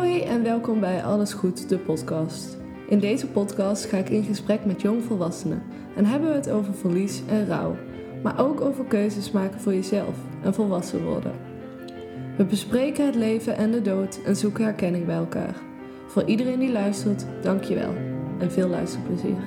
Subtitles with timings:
[0.00, 2.56] Hoi en welkom bij Alles Goed, de podcast.
[2.88, 5.62] In deze podcast ga ik in gesprek met jongvolwassenen
[5.96, 7.76] en hebben we het over verlies en rouw,
[8.22, 11.32] maar ook over keuzes maken voor jezelf en volwassen worden.
[12.36, 15.54] We bespreken het leven en de dood en zoeken herkenning bij elkaar.
[16.06, 17.94] Voor iedereen die luistert, dankjewel
[18.38, 19.42] en veel luisterplezier.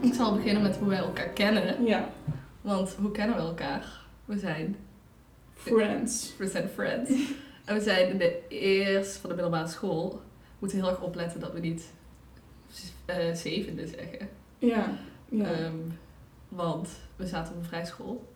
[0.00, 1.84] Ik zal beginnen met hoe wij elkaar kennen.
[1.84, 2.08] Ja,
[2.60, 4.05] Want hoe kennen we elkaar?
[4.26, 4.76] We zijn,
[5.54, 6.34] friends.
[6.38, 7.10] we zijn friends.
[7.64, 10.10] En we zijn in de eerste van de middelbare school.
[10.10, 11.92] We moeten heel erg opletten dat we niet
[13.04, 14.28] eh, zevende zeggen.
[14.58, 15.44] Ja, ja.
[15.44, 15.76] Ehm,
[16.48, 18.32] want we zaten op een vrijschool.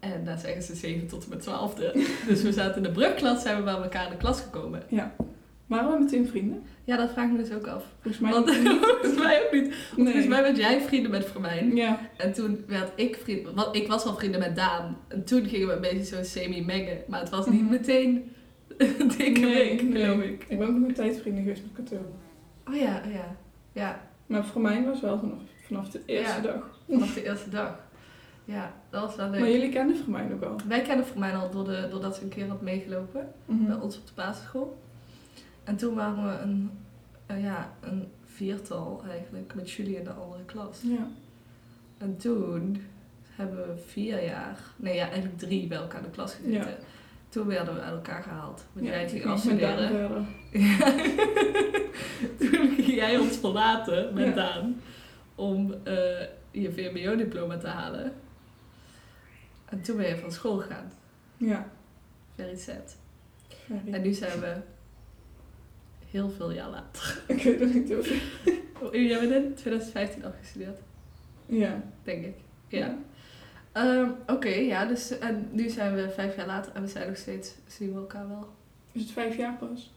[0.00, 1.92] En daar zeggen ze 7 tot en met 12e.
[2.28, 4.82] Dus we zaten in de brugklas, zijn we bij elkaar in de klas gekomen.
[5.66, 6.62] Waren we meteen vrienden?
[6.84, 7.84] Ja, dat vraag ik me dus ook af.
[8.00, 8.68] Volgens mij Want, niet.
[9.00, 9.62] volgens mij ook niet.
[9.68, 10.04] Want Nee.
[10.06, 11.76] Volgens mij werd jij vrienden met Vermijn.
[11.76, 14.96] Ja, En toen werd ik vrienden, want ik was wel vrienden met Daan.
[15.08, 16.98] En toen gingen we een beetje zo semi-mengen.
[17.08, 17.70] Maar het was niet Mhm.
[17.70, 18.32] meteen
[18.76, 20.32] een dikke nee, week, geloof nee.
[20.32, 20.44] ik.
[20.48, 22.02] Ik ben ook nog een tijd vrienden geweest met Kato.
[22.68, 23.36] Oh ja, oh ja.
[23.72, 26.40] Ja, Maar voor mij was wel vanaf, vanaf de eerste Ja.
[26.42, 26.78] dag.
[26.88, 27.82] vanaf de eerste dag.
[28.44, 29.40] Ja, dat was wel leuk.
[29.40, 30.56] Maar jullie kenden voor mij ook al.
[30.68, 33.28] Wij kennen Vermijn al door de, doordat ze een keer had meegelopen.
[33.46, 33.66] Mhm.
[33.66, 34.82] bij ons op de basisschool.
[35.64, 36.70] En toen waren we een,
[37.26, 40.80] eh, ja, een viertal eigenlijk met jullie in de andere klas.
[40.82, 41.08] Ja.
[41.98, 42.82] En toen
[43.28, 46.70] hebben we vier jaar, nee ja, eigenlijk drie bij elkaar in de klas gezeten.
[46.70, 46.76] Ja.
[47.28, 48.64] Toen werden we uit elkaar gehaald.
[48.72, 48.92] Want ja.
[48.92, 50.26] jij toen ging afstuderen.
[50.50, 50.92] Ja.
[52.38, 54.34] toen ging jij ons verlaten met.
[54.34, 54.80] Daan
[55.34, 58.12] om eh, je VMBO-diploma te halen.
[59.64, 60.92] En toen ben je van school gegaan.
[61.36, 61.70] Ja.
[62.34, 62.96] Very sad.
[63.90, 64.56] En nu zijn we
[66.14, 67.22] heel veel jaar later.
[67.26, 67.92] Ik weet het niet.
[68.82, 70.78] Oh, Jij bent in 2015 afgestudeerd,
[71.46, 71.82] Ja.
[72.02, 72.34] denk ik.
[72.68, 72.94] Ja.
[73.72, 77.16] Ehm, Oké, ja, dus en nu zijn we vijf jaar later en we zijn nog
[77.16, 78.48] steeds, zien we elkaar wel.
[78.92, 79.92] Is het vijf jaar pas?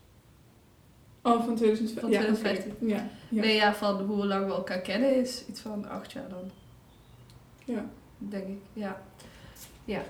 [1.22, 2.00] Oh, van 2015.
[2.00, 2.72] Van ja, 2015.
[2.72, 2.86] oké.
[2.86, 3.08] Ja.
[3.30, 3.42] Ja.
[3.42, 6.52] Nee, ja, van hoe lang we elkaar kennen is iets van acht jaar dan,
[7.66, 7.86] Ja.
[8.18, 8.60] denk ik.
[8.74, 9.02] Ja.
[9.86, 10.02] Ja.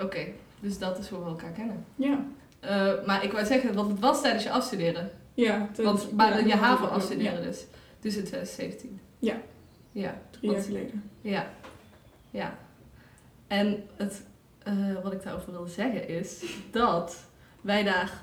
[0.00, 0.26] Oké,
[0.60, 1.84] dus dat is hoe we elkaar kennen.
[1.94, 2.24] Ja.
[2.60, 5.10] Eh, maar ik wou zeggen, want het was tijdens je afstuderen.
[5.34, 5.68] Ja.
[5.76, 7.66] Want, maar ja, je ja, HAVO ja, afstuderen dus.
[8.00, 9.00] Dus in 2017.
[9.18, 9.36] Ja.
[9.92, 10.20] Ja.
[10.30, 11.10] Drie jaar geleden.
[11.20, 11.50] Ja,
[12.30, 12.58] ja.
[13.46, 14.22] En het,
[14.62, 17.24] eh, wat ik daarover wilde zeggen is dat
[17.60, 18.22] wij daar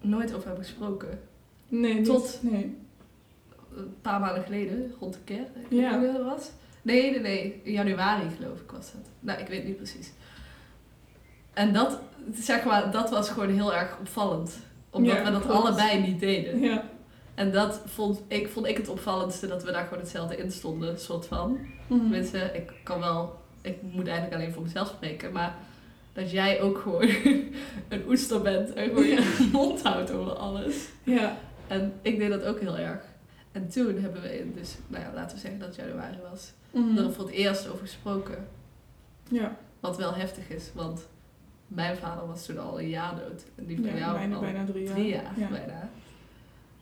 [0.00, 1.20] nooit over hebben gesproken.
[1.68, 2.04] Nee, niet.
[2.04, 2.76] Tot- Nee.
[3.76, 5.90] Een paar maanden geleden, rond de keer, ik Ja.
[6.00, 6.50] weet niet dat was.
[6.82, 9.00] Nee, nee, nee, in januari geloof ik was dat.
[9.20, 10.12] Nou, ik weet niet precies.
[11.56, 11.98] En dat,
[12.34, 14.58] zeg maar, dat was gewoon heel erg opvallend.
[14.90, 15.56] Omdat Ja, we dat klopt.
[15.60, 16.60] allebei niet deden.
[16.60, 16.84] Ja.
[17.34, 21.00] En dat vond ik, vond ik het opvallendste, dat we daar gewoon hetzelfde in stonden,
[21.00, 21.58] soort van.
[21.86, 22.00] Mhm.
[22.00, 25.54] Tenminste, ik kan wel, ik moet eigenlijk alleen voor mezelf spreken, maar
[26.12, 27.02] dat jij ook gewoon
[27.88, 30.88] een oester bent en gewoon je mond houdt over alles.
[31.02, 31.36] Ja.
[31.66, 33.00] En ik deed dat ook heel erg.
[33.52, 36.52] En toen hebben we, in dus, nou ja, laten we zeggen dat het januari was,
[36.70, 36.98] Mhm.
[36.98, 38.46] er voor het eerst over gesproken.
[39.28, 39.56] Ja.
[39.80, 41.06] Wat wel heftig is, want
[41.68, 43.44] mijn vader was toen al een jaar dood.
[43.54, 44.94] En die van Ja, jou bijna, al bijna drie jaar.
[44.94, 45.48] drie jaar Ja.
[45.48, 45.88] bijna.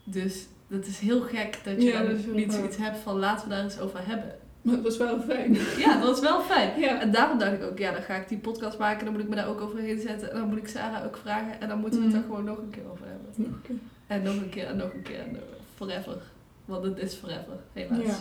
[0.05, 3.55] Dus dat is heel gek dat je Ja, dan niet zoiets hebt van laten we
[3.55, 4.34] daar eens over hebben.
[4.62, 5.56] Maar het was wel fijn.
[5.78, 6.81] Ja, dat is wel fijn.
[6.81, 7.00] Ja.
[7.00, 9.28] En daarom dacht ik ook, ja, dan ga ik die podcast maken, dan moet ik
[9.28, 10.31] me daar ook overheen zetten.
[10.33, 12.28] En dan moet ik Sarah ook vragen en dan moeten we het er Mhm.
[12.28, 13.61] gewoon nog een keer over hebben.
[14.06, 15.37] En nog een keer en nog een keer en
[15.75, 16.16] forever.
[16.65, 18.01] Want het is forever, helaas.
[18.06, 18.16] Ja.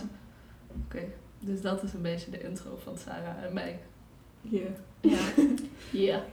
[0.86, 1.04] Oké,
[1.40, 3.80] dus dat is een beetje de intro van Sarah en mij.
[4.42, 4.62] Ja.
[5.02, 5.18] Ja.
[5.92, 6.24] Ja.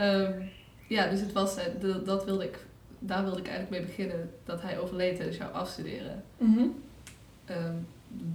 [0.00, 0.32] Ehm,
[0.88, 2.58] ja, dus het was, eh, de- dat wilde ik,
[2.98, 4.30] daar wilde ik eigenlijk mee beginnen.
[4.44, 6.24] Dat hij overleed tijdens jouw afstuderen.
[6.38, 6.62] Mhm.
[7.44, 7.74] Ehm,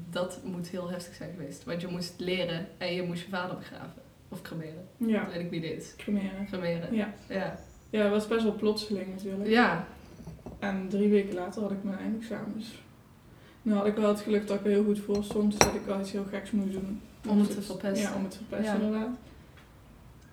[0.09, 1.63] dat moet heel heftig zijn geweest.
[1.63, 4.01] Want je moest leren en je moest je vader begraven.
[4.29, 4.87] Of cremeren.
[4.97, 5.23] Ja.
[5.23, 5.95] Dat weet ik niet eens.
[5.95, 6.45] Cremeren.
[6.45, 6.93] Cremeren.
[6.95, 7.13] Ja.
[7.29, 7.59] Ja.
[7.89, 9.49] Ja, het was best wel plotseling natuurlijk.
[9.49, 9.87] Ja.
[10.59, 12.81] En drie weken later had ik mijn eindexamens.
[13.61, 15.51] Nou had ik wel het geluk dat ik er heel goed voor stond.
[15.51, 17.01] Dus dat ik wel iets heel geks moest doen.
[17.29, 18.09] Om het te verpesten.
[18.09, 18.85] Ja, om het te verpesten Ja.
[18.85, 19.15] inderdaad.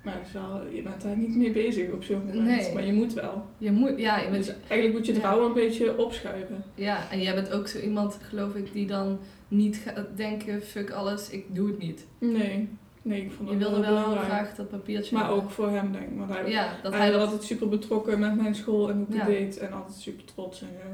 [0.03, 2.45] Maar het is wel, je bent daar niet mee bezig op zo'n moment.
[2.45, 2.73] Nee.
[2.75, 3.45] Maar je moet wel.
[3.59, 5.37] Je moet, ja, je Dus eigenlijk moet je het Ja.
[5.37, 6.65] een beetje opschuiven.
[6.75, 9.19] ja, en jij bent ook zo iemand, geloof ik, die dan
[9.49, 12.07] niet gaat denken, fuck alles, ik doe het niet.
[12.19, 12.69] Nee.
[13.03, 15.43] Nee, ik vond Je dat wilde wel heel graag dat papiertje Maar hebben.
[15.45, 16.19] ook voor hem denk ik.
[16.19, 17.29] Want hij, Ja, dat hij hij was dat...
[17.31, 19.19] altijd super betrokken met mijn school en hoe ik Ja.
[19.19, 19.59] het deed.
[19.59, 20.89] En altijd super trots en zo.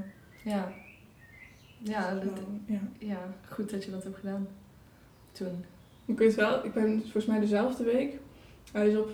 [0.51, 0.73] Ja.
[1.83, 2.81] Ja, dat, Nou, ja.
[2.99, 3.19] ja,
[3.49, 4.49] goed dat je dat hebt gedaan.
[5.33, 5.65] Toen.
[6.07, 8.13] Ik weet wel, ik ben volgens mij dezelfde week.
[8.73, 9.09] Hij is op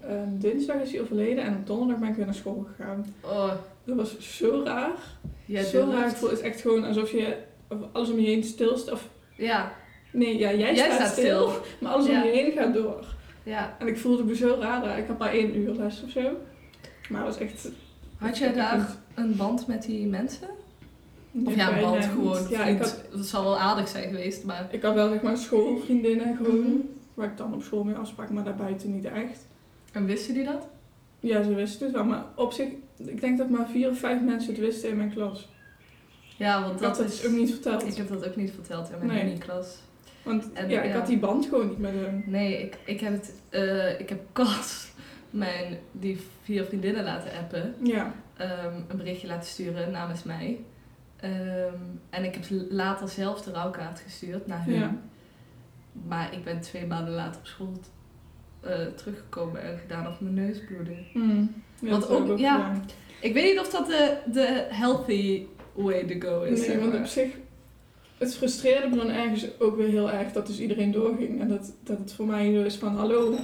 [0.00, 3.14] ehm, dinsdag is hij overleden en op donderdag ben ik weer naar school gegaan.
[3.20, 3.52] Oh,
[3.84, 4.96] Dat was zo raar.
[5.64, 6.04] zo raar.
[6.04, 7.36] Het is echt gewoon alsof je
[7.68, 8.94] of alles om je heen stilstaat.
[8.94, 9.72] Of Ja,
[10.12, 11.60] nee, ja, jij, Jij staat, stil, stil.
[11.80, 12.20] maar alles Ja.
[12.22, 13.04] om je heen gaat door.
[13.42, 13.76] Ja.
[13.78, 14.98] En ik voelde me zo raar.
[14.98, 16.20] Ik had maar één uur les of zo.
[17.08, 17.68] Maar het was echt...
[18.16, 20.48] Had jij daar een band met die mensen?
[21.44, 22.48] Of ja, een band gewoon.
[22.50, 24.68] Ja, ik had, Dat zal wel aardig zijn geweest, maar...
[24.70, 26.60] ik had wel zeg maar schoolvriendinnen gewoon.
[26.60, 26.76] Mhm.
[27.20, 29.46] Waar ik dan op school mee afsprak, maar daarbuiten niet echt.
[29.92, 30.66] En wisten die dat?
[31.20, 32.04] Ja, ze wisten het wel.
[32.04, 35.12] Maar op zich, ik denk dat maar vier of vijf mensen het wisten in mijn
[35.12, 35.48] klas.
[36.36, 37.26] Ja, want dat dat is...
[37.26, 37.86] ook niet verteld.
[37.86, 39.24] Ik heb dat ook niet verteld in mijn Nee.
[39.24, 39.78] mini-klas.
[40.22, 40.98] Want En, ja, ik ja.
[40.98, 42.22] had die band gewoon niet met hun.
[42.26, 43.32] Nee, ik, ik heb het...
[43.48, 44.88] eh, ik heb Cas,
[45.30, 47.74] mijn, die vier vriendinnen laten appen.
[47.82, 48.12] Ja.
[48.36, 50.58] ehm, een berichtje laten sturen namens mij.
[51.16, 51.74] Ehm,
[52.10, 54.74] en ik heb later zelf de rouwkaart gestuurd naar hun.
[54.74, 54.94] Ja.
[56.08, 57.72] Maar ik ben twee maanden later op school
[58.60, 60.96] eh, teruggekomen en gedaan of mijn neus bloedde.
[61.14, 61.54] Mm.
[61.80, 62.84] Ja, Want ook- ik ja, gedaan.
[63.20, 66.58] Ik weet niet of dat de, de healthy way to go is.
[66.58, 67.00] Nee, zeg want maar.
[67.00, 67.28] op zich...
[68.18, 71.40] Het frustreerde me dan ergens ook weer heel erg dat dus iedereen doorging.
[71.40, 72.96] En dat, dat het voor mij zo is van...
[72.96, 73.34] Hallo,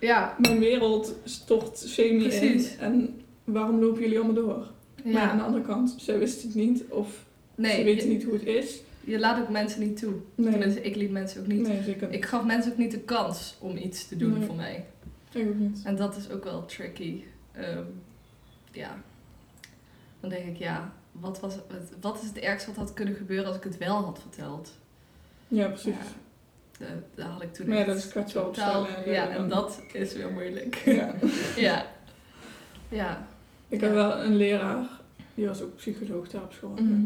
[0.00, 2.66] Ja, mijn wereld stort semi in.
[2.78, 4.66] En waarom lopen jullie allemaal door?
[5.04, 5.12] ja.
[5.12, 6.84] Maar aan de andere kant, ze wisten het niet.
[6.88, 8.80] Of nee, ze weten niet hoe het is.
[9.04, 10.14] Je laat ook mensen niet toe.
[10.34, 11.66] Nee, Tenminste, ik liet mensen ook niet.
[11.68, 14.46] nee zeker Ik gaf mensen ook niet de kans om iets te doen Nee.
[14.46, 14.86] voor mij.
[15.32, 15.80] Ik ook niet.
[15.84, 17.22] En dat is ook wel tricky.
[17.52, 17.82] Ehm,
[18.72, 18.96] ja.
[20.20, 23.46] Dan denk ik, ja, wat, was, wat, wat is het ergste wat had kunnen gebeuren
[23.46, 24.72] als ik het wel had verteld?
[25.48, 25.94] Ja, precies.
[26.78, 28.44] Ja, da- daar had ik toen Maar ja, echt dat is kwetsbaar
[29.04, 29.38] en Ja, zo.
[29.42, 30.74] en dat is weer moeilijk.
[30.74, 31.14] Ja.
[31.56, 31.86] ja.
[32.88, 33.26] Ja.
[33.68, 34.86] Ik had wel een leraar,
[35.34, 36.70] die was ook psycholoog daar op school.
[36.74, 37.04] Mhm.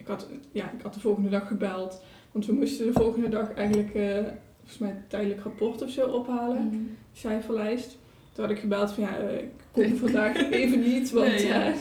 [0.00, 2.02] Ik, had, ja, ik had de volgende dag gebeld,
[2.32, 4.14] want we moesten de volgende dag eigenlijk eh,
[4.58, 6.76] volgens mij een tijdelijk rapport of zo ophalen, Mhm.
[7.12, 7.98] cijferlijst.
[8.32, 11.66] Toen had ik gebeld van ja, eh, ik kom vandaag even niet, want Nee, ja.
[11.66, 11.72] eh,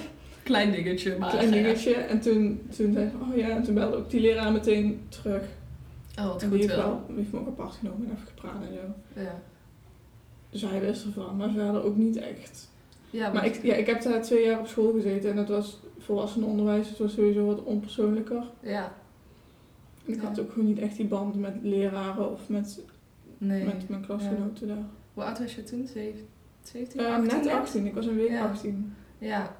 [0.44, 1.30] Klein dingetje, maar...
[1.30, 1.51] klein ja.
[1.54, 1.94] dingetje.
[1.94, 5.44] En toen, toen zei oh ja, en toen belde ook die leraar meteen terug.
[6.19, 6.86] Oh, wat en goed heeft, wel.
[6.88, 9.22] wel, die heeft me ook apart genomen en even gepraat en zo.
[9.22, 9.42] Ja.
[10.50, 12.69] Dus hij wist ervan, maar verder ook niet echt.
[13.10, 15.80] Ja, Maar ik, ja, ik heb daar twee jaar op school gezeten en het was
[16.10, 18.44] volwassenenonderwijs, was sowieso wat onpersoonlijker.
[18.62, 18.92] Ja.
[20.06, 20.28] En ik Ja.
[20.28, 22.80] had ook gewoon niet echt die band met leraren of met,
[23.38, 23.66] Nee.
[23.66, 24.84] met mijn klasgenoten daar.
[25.14, 25.88] Hoe oud was je toen?
[25.88, 26.28] Zeven-
[26.64, 27.00] 17?
[27.00, 28.46] Eh, 18 net 18, ik was een week Ja.
[28.48, 28.94] 18.
[29.18, 29.56] Ja.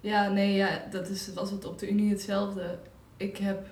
[0.00, 2.78] Ja, nee, ja, dat is, was het op de Unie hetzelfde.
[3.16, 3.66] Ik heb,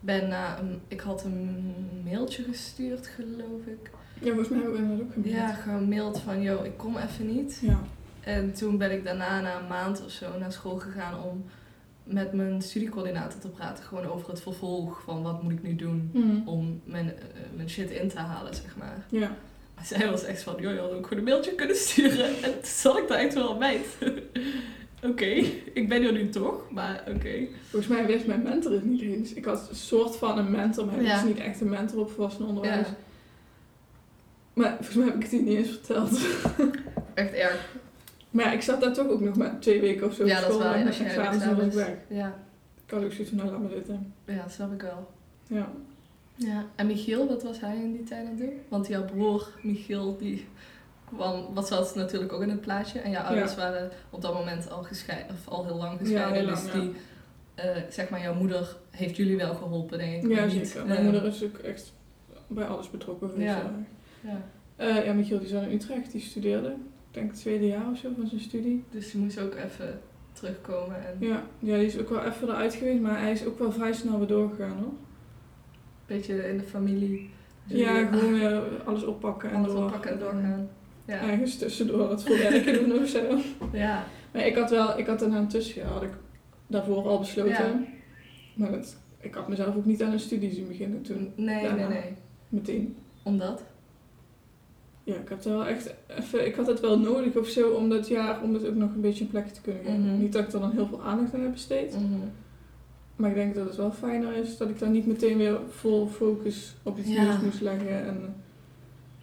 [0.00, 1.74] ben na een, ik had een
[2.04, 3.90] mailtje gestuurd, geloof ik.
[4.20, 5.34] Ja, volgens mij hebben we dat ook gemaild.
[5.36, 7.58] Ja, gemaild van, yo, ik kom even niet.
[7.62, 7.80] Ja.
[8.30, 11.44] En toen ben ik daarna, na een maand of zo, naar school gegaan om
[12.04, 13.84] met mijn studiecoördinator te praten.
[13.84, 16.48] Gewoon over het vervolg van wat moet ik nu doen Mhm.
[16.48, 17.14] om mijn, eh,
[17.56, 19.04] mijn shit in te halen, zeg maar.
[19.08, 19.36] Ja.
[19.74, 22.26] Maar zij was echt van, joh, je had ook gewoon een mailtje kunnen sturen.
[22.44, 23.86] En toen zat ik daar echt wel, meid.
[25.10, 25.24] oké,
[25.74, 27.46] ik ben er nu toch, maar oké.
[27.68, 29.32] Volgens mij wist mijn mentor het niet eens.
[29.32, 31.14] Ik had een soort van een mentor, maar hij Ja.
[31.14, 32.86] was niet echt een mentor op volwassenenonderwijs.
[32.86, 32.94] Ja,
[34.54, 36.10] Maar volgens mij heb ik het niet eens verteld.
[37.14, 37.68] echt erg.
[38.30, 40.48] Maar ja, ik zat daar toch ook nog maar twee weken of zo Ja, op
[40.48, 40.74] dat waar.
[40.74, 41.96] en Als je examens was ik weg.
[42.08, 42.34] Ja,
[42.86, 44.12] Ik had ook zoiets van, nou laat me zitten.
[44.24, 45.10] ja, snap ik wel.
[45.46, 45.68] Ja.
[46.34, 48.52] Ja, en Michiel, wat was hij in die tijd aan het doen?
[48.68, 50.46] Want jouw broer, Michiel, die
[51.14, 52.98] kwam, wat zat natuurlijk ook in het plaatje.
[52.98, 56.34] En jouw ouders waren op dat moment al gescheiden, of al heel lang gescheiden.
[56.34, 56.92] heel lang, dus die,
[57.54, 60.30] eh, zeg maar, jouw moeder heeft jullie wel geholpen, denk ik.
[60.30, 60.86] Ja, maar niet, zeker.
[60.86, 61.92] Mijn eh, moeder is ook echt
[62.46, 63.48] bij alles betrokken geweest.
[63.50, 63.70] Ja.
[64.20, 64.40] Ja.
[64.76, 66.74] Eh, ja, Michiel die zat in Utrecht, die studeerde.
[67.10, 68.84] Ik denk het tweede jaar of zo van zijn studie.
[68.90, 70.00] Dus je moest ook even
[70.32, 71.06] terugkomen.
[71.06, 73.72] En Ja, ja die is ook wel even eruit geweest, maar hij is ook wel
[73.72, 74.88] vrij snel weer doorgegaan hoor.
[74.88, 74.96] een
[76.06, 77.30] beetje in de familie.
[77.66, 79.84] Ja, gewoon weer alles oppakken en alles door.
[79.84, 80.68] oppakken en doorgaan.
[81.04, 81.20] Ja.
[81.20, 83.38] Ergens tussendoor wat voor werken doen of zo.
[83.72, 84.04] ja.
[84.32, 86.12] Maar ik had wel, ik had een tussenjaar, had ik
[86.66, 87.52] daarvoor al besloten.
[87.52, 87.82] Ja.
[88.54, 91.86] Maar het, ik had mezelf ook niet aan een studie zien beginnen toen, Nee, nee,
[91.86, 92.12] nee.
[92.48, 92.96] meteen.
[93.22, 93.62] Omdat?
[95.04, 97.88] Ja, ik heb er wel echt even, ik had het wel nodig of zo om
[97.88, 100.00] dat jaar, om het ook nog een beetje een plekje te kunnen geven.
[100.06, 100.18] Mhm.
[100.18, 101.94] Niet dat ik er dan heel veel aandacht aan heb besteed.
[101.94, 102.04] Mhm.
[103.16, 106.06] Maar ik denk dat het wel fijner is dat ik daar niet meteen weer vol
[106.06, 107.22] focus op iets Ja.
[107.22, 108.04] nieuws moest leggen.
[108.06, 108.34] En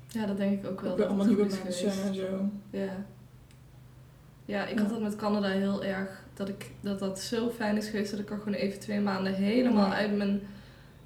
[0.08, 0.92] Ja, dat denk ik ook wel.
[0.92, 2.50] ook dat allemaal nieuwe mensen en zo.
[2.70, 3.06] Ja.
[4.46, 4.82] Ja, ik Ja.
[4.82, 6.26] had dat met Canada heel erg.
[6.34, 9.34] Dat, ik, dat dat zo fijn is geweest dat ik er gewoon even twee maanden
[9.34, 9.94] helemaal Ja.
[9.96, 10.42] uit mijn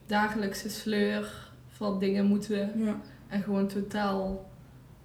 [0.06, 2.72] dagelijkse sleur van dingen moeten.
[3.28, 4.50] En gewoon totaal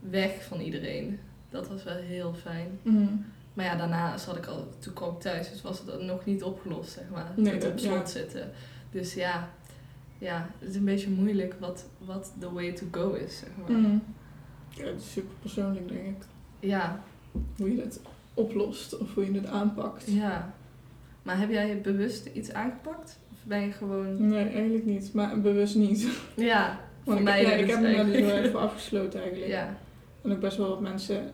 [0.01, 1.19] weg van iedereen.
[1.51, 2.79] Dat was wel heel fijn.
[2.83, 3.07] Mhm.
[3.55, 6.43] Maar ja, daarna zat ik al, toen kwam ik thuis, dus was het nog niet
[6.43, 7.33] opgelost, zeg maar.
[7.37, 8.07] Nee, het dat- op slot ja.
[8.07, 8.51] zitten.
[8.91, 9.49] Dus ja,
[10.19, 13.79] ja, het is een beetje moeilijk wat, wat the way to go is, zeg maar.
[13.79, 13.97] Mhm.
[14.69, 16.23] Ja, het is super persoonlijk denk ik.
[16.61, 17.01] Ja,
[17.57, 18.01] Hoe je het
[18.35, 20.05] oplost of hoe je het aanpakt.
[20.11, 20.55] ja.
[21.23, 23.19] Maar heb jij bewust iets aangepakt?
[23.33, 24.29] Of ben je gewoon...
[24.29, 25.13] Nee, eigenlijk niet.
[25.13, 26.09] Maar bewust niet.
[26.37, 28.35] Ja, Want mij ik, ja, dus ik heb me daar dus eigenlijk.
[28.41, 29.51] wel even afgesloten eigenlijk.
[29.51, 29.77] Ja,
[30.27, 31.31] En ook best wel wat mensen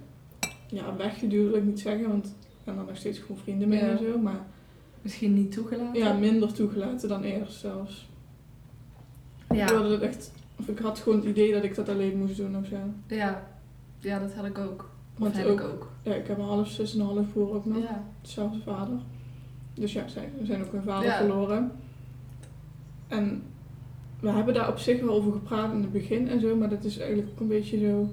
[0.66, 3.78] ja, weggeduwd, wil ik niet zeggen, want ik ben dan nog steeds gewoon vrienden mee
[3.80, 3.90] Ja.
[3.90, 4.18] en zo.
[4.18, 4.40] Maar
[5.02, 6.00] misschien niet toegelaten.
[6.02, 8.08] ja, minder toegelaten dan eerst zelfs.
[9.50, 9.66] Ik ja.
[9.66, 12.56] wilde het echt, of ik had gewoon het idee dat ik dat alleen moest doen
[12.56, 12.76] of zo.
[13.06, 13.46] Ja.
[13.98, 14.90] ja, dat had ik ook.
[15.16, 15.90] Want heb ook, ik ook.
[16.02, 17.82] Ja, ik heb een half zus en een half broer ook nog.
[17.82, 18.04] Ja.
[18.22, 18.98] Dezelfde vader.
[19.74, 21.16] Dus ja, zij, we zijn ook hun vader Ja.
[21.16, 21.72] verloren.
[23.08, 23.42] En
[24.20, 26.84] we hebben daar op zich wel over gepraat in het begin en zo, maar dat
[26.84, 28.08] is eigenlijk ook een beetje zo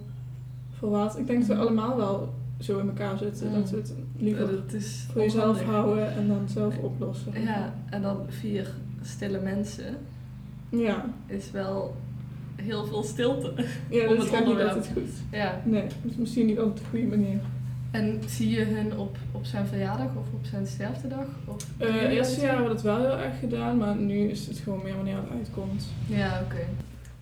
[0.80, 1.18] verwaard.
[1.18, 1.62] Ik denk dat we Mhm.
[1.64, 3.48] allemaal wel zo in elkaar zitten.
[3.48, 3.56] Mhm.
[3.60, 5.74] Dat we het liever Dat is voor jezelf onhandig.
[5.74, 7.42] houden en dan zelf oplossen.
[7.42, 8.68] Ja, en dan vier
[9.02, 9.98] stille mensen
[10.70, 11.96] Ja, is wel
[12.56, 13.54] heel veel stilte.
[13.90, 15.10] ja dat gaat niet altijd goed.
[15.32, 15.62] Ja.
[15.66, 17.40] Nee, dat is misschien niet altijd de goede manier.
[17.92, 21.26] En zie je hun op, op zijn verjaardag of op zijn sterftedag?
[21.46, 24.58] Of Eh eerste jaar hebben we dat wel heel erg gedaan, maar nu is het
[24.58, 25.88] gewoon meer wanneer het uitkomt.
[26.08, 26.62] Ja, oké.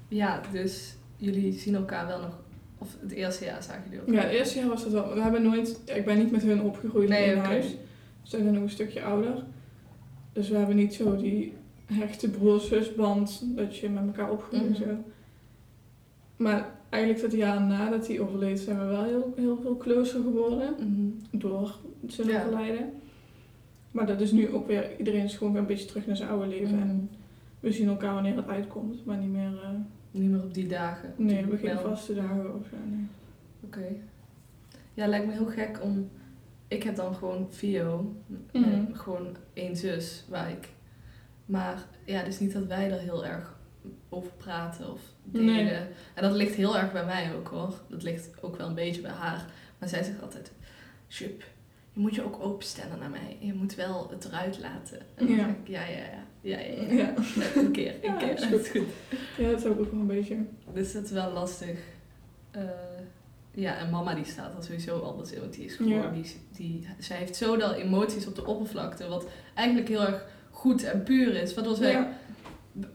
[0.08, 2.38] Ja, dus jullie zien elkaar wel nog...
[2.78, 4.14] Of het eerste jaar zagen jullie elkaar?
[4.16, 5.14] Ja, het eerste jaar was dat wel.
[5.14, 5.80] We hebben nooit.
[5.86, 7.48] Ik ben niet met hun opgegroeid Nee, in oké.
[7.48, 7.76] huis.
[8.24, 9.44] Zij zijn nog een stukje ouder.
[10.34, 11.54] Dus we hebben niet zo die
[11.86, 14.82] hechte broer-zusband dat je met elkaar opgroeit en Mhm.
[14.82, 14.86] zo.
[16.36, 20.74] Maar eigenlijk het jaar nadat hij overleed zijn we wel heel, heel veel closer geworden.
[20.80, 21.40] Mhm.
[21.40, 21.76] Door
[22.08, 22.42] zijn Ja.
[22.44, 22.94] overlijden.
[23.92, 26.30] Maar dat is nu ook weer, iedereen is gewoon weer een beetje terug naar zijn
[26.30, 26.80] oude leven.
[26.80, 27.06] En Mhm.
[27.60, 29.70] we zien elkaar wanneer het uitkomt, maar niet meer, eh,
[30.12, 31.14] Niet meer op die dagen.
[31.18, 31.82] nee, we wel.
[31.82, 32.76] vaste dagen of zo.
[32.90, 33.08] Nee.
[33.64, 33.86] Oké.
[34.94, 36.10] Ja, lijkt me heel gek om...
[36.68, 38.16] Ik heb dan gewoon Vio.
[38.52, 40.70] Eh, gewoon één zus waar ik...
[41.46, 43.56] Maar ja, het is niet dat wij er heel erg
[44.10, 45.46] over praten of delen.
[45.56, 45.74] Nee.
[46.14, 47.74] En dat ligt heel erg bij mij ook hoor.
[47.90, 49.46] Dat ligt ook wel een beetje bij haar.
[49.78, 50.52] Maar zij zegt altijd...
[51.08, 51.42] Jup,
[51.94, 53.38] je moet je ook openstellen naar mij.
[53.40, 55.00] Je moet wel het eruit laten.
[55.16, 55.48] En dan Ja.
[55.48, 56.24] ik, ja, ja, ja.
[56.48, 56.94] Ja, ja, ja.
[56.96, 57.14] Ja.
[57.56, 58.34] Een keer, een Ja, keer.
[58.34, 58.82] is Dat is goed.
[59.38, 60.36] ja, dat ik ook wel een beetje.
[60.74, 61.78] Dus dat is wel lastig.
[62.52, 62.62] Eh,
[63.52, 66.10] ja, en mama die staat er sowieso anders in, want die is gewoon, Ja.
[66.10, 71.04] die, die, zij heeft zoveel emoties op de oppervlakte, wat eigenlijk heel erg goed en
[71.04, 71.54] puur is.
[71.54, 72.10] Waardoor zij, Ja.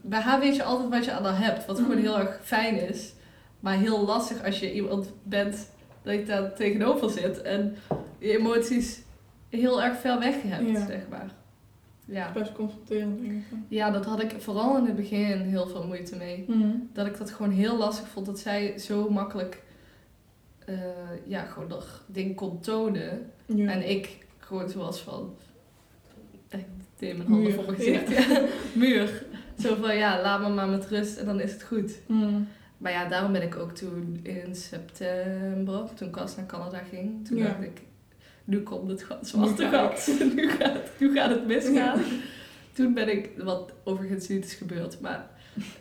[0.01, 2.01] bij haar weet je altijd wat je aan haar hebt, wat gewoon Mhm.
[2.01, 3.13] heel erg fijn is.
[3.59, 5.69] Maar heel lastig als je iemand bent
[6.01, 7.75] dat je daar tegenover zit en
[8.19, 9.01] je emoties
[9.49, 10.85] heel erg ver weg hebt, Ja.
[10.85, 11.31] zeg maar.
[12.05, 12.31] Ja.
[12.31, 13.57] Best confronterend, denk ik.
[13.67, 16.45] ja, dat had ik vooral in het begin heel veel moeite mee
[16.93, 19.63] dat ik dat gewoon heel lastig vond dat zij zo makkelijk
[20.65, 20.75] eh,
[21.25, 23.31] ja, gewoon nog dingen kon tonen.
[23.45, 23.71] Ja.
[23.71, 25.35] En ik gewoon zoals van
[26.49, 26.65] ik
[26.97, 27.53] deed mijn handen Muur.
[27.53, 28.09] voor mijn gezicht.
[28.09, 28.45] Ja.
[28.83, 29.25] Muur.
[29.59, 31.99] Zo van ja, laat me maar met rust en dan is het goed.
[32.07, 32.47] Mm.
[32.77, 37.39] Maar ja, daarom ben ik ook toen in september, toen Cas naar Canada ging, toen
[37.39, 37.81] dacht ik,
[38.43, 40.19] nu komt het gat, zwarte Nu gaat gat.
[40.35, 42.01] nu, gaat, nu gaat het misgaan.
[42.73, 45.29] Toen ben ik, wat overigens niet is gebeurd, maar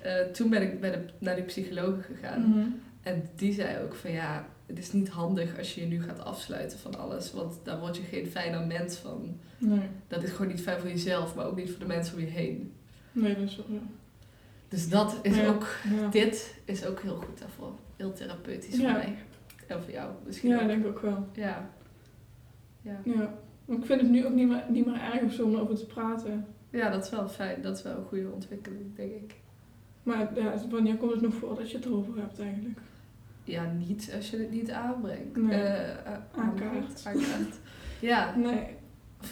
[0.03, 2.41] eh, toen ben ik de, naar die psycholoog gegaan.
[2.49, 2.67] Mhm.
[3.03, 6.25] En die zei ook van ja, het is niet handig als je je nu gaat
[6.25, 9.37] afsluiten van alles, want daar word je geen fijner mens van.
[9.59, 9.89] Nee.
[10.09, 12.27] Dat is gewoon niet fijn voor jezelf, maar ook niet voor de mensen om je
[12.27, 12.73] heen.
[13.13, 13.73] nee, dat is wel zo.
[14.69, 15.47] Dus dat is Ja.
[15.47, 15.67] ook,
[16.01, 16.09] Ja.
[16.09, 17.73] dit is ook heel goed daarvoor.
[17.97, 18.81] Heel therapeutisch Ja.
[18.81, 19.15] voor mij.
[19.67, 20.63] En voor jou misschien ja, ook.
[20.63, 21.27] ik denk ook wel.
[21.35, 21.71] Ja.
[22.83, 23.01] Ja.
[23.05, 23.35] Ja.
[23.65, 25.77] Maar ik vind het nu ook niet meer, niet meer erg of zo om erover
[25.77, 26.47] te praten.
[26.71, 27.63] ja, dat is wel fijn.
[27.63, 29.35] Dat is wel een goede ontwikkeling, denk ik.
[30.03, 32.79] Maar ja, wanneer komt het nog voor dat je het erover hebt eigenlijk?
[33.45, 35.37] Ja, niet als je het niet aanbrengt.
[35.37, 35.61] Nee.
[35.63, 37.03] Eh, Aankaart.
[37.07, 37.59] Aankaart.
[38.01, 38.67] Ja, Nee.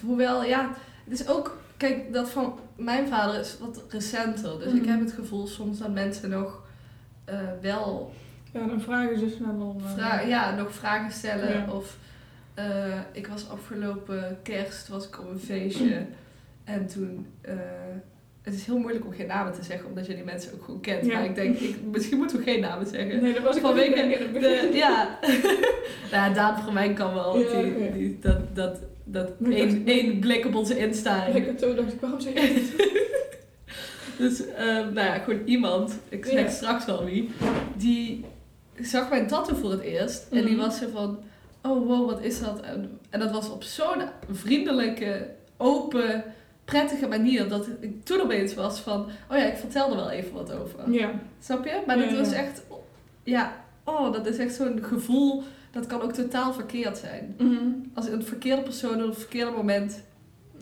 [0.04, 0.70] Hoewel, ja,
[1.04, 4.58] het is ook, kijk, dat van mijn vader is wat recenter.
[4.58, 4.90] Dus ik Mhm.
[4.90, 6.62] heb het gevoel soms dat mensen nog
[7.24, 8.12] eh, wel
[8.52, 9.76] Ja, dan vragen ze snel om...
[10.28, 11.48] ja, nog vragen stellen.
[11.52, 11.72] Ja.
[11.72, 11.98] Of
[12.66, 16.06] eh, ik was afgelopen kerst, was ik op een feestje.
[16.64, 17.54] En toen, eh,
[18.42, 20.80] het is heel moeilijk om geen namen te zeggen, omdat je die mensen ook goed
[20.80, 21.06] kent.
[21.06, 21.14] Ja.
[21.14, 23.22] Maar ik denk, ik, misschien moeten we geen namen zeggen.
[23.22, 24.30] Nee, dat was ik Vanwege.
[24.32, 25.18] De, ja.
[26.12, 27.38] nou, Daan van mij kan wel.
[27.38, 27.62] Ja,
[27.92, 31.26] die, dat dat, dat één, één blik op onze Insta.
[31.26, 32.98] Ik toen dacht ik, waarom zeg je dit?
[34.18, 36.48] Dus, ehm, nou ja, gewoon iemand, ik zeg Ja.
[36.50, 37.30] straks wel wie,
[37.76, 38.24] die
[38.80, 40.26] zag mijn tattoo voor het eerst.
[40.30, 40.60] En die Mhm.
[40.60, 41.18] was zo van,
[41.62, 42.60] oh wow, wat is dat?
[42.60, 46.24] En, en dat was op zo'n vriendelijke, open,
[46.64, 49.00] prettige manier dat ik toen opeens was van,
[49.30, 50.90] oh ja, ik vertelde wel even wat over.
[50.92, 51.10] Ja.
[51.40, 51.82] Snap je?
[51.86, 52.62] Maar Ja, dat was echt,
[53.22, 57.34] ja, oh, dat is echt zo'n gevoel, dat kan ook totaal verkeerd zijn.
[57.38, 57.56] Mhm.
[57.94, 60.02] Als een verkeerde persoon op het verkeerde moment,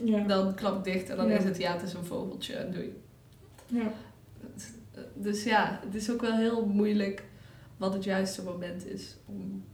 [0.04, 0.24] Ja.
[0.26, 1.36] dan klap ik dicht en dan Ja.
[1.36, 2.92] is het, ja, het is een vogeltje en doei.
[3.66, 3.92] Ja.
[5.14, 7.22] Dus ja, het is ook wel heel moeilijk
[7.76, 9.64] wat het juiste moment is om.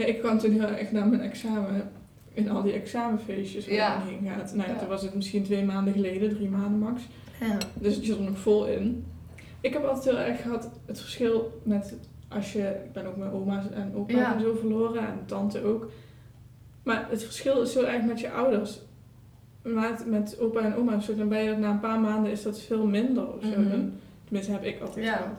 [0.00, 1.90] Ja, ik kwam toen heel erg naar mijn examen,
[2.32, 4.02] in al die examenfeestjes waar Ja.
[4.06, 4.54] je heen gaat.
[4.54, 4.78] Nou ja, Ja.
[4.80, 7.02] toen was het misschien twee maanden geleden, drie maanden max.
[7.40, 7.58] Ja.
[7.74, 9.04] Dus het zit er nog vol in.
[9.60, 11.94] Ik heb altijd heel erg gehad het verschil met
[12.28, 14.34] als je, ik ben ook mijn oma's en opa Ja.
[14.34, 15.90] en zo verloren en tante ook.
[16.82, 18.80] Maar het verschil is zo erg met je ouders.
[19.62, 22.60] Maar met opa en oma, zo, dan ben je na een paar maanden is dat
[22.60, 23.60] veel minder of zo.
[23.60, 23.80] Mhm.
[24.24, 25.12] Tenminste heb ik altijd Ja.
[25.16, 25.32] gehad.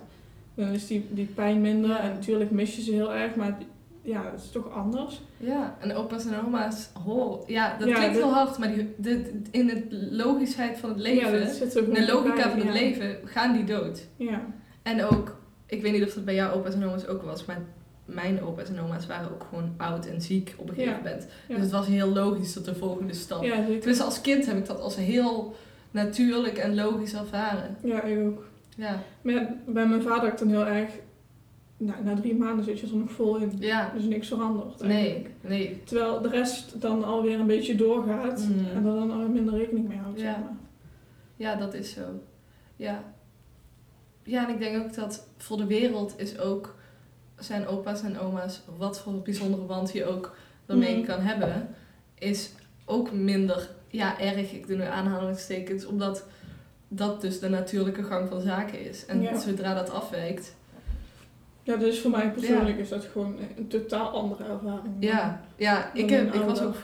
[0.55, 1.99] Dan is die, die pijn minder Ja.
[1.99, 3.57] en natuurlijk mis je ze heel erg, maar
[4.01, 5.21] ja, het is toch anders.
[5.37, 7.39] Ja, en opa's en oma's horen.
[7.47, 11.39] Ja, dat Ja, klinkt heel hard, maar die, de, in de logischheid van het leven,
[11.39, 11.47] Ja,
[11.85, 14.07] in de logica bij, van het leven, gaan die dood.
[14.15, 14.41] Ja.
[14.83, 17.59] En ook, ik weet niet of dat bij jouw opa's en oma's ook was, maar
[18.05, 21.27] mijn opa's en oma's waren ook gewoon oud en ziek op een gegeven moment.
[21.47, 23.43] Dus het was heel logisch dat de volgende stap.
[23.43, 23.55] Ja.
[23.55, 25.55] Tenminste, als kind heb ik dat als heel
[25.91, 27.77] natuurlijk en logisch ervaren.
[27.83, 28.43] Ja, ik ook.
[28.75, 30.89] Ja, Maar ja, bij mijn vader had ik dan heel erg...
[31.83, 33.51] Nou, na drie maanden zit je er nog vol in.
[33.59, 33.91] ja.
[33.95, 35.33] Dus niks veranderd Nee, eigenlijk.
[35.41, 35.81] nee.
[35.83, 38.39] Terwijl de rest dan alweer een beetje doorgaat.
[38.49, 38.65] Mhm.
[38.69, 40.25] En er dan alweer minder rekening mee houdt, Ja.
[40.33, 40.55] zeg maar.
[41.35, 42.01] Ja, dat is zo.
[42.75, 43.03] Ja.
[44.23, 46.75] Ja, en ik denk ook dat voor de wereld is ook
[47.39, 50.35] zijn opa's en oma's, wat voor bijzondere band je ook
[50.65, 51.05] ermee Mhm.
[51.05, 51.67] kan hebben,
[52.15, 52.51] is
[52.85, 54.51] ook minder ja, erg.
[54.53, 56.25] Ik doe nu aanhalingstekens, omdat
[56.87, 59.05] dat dus de natuurlijke gang van zaken is.
[59.05, 59.39] En Ja.
[59.39, 60.55] zodra dat afwijkt,
[61.63, 64.93] Ja, dus voor mij persoonlijk is dat gewoon een totaal andere ervaring.
[64.99, 66.75] ja, ja ik, heb, ik was ook,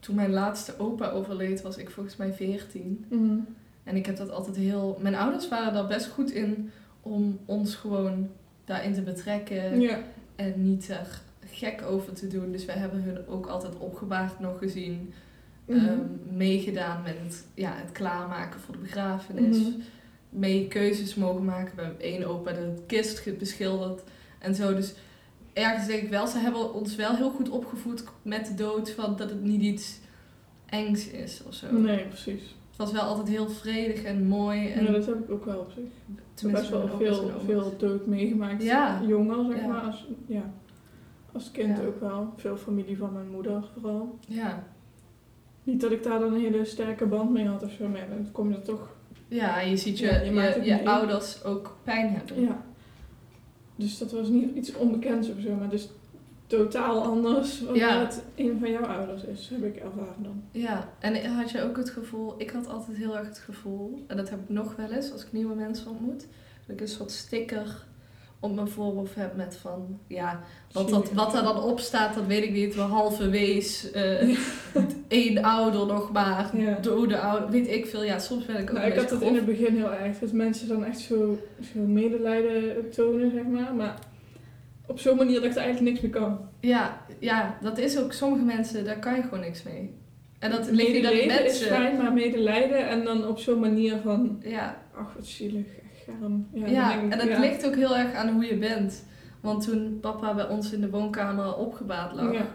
[0.00, 3.04] toen mijn laatste opa overleed, was ik volgens mij 14.
[3.08, 3.36] Mhm.
[3.84, 4.98] En ik heb dat altijd heel.
[5.00, 6.70] Mijn ouders waren daar best goed in
[7.02, 8.28] om ons gewoon
[8.64, 9.98] daarin te betrekken Ja.
[10.36, 12.52] en niet er gek over te doen.
[12.52, 15.12] Dus wij hebben hun ook altijd opgebaard nog gezien,
[15.66, 15.78] Mhm.
[15.86, 15.98] ehm,
[16.36, 19.70] meegedaan met het, ja, het klaarmaken voor de begrafenis, Mhm.
[20.32, 21.76] Mee keuzes mogen maken.
[21.76, 24.02] We hebben één opa de kist ge- beschilderd
[24.38, 24.74] en zo.
[24.74, 24.94] Dus
[25.52, 29.16] ergens denk ik wel, ze hebben ons wel heel goed opgevoed met de dood van
[29.16, 29.98] dat het niet iets
[30.66, 31.72] engs is of zo.
[31.72, 32.42] Nee, precies.
[32.68, 34.68] Het was wel altijd heel vredig en mooi.
[34.70, 35.84] En Ja, dat heb ik ook wel op zich.
[35.84, 38.62] Ik heb tenminste best wel veel, veel dood meegemaakt.
[38.62, 39.02] Ja.
[39.06, 39.66] Jonger, zeg Ja.
[39.66, 39.80] maar.
[39.80, 40.52] Als, ja.
[41.32, 41.84] als kind Ja.
[41.84, 42.32] ook wel.
[42.36, 44.18] Veel familie van mijn moeder vooral.
[44.28, 44.64] Ja.
[45.64, 47.88] Niet dat ik daar dan een hele sterke band mee had of zo.
[47.88, 48.88] Maar dan kom je er toch...
[49.32, 52.40] ja, je ziet je, Ja, je ouders ook pijn hebben.
[52.40, 52.62] Ja.
[53.76, 55.54] Dus dat was niet iets onbekends of zo.
[55.54, 55.88] Maar dus
[56.46, 58.00] totaal anders wanneer Ja.
[58.00, 59.48] het een van jouw ouders is.
[59.52, 60.42] Heb ik ervaren dan.
[60.50, 64.16] Ja, en had je ook het gevoel, ik had altijd heel erg het gevoel, en
[64.16, 66.26] dat heb ik nog wel eens als ik nieuwe mensen ontmoet,
[66.66, 67.84] dat ik een soort sticker
[68.42, 70.40] op mijn voorhoofd heb met van, ja,
[70.72, 74.36] wat, dat, wat er dan op staat, dat weet ik niet, wel halve wees, eh,
[75.08, 76.78] één ouder nog maar, Ja.
[76.80, 78.04] dode ouder, weet ik veel.
[78.04, 80.18] Ja, soms ben ik ook Nou, ik had het in het begin heel erg.
[80.18, 81.38] Dat mensen dan echt zo,
[81.74, 83.74] zo medelijden tonen, zeg maar.
[83.74, 83.98] Maar
[84.86, 86.38] op zo'n manier dat ik er eigenlijk niks mee kan.
[86.60, 89.94] Ja, ja, dat is ook, sommige mensen, daar kan je gewoon niks mee.
[90.38, 91.66] En dat Medeleven is mensen.
[91.66, 94.38] fijn, maar medelijden en dan op zo'n manier van...
[94.44, 95.66] Ja, Ach, wat zielig,
[96.52, 97.38] Ja, denk en het ja.
[97.40, 99.04] ligt ook heel erg aan hoe je bent.
[99.40, 102.46] Want toen papa bij ons in de woonkamer opgebaard lag, Ja.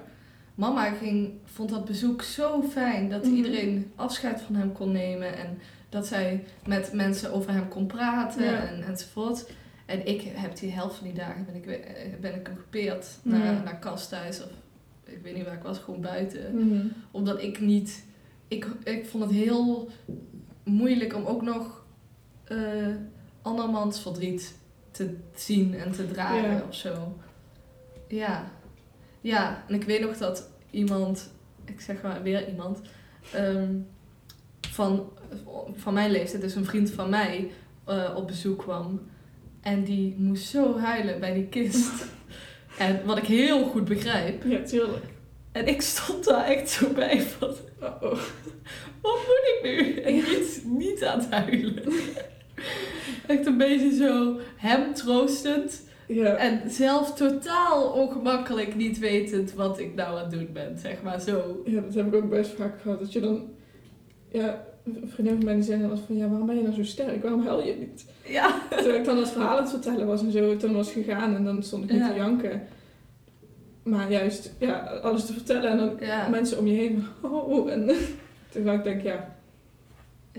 [0.55, 3.33] mama ging, vond dat bezoek zo fijn dat Mhm.
[3.33, 5.57] iedereen afscheid van hem kon nemen en
[5.89, 9.49] dat zij met mensen over hem kon praten en, enzovoort.
[9.85, 13.31] En ik heb die helft van die dagen ben ik, eh, ben ik gepeerd Ja.
[13.37, 14.49] naar, naar kasthuis of
[15.03, 16.85] ik weet niet waar ik was, gewoon buiten Mhm.
[17.11, 18.05] omdat ik niet.
[18.47, 19.89] Ik, ik vond het heel
[20.63, 21.85] moeilijk om ook nog
[22.43, 22.57] eh
[23.47, 24.55] andermans verdriet
[24.91, 26.63] te zien en te dragen Ja.
[26.67, 27.17] of zo.
[28.07, 28.51] Ja.
[29.21, 31.29] Ja, en ik weet nog dat iemand,
[31.65, 32.81] ik zeg maar weer iemand,
[33.33, 33.73] ehm,
[34.61, 35.09] van,
[35.75, 37.51] van mijn leeftijd, dus een vriend van mij,
[37.85, 39.01] eh, op bezoek kwam.
[39.61, 42.05] En die moest zo huilen bij die kist.
[42.77, 44.43] en wat ik heel goed begrijp.
[44.43, 45.05] Ja, tuurlijk.
[45.51, 48.19] En ik stond daar echt zo bij van, Oh, oh.
[49.01, 50.01] wat moet ik nu?
[50.01, 51.83] En niet, niet aan het huilen.
[53.27, 55.85] Echt een beetje zo hem troostend.
[56.07, 56.35] Ja.
[56.35, 60.77] En zelf totaal ongemakkelijk niet wetend wat ik nou aan het doen ben.
[60.77, 61.61] Zeg maar zo.
[61.65, 62.99] ja, dat heb ik ook best vaak gehad.
[62.99, 63.49] Dat je dan...
[64.31, 64.65] Ja,
[65.05, 66.15] vriendin van mij die zei dan van...
[66.15, 67.21] Ja, waarom ben je nou zo sterk?
[67.21, 68.05] Waarom huil je niet?
[68.25, 68.61] Ja.
[68.69, 71.43] Terwijl ik dan het verhaal aan het vertellen was en zo, toen was gegaan en
[71.43, 72.09] dan stond ik niet Ja.
[72.09, 72.61] te janken.
[73.83, 76.27] Maar juist, ja, alles te vertellen en dan Ja.
[76.29, 77.91] mensen om je heen, oh, en
[78.49, 79.35] terwijl ik denk, ja,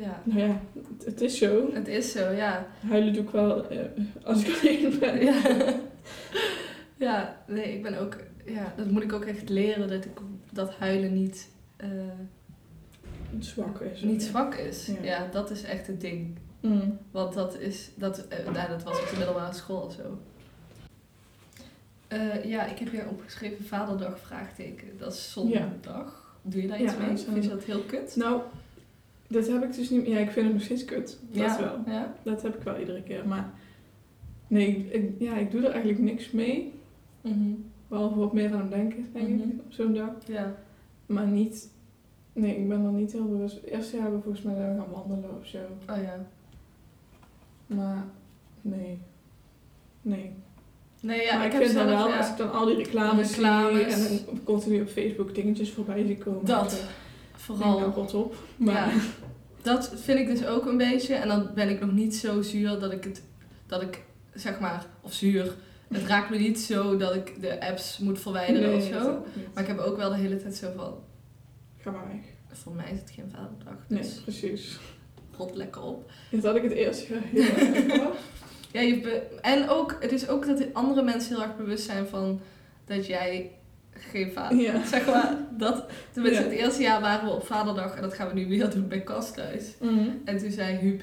[0.01, 0.23] ja.
[0.25, 1.73] nou ja, het, het is zo.
[1.73, 2.67] Het is zo, ja.
[2.89, 3.79] Huilen doe ik wel eh,
[4.25, 5.21] als ik alleen ben.
[5.25, 5.75] Ja.
[6.97, 8.17] Ja, nee, ik ben ook...
[8.45, 9.89] Ja, dat moet ik ook echt leren.
[9.89, 10.11] Dat, ik,
[10.53, 11.89] dat huilen niet, eh,
[13.39, 14.03] Zwak is.
[14.03, 14.87] niet zwak is.
[14.87, 15.03] Ja.
[15.03, 15.29] Ja.
[15.33, 16.37] dat is echt het ding.
[16.61, 16.99] Mm.
[17.11, 20.19] Want dat is, dat, eh, nou, dat was op de middelbare school of zo.
[22.45, 24.89] Ja, ik heb hier opgeschreven Vaderdag vraagteken.
[24.99, 26.37] Dat is zondag.
[26.43, 27.17] Doe je daar iets Ja, mee?
[27.17, 28.17] Vind je dat heel kut?
[28.17, 28.41] Nou,
[29.29, 31.19] dat heb ik dus niet Ja, ik vind het nog steeds kut.
[31.31, 31.61] Dat ja.
[31.61, 31.95] wel.
[31.95, 32.15] Ja.
[32.23, 33.27] Dat heb ik wel iedere keer.
[33.29, 33.51] Maar
[34.49, 36.73] Nee, ik, ja, ik doe er eigenlijk niks mee.
[37.21, 37.51] Mhm.
[37.89, 39.39] Behalve wat meer aan het denken, denk Mhm.
[39.49, 40.11] ik, op zo'n dag.
[40.27, 40.55] Ja.
[41.07, 41.69] Maar niet...
[42.33, 43.55] Nee, ik ben er niet heel bewust.
[43.55, 45.59] Het eerste jaar hebben we volgens mij zijn we gaan wandelen of zo.
[45.91, 46.27] Oh ja.
[47.67, 48.05] Maar
[48.63, 48.99] nee.
[50.03, 50.33] Nee.
[51.01, 53.95] Nee, ja, maar ik, vind dan wel, ja, als ik dan al die reclames, Reclames.
[53.95, 56.45] zie en dan continu op Facebook dingetjes voorbij zie komen.
[56.45, 56.85] Dat.
[57.39, 57.79] Vooral.
[57.79, 58.35] nou, rot op.
[58.57, 59.01] Maar Ja,
[59.63, 61.15] dat vind ik dus ook een beetje.
[61.15, 63.23] En dan ben ik nog niet zo zuur dat ik het,
[63.67, 64.03] dat ik
[64.35, 65.55] zeg maar, of zuur.
[65.89, 69.25] Het raakt me niet zo dat ik de apps moet verwijderen of zo.
[69.55, 70.95] Maar ik heb ook wel de hele tijd zo van,
[71.81, 72.57] Ga maar weg.
[72.59, 73.85] voor mij is het geen vaderdag.
[73.89, 74.79] Nee, Dus precies.
[75.37, 76.11] rot lekker op.
[76.31, 78.03] Dat had ik het eerst heel erg.
[78.73, 82.41] Ja, je en ook, het is ook dat andere mensen heel erg bewust zijn van
[82.85, 83.51] dat jij
[84.11, 84.85] geen vader Ja.
[84.85, 86.49] Zeg maar, dat, tenminste Ja.
[86.49, 89.01] het eerste jaar waren we op vaderdag en dat gaan we nu weer doen bij
[89.01, 89.75] Kas thuis.
[89.81, 90.09] Mhm.
[90.25, 91.03] En toen zei Huub,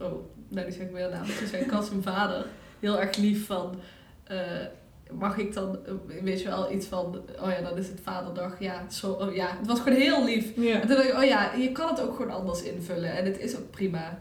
[0.00, 0.12] oh,
[0.48, 1.24] nee, die zeg ik weer naam.
[1.38, 2.46] Toen zei Cas zijn vader
[2.80, 3.74] heel erg lief van,
[4.24, 4.38] eh,
[5.10, 8.60] mag ik dan, eh, weet je wel, iets van, oh ja, dan is het vaderdag.
[8.60, 10.56] Ja, zo, oh ja, het was gewoon heel lief.
[10.56, 13.38] En toen dacht ik, oh ja, je kan het ook gewoon anders invullen en het
[13.38, 14.18] is ook prima.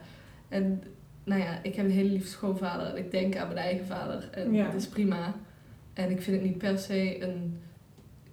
[0.49, 0.83] En
[1.23, 4.27] nou ja, ik heb een hele lieve schoonvader en ik denk aan mijn eigen vader
[4.31, 4.65] en Ja.
[4.65, 5.33] het is prima.
[5.93, 7.59] En ik vind het niet per se een,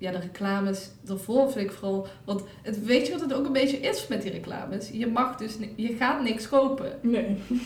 [0.02, 3.52] ja, de reclames daarvoor vind ik vooral, want het, weet je wat het ook een
[3.52, 4.88] beetje is met die reclames?
[4.92, 6.98] Je mag dus, je gaat niks kopen.
[7.02, 7.36] Nee.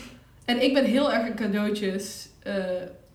[0.45, 2.55] En ik ben heel erg een cadeautjes eh,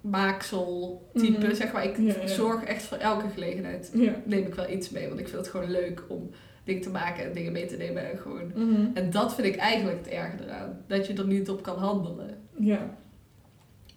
[0.01, 1.55] maaksel type, Mhm.
[1.55, 1.85] zeg maar.
[1.85, 2.27] Ik Ja, ja.
[2.27, 3.91] zorg echt voor elke gelegenheid.
[3.95, 4.13] Ja.
[4.25, 6.31] Neem ik wel iets mee, want ik vind het gewoon leuk om
[6.65, 8.53] dingen te maken en dingen mee te nemen en gewoon.
[8.55, 8.87] Mhm.
[8.95, 12.39] En dat vind ik eigenlijk het erge eraan, dat je er niet op kan handelen.
[12.59, 12.97] Ja.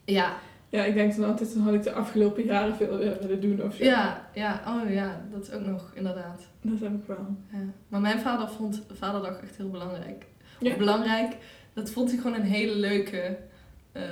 [0.05, 0.37] Ja,
[0.75, 3.75] Ja, ik denk dan altijd, dan had ik de afgelopen jaren veel willen doen of
[3.75, 3.83] zo.
[3.83, 6.41] ja, ja, oh ja, dat is ook nog inderdaad.
[6.61, 7.35] Dat heb ik wel.
[7.51, 7.57] Ja.
[7.87, 10.25] Maar mijn vader vond Vaderdag echt heel belangrijk.
[10.59, 10.75] Ja.
[10.77, 11.35] Belangrijk,
[11.73, 13.37] dat vond hij gewoon een hele leuke
[13.91, 14.03] eh,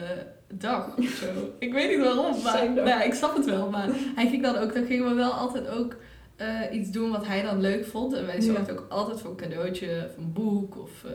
[0.53, 1.25] dag of zo.
[1.59, 3.69] Ik weet niet waarom, maar ja, ik snap het wel.
[3.69, 5.95] Maar hij ging dan ook, dan gingen we wel altijd ook
[6.35, 8.13] eh, iets doen wat hij dan leuk vond.
[8.13, 11.03] En wij zorgden ook altijd voor een cadeautje, of een boek of...
[11.03, 11.11] eh,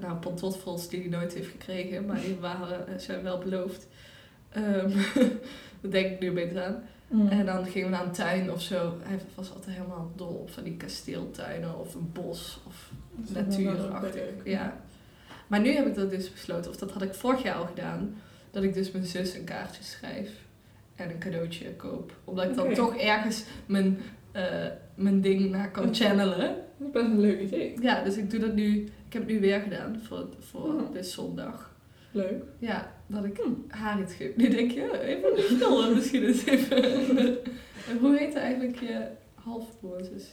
[0.00, 3.86] nou, pantofels die hij nooit heeft gekregen, maar die waren, zijn wel beloofd.
[4.56, 4.90] Ehm
[5.80, 6.82] daar denk ik nu beter aan.
[7.08, 7.26] Mhm.
[7.28, 8.94] En dan gingen we naar een tuin of zo.
[9.02, 14.22] Hij was altijd helemaal dol op van die kasteeltuinen of een bos of Dat natuurachtig.
[14.44, 14.80] Ja.
[15.46, 18.14] Maar nu heb ik dat dus besloten, of dat had ik vorig jaar al gedaan,
[18.50, 20.30] dat ik dus mijn zus een kaartje schrijf
[20.94, 22.12] en een cadeautje koop.
[22.24, 23.98] Omdat ik dan toch ergens mijn,
[24.32, 26.38] eh, mijn ding naar kan channelen.
[26.78, 27.74] Dat is best een leuk idee.
[27.80, 28.80] Ja, dus ik doe dat nu.
[29.06, 30.92] Ik heb het nu weer gedaan voor, voor Mhm.
[30.92, 31.74] dit zondag.
[32.16, 32.42] Leuk.
[32.58, 33.50] Ja, dat ik Hm.
[33.78, 34.36] haar iets geef.
[34.36, 36.82] Nu denk je, ja, even schilderen misschien eens even.
[37.88, 40.24] En Hoe heet eigenlijk je halfbroer zus?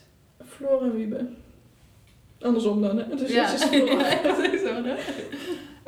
[0.45, 1.27] Floor en Wiebe.
[2.39, 3.15] Andersom dan, hè?
[3.15, 3.99] Dus ja, het is Floor.
[4.23, 4.93] ja, sowieso, hè?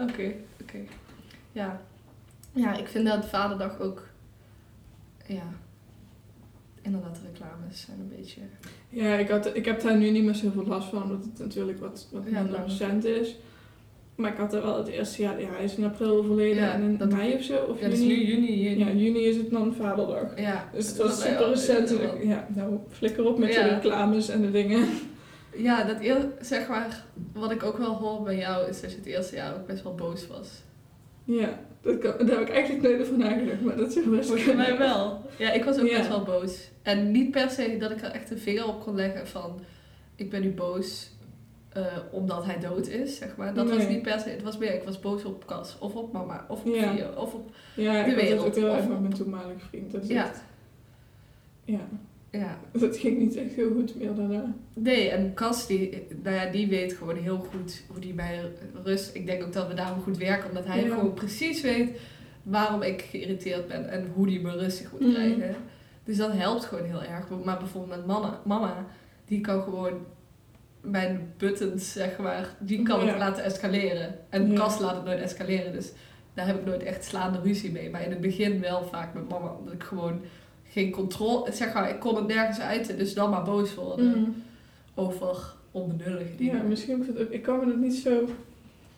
[0.03, 0.77] Oké, oké.
[1.51, 1.81] Ja.
[2.51, 4.07] Ja, ik vind dat vaderdag ook...
[5.27, 5.53] Ja.
[6.81, 8.41] Inderdaad, de reclames zijn een beetje...
[8.89, 11.79] Ja, ik, had, ik heb daar nu niet meer zoveel last van, omdat het natuurlijk
[11.79, 13.35] wat, wat minder recent is.
[14.15, 16.73] Maar ik had er wel het eerste jaar, ja, hij is in april overleden Ja,
[16.73, 18.15] en in dat- mei of zo, of Ja, dat is juni.
[18.15, 18.79] nu juni, juni.
[18.85, 20.39] Ja, juni is het dan vaderdag.
[20.39, 20.69] Ja.
[20.73, 21.99] Dus het was is super recent.
[21.99, 23.63] en Ja, nou, flikker op met Ja.
[23.63, 24.87] de reclames en de dingen.
[25.57, 28.97] Ja, dat eer, zeg maar, wat ik ook wel hoor bij jou is dat je
[28.97, 30.49] het eerste jaar ook best wel boos was.
[31.23, 34.47] Ja, dat kan, daar heb ik eigenlijk nooit over nagedacht, maar dat zou best Volgens
[34.47, 34.67] kunnen.
[34.69, 35.21] mij wel.
[35.37, 36.69] Ja, ik was ook best wel boos.
[36.81, 39.59] En niet per se dat ik er echt een vinger op kon leggen van
[40.15, 41.09] ik ben nu boos
[41.75, 43.53] eh, omdat hij dood is, zeg maar.
[43.53, 44.29] Dat was niet per se.
[44.29, 46.95] Het was meer, ik was boos op Cas of op mama of op Ja.
[46.95, 47.49] Vio of op...
[47.75, 49.91] Ja, De ik had het wereld, ook heel erg met mijn toenmalige vriend.
[49.91, 50.23] Dat is Ja.
[50.25, 50.43] echt-
[51.63, 51.79] ja,
[52.29, 52.57] Ja.
[52.71, 54.53] dat ging niet echt heel goed meer daarna.
[54.73, 58.39] Nee, en Cas, die, nou ja, die weet gewoon heel goed hoe die mij
[58.83, 59.15] rust...
[59.15, 60.95] Ik denk ook dat we daarom goed werken, omdat hij Ja.
[60.95, 61.99] gewoon precies weet
[62.43, 65.11] waarom ik geïrriteerd ben en hoe die me rustig moet Mhm.
[65.11, 65.55] krijgen.
[66.03, 67.29] Dus dat helpt gewoon heel erg.
[67.43, 68.85] Maar bijvoorbeeld met mama, mama
[69.25, 69.91] die kan gewoon
[70.85, 73.05] mijn buttons, zeg maar, die kan Ja.
[73.05, 74.15] het laten escaleren.
[74.29, 74.55] En Ja.
[74.57, 75.91] Cas laat het nooit escaleren, dus
[76.33, 77.89] daar heb ik nooit echt slaande ruzie mee.
[77.89, 80.21] Maar in het begin wel vaak met mama, omdat ik gewoon
[80.63, 84.29] geen controle, zeg maar, ik kon het nergens uiten, dus dan maar boos worden Mhm.
[84.95, 86.55] over onbenullige dingen.
[86.57, 88.29] Ja, misschien ook, ik kan me het niet zo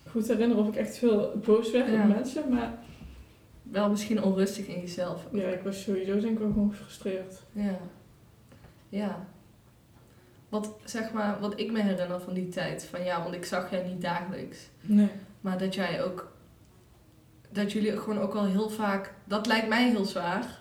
[0.10, 2.02] goed herinneren of ik echt veel boos werd Ja.
[2.02, 2.74] op mensen, maar
[3.72, 5.28] Wel misschien onrustig in jezelf.
[5.32, 7.42] ja, ik was sowieso denk ik wel gewoon gefrustreerd.
[7.52, 7.78] Ja.
[8.90, 9.26] Ja.
[10.50, 13.72] Wat, zeg maar, wat ik me herinner van die tijd, van ja, want ik zag
[13.72, 14.58] jij niet dagelijks.
[14.82, 15.10] Nee.
[15.42, 16.32] Maar dat jij ook,
[17.52, 20.60] dat jullie gewoon ook wel heel vaak, dat lijkt mij heel zwaar,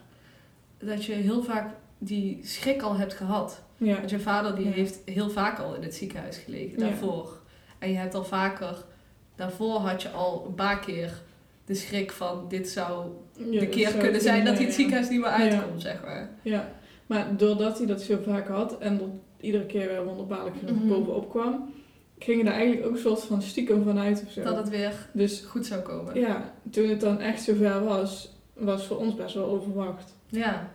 [0.79, 3.63] dat je heel vaak die schrik al hebt gehad.
[3.77, 3.97] Ja.
[3.97, 4.73] Want je vader die Ja.
[4.73, 6.89] heeft heel vaak al in het ziekenhuis gelegen, Ja.
[6.89, 7.41] daarvoor.
[7.79, 8.85] En je hebt al vaker,
[9.35, 11.23] daarvoor had je al een paar keer
[11.65, 13.07] de schrik van dit zou
[13.51, 16.31] Ja, de keer zou kunnen zijn dat hij het ziekenhuis niet meer uitkomt, zeg maar.
[16.43, 16.69] Ja,
[17.07, 20.89] maar doordat hij dat zo vaak had en iedere keer weer wonderbaarlijk genoeg Mhm.
[20.89, 21.75] bovenop kwam,
[22.19, 24.43] ging er eigenlijk ook een soort van stiekem vanuit of zo.
[24.43, 26.21] Dat het weer Dus goed zou komen.
[26.21, 30.15] ja, toen het dan echt zover was, was voor ons best wel overwacht.
[30.29, 30.71] Ja,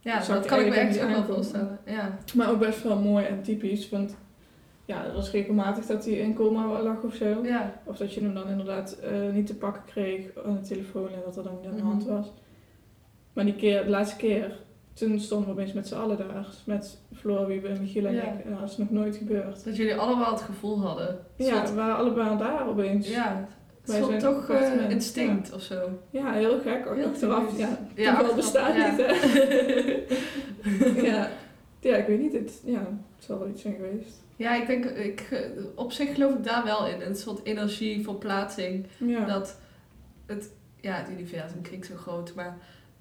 [0.00, 1.78] ja dat kan ik me echt ook wel voorstellen.
[1.86, 2.18] Ja.
[2.34, 4.16] Maar ook best wel mooi en typisch, want
[4.84, 7.44] ja, het was regelmatig dat hij in coma lag of zo.
[7.44, 7.80] Ja.
[7.84, 11.20] Of dat je hem dan inderdaad eh, niet te pakken kreeg aan de telefoon en
[11.24, 11.90] dat er dan niet aan de Mhm.
[11.90, 12.26] hand was.
[13.32, 14.58] Maar die keer, de laatste keer,
[14.96, 16.44] toen stonden we opeens met z'n allen daar.
[16.46, 18.22] Dus Met Floor, Wiebe, Michiel en Ja.
[18.22, 18.44] ik.
[18.44, 19.64] En dat is nog nooit gebeurd.
[19.64, 21.18] Dat jullie allemaal het gevoel hadden.
[21.36, 23.08] Ja, soort- we waren allebei daar opeens.
[23.08, 23.48] ja.
[23.82, 25.88] Het is toch appartement, instinct of zo.
[26.10, 26.86] Ja, heel gek.
[26.86, 28.90] Ook Heel achteraf, ja, Ja, achteraf, bestaat ja.
[28.90, 29.12] niet, hè.
[31.10, 31.28] ja.
[31.80, 32.32] ja, ik weet niet.
[32.32, 32.78] Het, ja,
[33.16, 34.22] het zal wel iets zijn geweest.
[34.36, 35.40] Ja, ik denk, ik, eh,
[35.74, 37.00] op zich geloof ik daar wel in.
[37.00, 38.86] Een soort energie, verplaatsing.
[38.98, 39.24] Ja.
[39.24, 39.58] Dat
[40.26, 42.56] het, ja, het universum klinkt zo groot, maar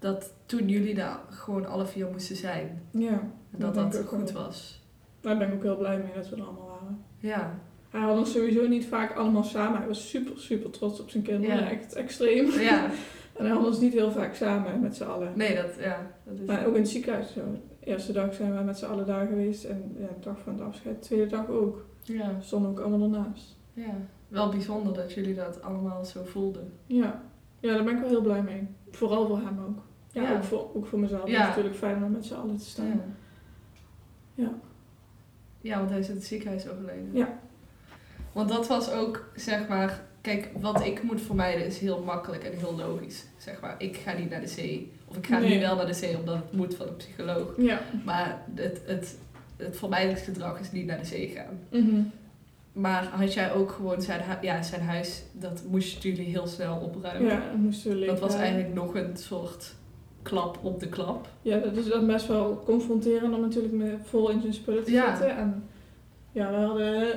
[0.05, 2.81] dat toen jullie daar gewoon alle vier moesten zijn.
[2.91, 3.09] ja.
[3.51, 4.43] En dat dat goed wel.
[4.43, 4.83] was.
[5.21, 7.03] Daar ben ik ook heel blij mee dat we er allemaal waren.
[7.19, 9.77] Ja, Hij had ons sowieso niet vaak allemaal samen.
[9.77, 11.55] Hij was super, super trots op zijn kinderen.
[11.57, 11.69] Ja.
[11.69, 12.51] Echt extreem.
[12.51, 12.89] ja.
[13.37, 15.31] En hij had ons niet heel vaak samen met z'n allen.
[15.35, 16.11] Nee, dat, ja.
[16.23, 17.41] Dat is Maar ook in het ziekenhuis zo.
[17.79, 19.63] De eerste dag zijn we met z'n allen daar geweest.
[19.63, 21.85] En ja, de dag van het afscheid, de tweede dag ook.
[22.03, 23.55] ja, We stonden ook allemaal ernaast.
[23.73, 23.93] ja.
[24.27, 26.73] Wel bijzonder dat jullie dat allemaal zo voelden.
[26.85, 27.23] Ja.
[27.59, 28.67] ja, daar ben ik wel heel blij mee.
[28.91, 29.84] Vooral voor hem ook.
[30.15, 30.35] Ja, Ja.
[30.35, 31.27] Ook, voor, ook voor mezelf.
[31.27, 31.31] Ja.
[31.31, 33.01] Het is natuurlijk fijn om met z'n allen te staan.
[34.35, 34.49] Ja.
[35.61, 37.09] Ja, want hij is in het ziekenhuis overleden.
[37.13, 37.39] Ja.
[38.31, 40.01] Want dat was ook, zeg maar...
[40.21, 43.25] Kijk, wat ik moet vermijden is heel makkelijk en heel logisch.
[43.37, 44.91] Zeg maar, ik ga niet naar de zee.
[45.05, 45.53] Of ik ga Nee.
[45.55, 47.53] nu wel naar de zee omdat het moet van een psycholoog.
[47.57, 47.81] Ja.
[48.05, 49.17] Maar het, het,
[49.57, 51.59] het vermijdingsgedrag is niet naar de zee gaan.
[51.71, 52.01] Mhm.
[52.71, 57.31] Maar had jij ook gewoon zijn, ja, zijn huis, dat moesten jullie heel snel opruimen.
[57.31, 59.75] Ja, dan moesten we dat was eigenlijk nog een soort
[60.25, 61.27] klap op de klap.
[61.41, 64.91] Ja, dat is dan best wel confronterend om natuurlijk met vol in zijn spullen te
[64.91, 65.15] Ja.
[65.15, 65.37] zitten.
[65.37, 65.63] En
[66.31, 67.07] ja, we hadden...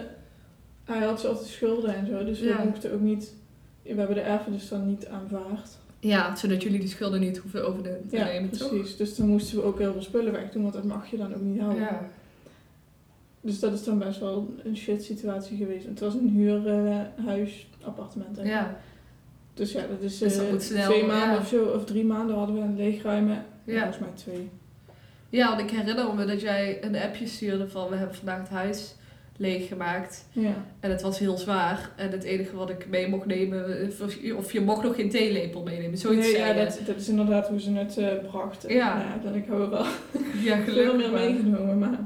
[0.84, 3.34] Hij had zelf de schulden en zo, dus we mochten ook niet...
[3.82, 5.70] We hebben de erfenis dan niet aanvaard.
[6.00, 8.68] Ja, zodat jullie die schulden niet hoeven over te Ja, nemen, toch?
[8.68, 8.96] precies.
[8.96, 11.40] Dus dan moesten we ook heel veel spullen wegdoen, want dat mag je dan ook
[11.40, 11.82] niet houden.
[11.82, 12.08] Ja.
[13.40, 15.86] Dus dat is dan best wel een shit situatie geweest.
[15.86, 18.38] Het was een huurhuis, appartement.
[18.38, 18.68] eigenlijk.
[18.68, 18.80] Ja.
[19.58, 21.38] Dus ja, dat is dat eh, snel, twee maanden ja.
[21.38, 23.44] of zo, of drie maanden hadden we een leegruimen.
[23.64, 23.80] Ja.
[23.80, 24.50] Volgens mij twee.
[25.28, 28.48] ja, want ik herinner me dat jij een appje stuurde van we hebben vandaag het
[28.48, 28.94] huis
[29.36, 30.26] leeggemaakt.
[30.32, 30.64] Ja.
[30.80, 31.90] En het was heel zwaar.
[31.96, 33.92] En het enige wat ik mee mocht nemen,
[34.36, 35.98] of je mocht nog geen theelepel meenemen.
[35.98, 38.74] Zoiets nee, ja, dat, dat is inderdaad hoe ze het eh, brachten.
[38.74, 38.94] Ja.
[38.94, 39.84] Nou ja, dan ik heb wel
[40.48, 41.20] Ja, veel meer maar.
[41.20, 41.78] meegenomen.
[41.78, 41.98] Maar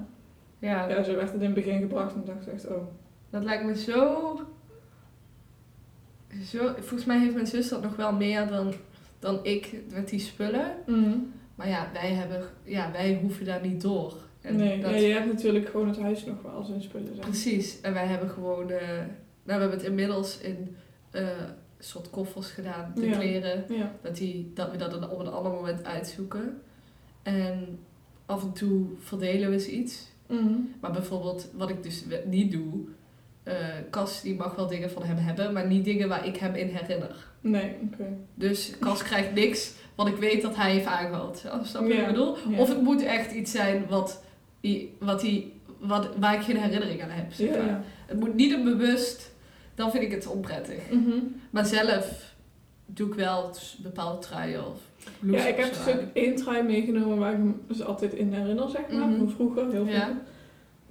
[0.59, 2.87] Ja, ja, zo werd het in het begin gebracht en ik dacht echt, oh.
[3.31, 4.41] dat lijkt me zo...
[6.51, 6.73] zo...
[6.79, 8.73] Volgens mij heeft mijn zus dat nog wel meer dan,
[9.19, 10.75] dan ik met die spullen.
[11.55, 14.15] Maar ja, wij, hebben, ja, wij hoeven daar niet door.
[14.41, 17.07] En nee, dat- ja, je hebt natuurlijk gewoon het huis nog wel zijn spullen.
[17.07, 17.21] Zijn.
[17.21, 17.81] Precies.
[17.81, 18.71] En wij hebben gewoon...
[18.71, 19.07] eh, nou,
[19.45, 20.77] we hebben het inmiddels in
[21.11, 21.27] een
[21.79, 23.17] soort koffers gedaan, de Ja.
[23.19, 23.65] kleren.
[23.69, 23.93] Ja.
[24.03, 26.61] Dat, die, dat we dat dan op een ander moment uitzoeken.
[27.23, 27.79] En
[28.27, 30.07] af en toe verdelen we eens iets.
[30.29, 30.53] Mhm.
[30.81, 32.73] Maar bijvoorbeeld, wat ik dus niet doe...
[33.43, 33.55] eh
[33.91, 36.69] Cas die mag wel dingen van hem hebben, maar niet dingen waar ik hem in
[36.69, 37.15] herinner.
[37.41, 38.05] Nee, oké.
[38.35, 41.41] Dus Cas krijgt niks wat ik weet dat hij heeft aangehad.
[41.45, 42.37] Ja, Snap je wat ik bedoel?
[42.49, 42.59] ja.
[42.59, 44.23] Of het moet echt iets zijn wat,
[44.99, 47.33] wat hij, wat, waar ik geen herinnering aan heb.
[47.33, 47.67] Zeg Ja, maar.
[47.67, 47.83] ja.
[48.07, 49.31] Het moet niet een bewust,
[49.75, 50.79] dan vind ik het onprettig.
[50.91, 51.17] Mhm.
[51.51, 52.35] Maar zelf
[52.87, 53.51] doe ik wel
[53.83, 54.79] bepaalde truien of
[55.21, 56.11] Ja, ik heb ook aan.
[56.13, 59.07] één trui meegenomen waar ik me dus altijd in herinner, zeg maar.
[59.09, 59.19] Mhm.
[59.19, 60.17] Van vroeger, heel vroeger.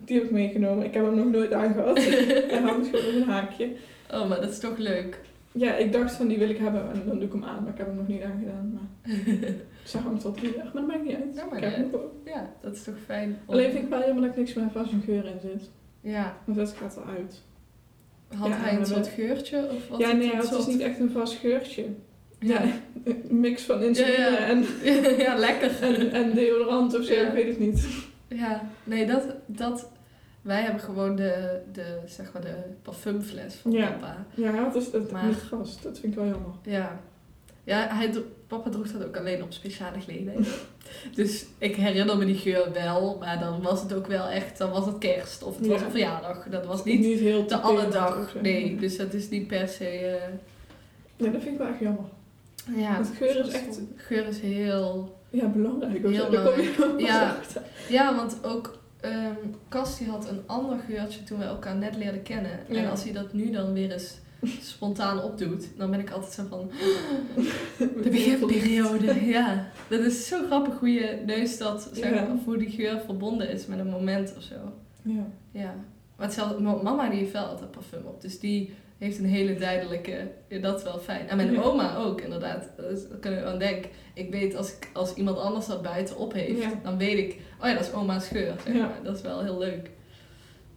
[0.06, 0.86] Die heb ik meegenomen.
[0.86, 1.98] Ik heb hem nog nooit aangehad.
[2.04, 3.70] Hij hangt gewoon op een haakje.
[4.14, 5.20] Oh, maar dat is toch leuk.
[5.52, 7.64] Ja, ik dacht van die wil ik hebben en dan doe ik hem aan.
[7.64, 8.72] Maar ik heb hem nog niet aangedaan.
[8.74, 9.12] Maar
[9.84, 11.36] ze hangt al drie jaar, maar dat maakt niet uit.
[11.36, 12.02] Ja, ik heb hem.
[12.26, 13.38] Ja, dat is toch fijn.
[13.46, 15.70] om- Alleen vind ik wel jammer dat ik niks meer van zijn geur in zit.
[16.02, 16.38] Ja.
[16.46, 17.42] Want dat gaat eruit.
[18.36, 19.70] Had Ja, hij een soort geurtje?
[19.76, 21.86] Of wat ja, nee, het is niet echt een vast geurtje.
[22.40, 22.62] Ja.
[23.04, 24.36] Een mix van insuline.
[24.38, 24.66] En,
[25.26, 25.72] ja, lekker.
[25.82, 27.88] en, en deodorant of zo, ik weet het niet.
[28.36, 29.90] Ja, nee, dat, dat...
[30.42, 33.88] Wij hebben gewoon de, de, zeg maar, de parfumfles van Ja.
[33.92, 34.26] papa.
[34.34, 35.84] Ja, het is het Maar- niet vast.
[35.84, 36.52] Dat vind ik wel jammer.
[36.64, 37.00] Ja.
[37.64, 38.14] Ja, hij,
[38.48, 40.46] papa droeg dat ook alleen op speciale gelegenheden.
[41.16, 44.70] dus ik herinner me die geur wel, maar dan was het ook wel echt, dan
[44.72, 46.44] was het kerst of het was een verjaardag.
[46.50, 48.30] Dat was niet heel de alle typerend of dag.
[48.30, 48.42] zo.
[48.42, 49.86] Nee, dus dat is niet per se...
[49.86, 50.34] eh,
[51.16, 52.06] Ja, dat vind ik wel echt jammer.
[52.76, 55.20] ja, Want geur is echt- Geur is heel...
[55.32, 56.06] Ja, belangrijk.
[56.06, 56.30] of Heel.
[56.30, 56.44] Daar
[56.78, 57.30] kom je Ja.
[57.40, 57.62] achter.
[57.90, 58.80] Ja, want ook
[59.70, 62.68] Cas die had een ander geurtje toen we elkaar net leerden kennen.
[62.70, 64.20] En als hij dat nu dan weer eens
[64.62, 66.70] spontaan opdoet, dan ben ik altijd zo van
[68.04, 69.26] de beginperiode.
[69.26, 73.50] Ja, dat is zo grappig hoe je neus dat, zeg maar, hoe die geur verbonden
[73.50, 74.56] is met een moment of zo.
[75.02, 75.28] Ja.
[75.52, 75.76] Ja.
[76.18, 78.74] Maar hetzelfde, mama die heeft wel altijd parfum op, dus die
[79.06, 81.28] heeft een hele duidelijke, ja, dat is wel fijn.
[81.28, 81.62] En mijn Ja.
[81.72, 82.70] oma ook, inderdaad.
[82.78, 83.90] Dus daar kunnen we aan denken.
[84.14, 86.72] Ik weet als, ik, als iemand anders dat buiten op heeft, Ja.
[86.84, 88.54] dan weet ik, oh ja, dat is oma's geur.
[88.66, 88.80] Zeg Ja.
[88.80, 89.00] maar.
[89.04, 89.90] Dat is wel heel leuk.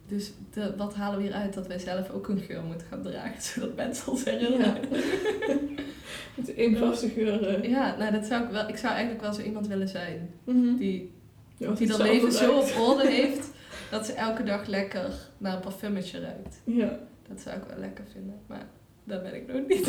[0.07, 3.01] Dus de, wat halen we hier uit dat wij zelf ook een geur moeten gaan
[3.01, 4.73] dragen, zodat mensen ons herinneren.
[6.35, 7.47] Met één vaste geur.
[7.47, 7.69] eh.
[7.69, 8.67] Ja, nou dat zou ik wel.
[8.69, 10.75] Ik zou eigenlijk wel zo iemand willen zijn Mhm.
[10.75, 11.11] die,
[11.57, 13.49] Ja, die dat leven zo op orde heeft
[13.91, 16.61] dat ze elke dag lekker naar een parfummetje ruikt.
[16.65, 18.65] Ja, Dat zou ik wel lekker vinden, maar
[19.03, 19.85] daar ben ik nog niet.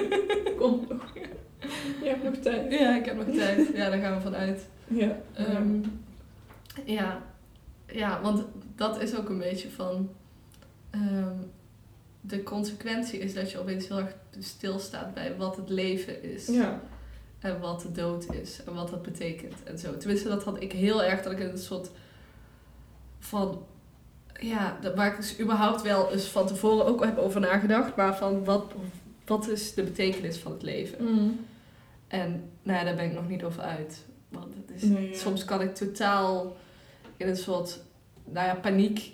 [0.58, 1.12] komt nog.
[2.02, 2.72] Je hebt nog tijd.
[2.72, 3.68] ja, ik heb nog tijd.
[3.74, 4.68] Ja, daar gaan we vanuit.
[4.88, 5.18] Ja.
[5.32, 5.80] Ehm,
[6.84, 7.22] ja.
[7.86, 8.44] ja, want
[8.76, 10.10] dat is ook een beetje van.
[10.90, 11.36] ehm,
[12.20, 16.46] de consequentie is dat je opeens heel erg stilstaat bij wat het leven is.
[16.46, 16.80] ja.
[17.38, 19.96] En wat de dood is en wat dat betekent en zo.
[19.96, 21.90] Tenminste, dat had ik heel erg dat ik in een soort
[23.18, 23.62] van.
[24.42, 27.96] Ja, dat- waar ik dus überhaupt wel eens van tevoren ook heb over nagedacht.
[27.96, 28.72] Maar van wat,
[29.26, 31.04] wat is de betekenis van het leven?
[31.04, 31.28] Mhm.
[32.08, 34.04] En nou ja, daar ben ik nog niet over uit.
[34.28, 36.56] Want het is, Nee, soms kan ik totaal
[37.16, 37.80] in een soort
[38.24, 39.12] nou ja, paniek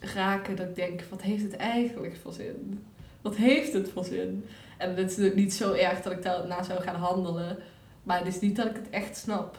[0.00, 0.56] raken.
[0.56, 2.84] Dat ik denk, wat heeft het eigenlijk voor zin?
[3.22, 4.44] Wat heeft het voor zin?
[4.78, 7.56] En het is niet zo erg dat ik daarna zou gaan handelen.
[8.02, 9.56] Maar het is niet dat ik het echt snap.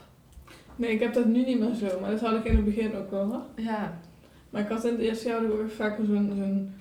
[0.75, 2.95] Nee, ik heb dat nu niet meer zo, maar dat had ik in het begin
[2.95, 3.25] ook wel.
[3.25, 3.41] Hoor.
[3.55, 3.99] Ja,
[4.49, 6.73] Maar ik had in het eerste jaar ook vaak zo'n, zo'n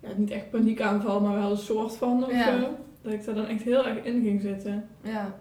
[0.00, 2.60] ja, niet echt paniekaanval, maar wel een soort van of Ja.
[2.60, 2.68] zo.
[3.02, 4.84] Dat ik daar dan echt heel erg in ging zitten.
[5.02, 5.40] ja.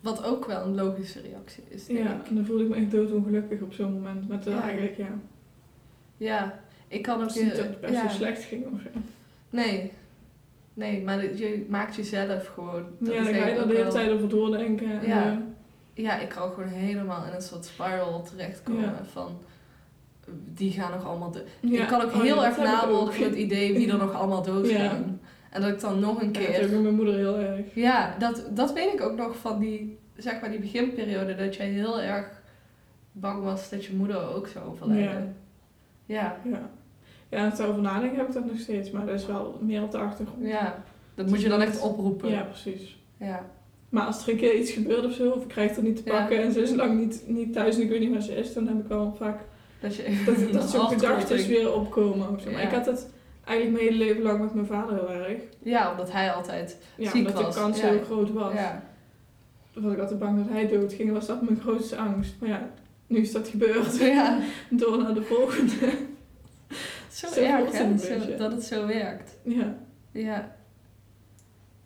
[0.00, 2.28] Wat ook wel een logische reactie is, denk Ja, ik.
[2.28, 4.28] en dan voelde ik me echt doodongelukkig op zo'n moment.
[4.28, 4.62] Met Ja.
[4.62, 5.08] eigenlijk, ja.
[6.16, 7.28] Ja, ik kan ook...
[7.34, 8.88] Het niet dat het best zo slecht ging of zo.
[9.50, 9.92] Nee.
[10.74, 12.84] Nee, maar je maakt jezelf gewoon...
[12.98, 15.00] dat ja, dan ga je er de hele wel- tijd over doordenken.
[15.00, 15.30] En, Ja.
[15.30, 15.36] eh,
[16.04, 19.04] Ja, ik kan gewoon helemaal in een soort spiral terechtkomen Ja.
[19.12, 19.38] van...
[20.54, 21.42] Die gaan nog allemaal dood.
[21.60, 21.82] ja.
[21.82, 23.12] Ik kan ook Oh, heel ja, erg ook.
[23.12, 25.20] van het idee wie er nog allemaal doodgaan.
[25.50, 26.70] En dat ik dan nog een Ja, dat heb ik keer...
[26.70, 27.74] met mijn moeder heel erg.
[27.74, 31.34] Ja, dat, dat weet ik ook nog van die, zeg maar die beginperiode.
[31.34, 32.26] Dat jij heel erg
[33.12, 35.36] bang was dat je moeder ook zou overlijden.
[36.06, 36.36] Ja.
[36.44, 36.70] Ja.
[37.30, 39.82] Ja, en het over nadenken heb ik dat nog steeds, maar dat is wel meer
[39.82, 40.46] op de achtergrond.
[40.46, 40.82] Ja,
[41.14, 42.30] dat moet je dan echt oproepen.
[42.30, 42.98] Ja, precies.
[43.16, 43.46] Ja.
[43.88, 45.96] Maar als er een keer iets gebeurt of zo, of ik krijg het er niet
[45.96, 46.18] te Ja.
[46.18, 48.52] pakken en ze is lang niet, niet thuis en ik weet niet waar ze is,
[48.52, 49.40] dan heb ik wel vaak
[49.80, 52.30] Dat je dat, dat zo'n gedachten weer opkomen.
[52.32, 52.58] Maar Ja.
[52.60, 53.06] ik had het
[53.44, 55.42] eigenlijk mijn hele leven lang met mijn vader heel erg.
[55.62, 57.88] Ja, omdat hij altijd Ja, Ziek omdat was, de kans ja.
[57.88, 58.52] heel groot was.
[58.54, 58.82] Ja.
[59.74, 62.34] Was ik altijd bang dat hij doodging, was dat mijn grootste angst.
[62.40, 62.68] Maar ja,
[63.06, 63.96] nu is dat gebeurd.
[64.16, 64.38] ja.
[64.70, 65.74] Door naar de volgende.
[67.12, 68.36] Zo, Zo erg, hè?
[68.36, 69.36] dat het zo werkt.
[69.42, 69.74] Ja.
[70.12, 70.56] Ja.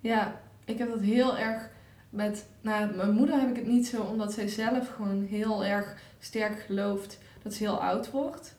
[0.01, 1.71] Ja, ik heb dat heel erg
[2.11, 2.47] met...
[2.61, 6.61] Nou, mijn moeder heb ik het niet zo, omdat zij zelf gewoon heel erg sterk
[6.61, 8.57] gelooft dat ze heel oud wordt.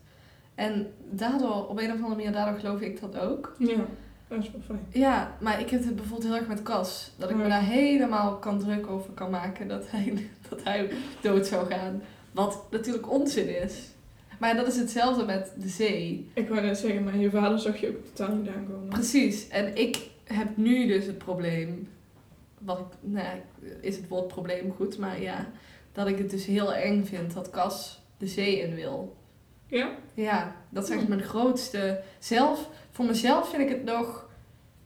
[0.55, 3.55] En daardoor, op een of andere manier, daardoor geloof ik dat ook.
[3.59, 3.85] Ja,
[4.27, 4.85] dat is wel fijn.
[4.89, 7.11] Ja, maar ik heb het bijvoorbeeld heel erg met Cas.
[7.17, 11.47] Dat ik me daar helemaal kan druk over kan maken dat hij, dat hij dood
[11.47, 12.01] zou gaan.
[12.31, 13.89] Wat natuurlijk onzin is.
[14.39, 16.29] Maar dat is hetzelfde met de zee.
[16.33, 18.89] Ik wou net zeggen, maar je vader zag je ook totaal niet aankomen.
[18.89, 19.47] Precies.
[19.47, 21.89] En ik heb nu dus het probleem.
[22.57, 23.33] Wat ik, nou ja,
[23.81, 25.47] is het woord probleem goed, maar ja.
[25.91, 29.15] Dat ik het dus heel eng vind dat Cas de zee in wil.
[29.67, 29.89] Ja?
[30.13, 32.01] Ja, dat is echt mijn grootste.
[32.19, 34.29] Zelf, voor mezelf vind ik het nog.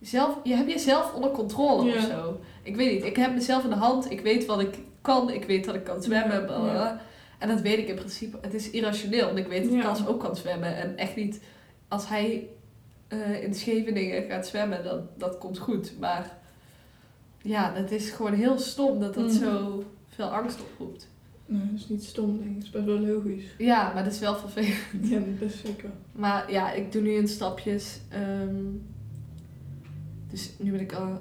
[0.01, 1.95] Zelf, je hebt jezelf onder controle Ja.
[1.97, 2.39] of zo.
[2.63, 4.11] Ik weet niet, ik heb mezelf in de hand.
[4.11, 5.29] Ik weet wat ik kan.
[5.29, 6.63] Ik weet dat ik kan zwemmen.
[6.65, 7.01] Ja.
[7.39, 8.37] En dat weet ik in principe.
[8.41, 9.81] Het is irrationeel, want ik weet dat Ja.
[9.81, 10.75] Cas ook kan zwemmen.
[10.75, 11.41] En echt niet,
[11.87, 12.47] als hij
[13.07, 15.99] eh, in Scheveningen gaat zwemmen, dan, dat komt goed.
[15.99, 16.37] Maar
[17.41, 19.33] ja, het is gewoon heel stom dat dat Mhm.
[19.43, 21.07] zo veel angst oproept.
[21.51, 22.55] Nee, dat is niet stom, denk ik.
[22.55, 23.55] Dat is best wel logisch.
[23.57, 25.07] Ja, maar dat is wel vervelend.
[25.09, 25.89] Ja, dat is zeker.
[26.11, 27.99] Maar ja, ik doe nu in stapjes.
[28.09, 28.63] ehm,
[30.29, 31.19] dus nu ben ik al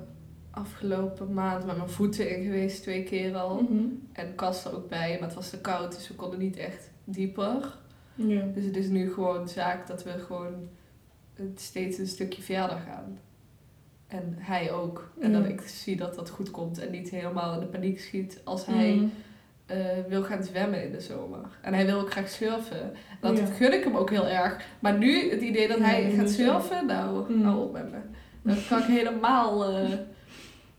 [0.51, 3.63] afgelopen maand met mijn voeten in geweest, twee keer al.
[3.63, 3.85] Mhm.
[4.13, 6.91] En kast er ook bij, maar het was te koud, dus we konden niet echt
[7.05, 7.77] dieper.
[8.15, 8.45] Ja.
[8.55, 10.69] Dus het is nu gewoon zaak dat we gewoon
[11.35, 13.19] het steeds een stukje verder gaan.
[14.07, 15.13] En hij ook.
[15.21, 15.39] En Ja.
[15.41, 18.67] dat ik zie dat dat goed komt en niet helemaal in de paniek schiet als
[18.67, 19.07] hij Mhm.
[19.69, 21.59] Eh, wil gaan zwemmen in de zomer.
[21.63, 22.93] En hij wil ook graag surfen.
[23.21, 23.45] Dat Ja.
[23.47, 24.65] gun ik hem ook heel erg.
[24.81, 27.43] Maar nu, het idee dat hij Nee, gaat surfen, nou, Mm.
[27.45, 27.99] hou op met me.
[28.43, 29.65] Dat kan ik helemaal...
[29.69, 29.93] eh,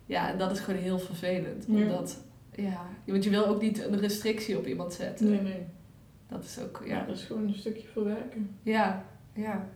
[0.05, 1.65] ja, dat is gewoon heel vervelend.
[1.67, 1.73] Ja.
[1.75, 2.23] Omdat,
[2.55, 5.29] ja, want je wil ook niet een restrictie op iemand zetten.
[5.29, 5.65] Nee, nee.
[6.29, 7.05] Dat is ook, Ja, ja.
[7.05, 8.55] dat is gewoon een stukje verwerken.
[8.63, 9.67] Ja, ja.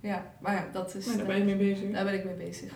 [0.00, 1.06] Ja, maar ja, dat is...
[1.06, 1.90] Maar daar eh, ben je mee bezig.
[1.92, 2.72] Daar ben ik mee bezig.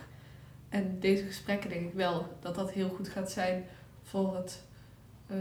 [0.69, 3.63] En deze gesprekken denk ik wel dat dat heel goed gaat zijn
[4.03, 4.63] voor het,
[5.27, 5.37] eh,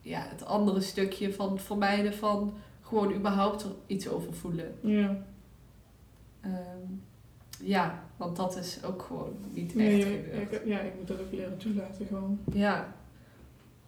[0.00, 4.74] ja, het andere stukje van vermijden van gewoon überhaupt er iets over voelen.
[4.80, 5.16] Ja.
[6.40, 6.92] Ehm,
[7.60, 10.52] ja, want dat is ook gewoon niet echt gebeurd.
[10.52, 12.38] ik, ja, ik moet dat ook leren toelaten gewoon.
[12.52, 12.94] Ja,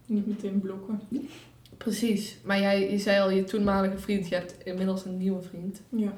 [0.07, 1.01] Niet meteen blokken.
[1.77, 2.39] precies.
[2.45, 5.81] Maar jij, je zei al, je toenmalige vriend, je hebt inmiddels een nieuwe vriend.
[5.89, 6.13] Ja.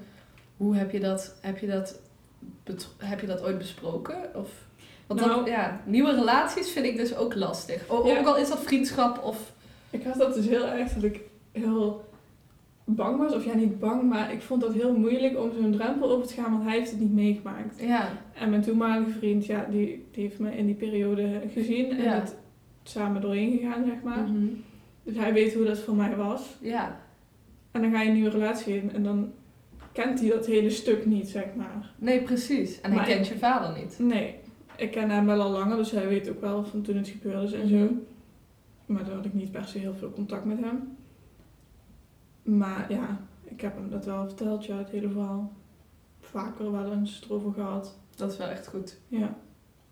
[0.57, 2.01] Hoe heb je dat, heb je dat,
[2.97, 4.34] heb je dat ooit besproken?
[4.34, 4.67] Of,
[5.09, 7.84] want Nou- dat, ja, nieuwe relaties vind ik dus ook lastig.
[7.88, 8.16] O-.
[8.18, 9.52] Ook al is dat vriendschap of...
[9.90, 11.20] Ik had dat dus heel erg dat ik
[11.52, 12.04] heel
[12.84, 13.34] bang was.
[13.34, 16.34] Of ja, niet bang, maar ik vond dat heel moeilijk om zo'n drempel over te
[16.34, 17.80] gaan, want hij heeft het niet meegemaakt.
[17.80, 22.02] Ja, En mijn toenmalige vriend, ja, die, die heeft me in die periode gezien en
[22.02, 22.12] Ja.
[22.14, 22.34] het
[22.82, 24.18] samen doorheen gegaan, zeg maar.
[24.28, 24.44] Mhm.
[25.02, 26.42] Dus hij weet hoe dat voor mij was.
[26.61, 27.00] ja,
[27.70, 29.32] En dan ga je een nieuwe relatie in en dan
[29.92, 31.90] kent hij dat hele stuk niet, zeg maar.
[31.96, 32.80] nee precies.
[32.80, 33.94] En hij Maar kent ik- je vader niet.
[33.98, 34.34] Nee,
[34.79, 37.43] ik ken hem wel al langer, dus hij weet ook wel van toen het gebeurd
[37.43, 37.89] is en zo.
[38.87, 40.97] Maar toen had ik niet per se heel veel contact met hem.
[42.43, 45.53] Maar ja, ik heb hem dat wel verteld, ja, het hele verhaal.
[46.20, 47.99] Vaker wel eens erover gehad.
[48.16, 48.99] Dat is wel echt goed.
[49.09, 49.37] Ja.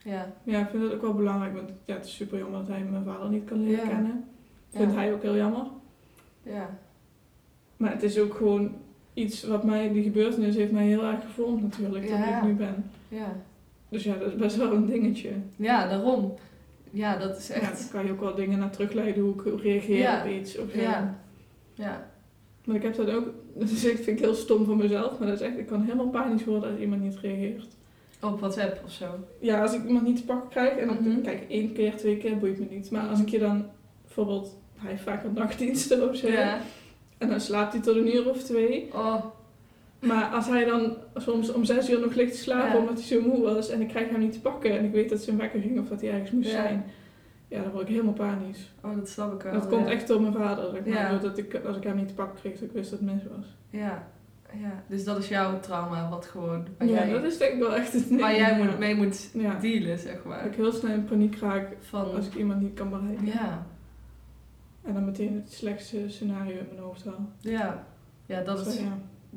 [0.04, 2.68] Ja, ja, ik vind het ook wel belangrijk, want ja, het is super jammer dat
[2.68, 3.90] hij mijn vader niet kan leren Ja.
[3.90, 4.24] kennen.
[4.68, 5.66] Vindt ja, hij ook heel jammer.
[6.42, 6.78] ja.
[7.76, 8.74] Maar het is ook gewoon
[9.14, 12.90] iets wat mij, die gebeurtenis heeft mij heel erg gevormd natuurlijk, dat ik nu ben.
[13.08, 13.36] ja.
[13.88, 15.30] Dus ja, dat is best wel een dingetje.
[15.56, 16.34] Ja, daarom.
[16.90, 17.78] Ja, dat is Ja, echt...
[17.80, 20.20] dan kan je ook wel dingen naar terugleiden hoe ik reageer Ja.
[20.24, 20.58] op iets.
[20.58, 20.80] Of zo.
[20.80, 21.18] Ja.
[21.74, 22.10] Ja.
[22.64, 23.24] Maar ik heb dat ook,
[23.58, 25.82] dat is echt, vind ik heel stom van mezelf, maar dat is echt, ik kan
[25.82, 27.66] helemaal panisch worden als iemand niet reageert.
[28.22, 29.06] Op WhatsApp of zo.
[29.40, 31.20] Ja, als ik iemand niet te pakken krijg, en dan, Mhm.
[31.20, 32.90] kijk, één keer, twee keer boeit me niet.
[32.90, 33.64] Maar als ik je dan,
[34.04, 36.58] bijvoorbeeld, hij heeft vaak een nachtdiensten of zo, Ja.
[37.18, 38.88] en dan slaapt hij tot een uur of twee.
[38.94, 39.24] Oh,
[40.06, 42.78] Maar als hij dan soms om zes uur nog ligt te slapen Ja.
[42.78, 45.08] omdat hij zo moe was, en ik krijg hem niet te pakken, en ik weet
[45.08, 46.62] dat zijn wekker ging of dat hij ergens moest Ja.
[46.62, 46.84] zijn,
[47.48, 48.72] ja, dan word ik helemaal panisch.
[48.82, 49.52] oh, dat snap ik wel.
[49.52, 51.20] dat komt echt door mijn vader, zeg maar.
[51.20, 53.22] Dat ik, als ik hem niet te pakken kreeg, dat ik wist dat het mis
[53.36, 53.46] was.
[53.70, 54.08] Ja.
[54.52, 54.82] ja.
[54.88, 56.66] Dus dat is jouw trauma, wat gewoon...
[56.78, 58.20] Ja, jij, dat is denk ik wel echt het ding.
[58.20, 59.30] waar jij moet, mee moet
[59.60, 60.46] dealen, zeg Dat maar.
[60.46, 62.14] ik heel snel in paniek raak Van...
[62.14, 63.26] als ik iemand niet kan bereiken.
[63.26, 63.66] Ja.
[64.82, 67.28] En dan meteen het slechtste scenario in mijn hoofd haal.
[67.40, 67.86] Ja.
[68.26, 68.80] Ja, dat is...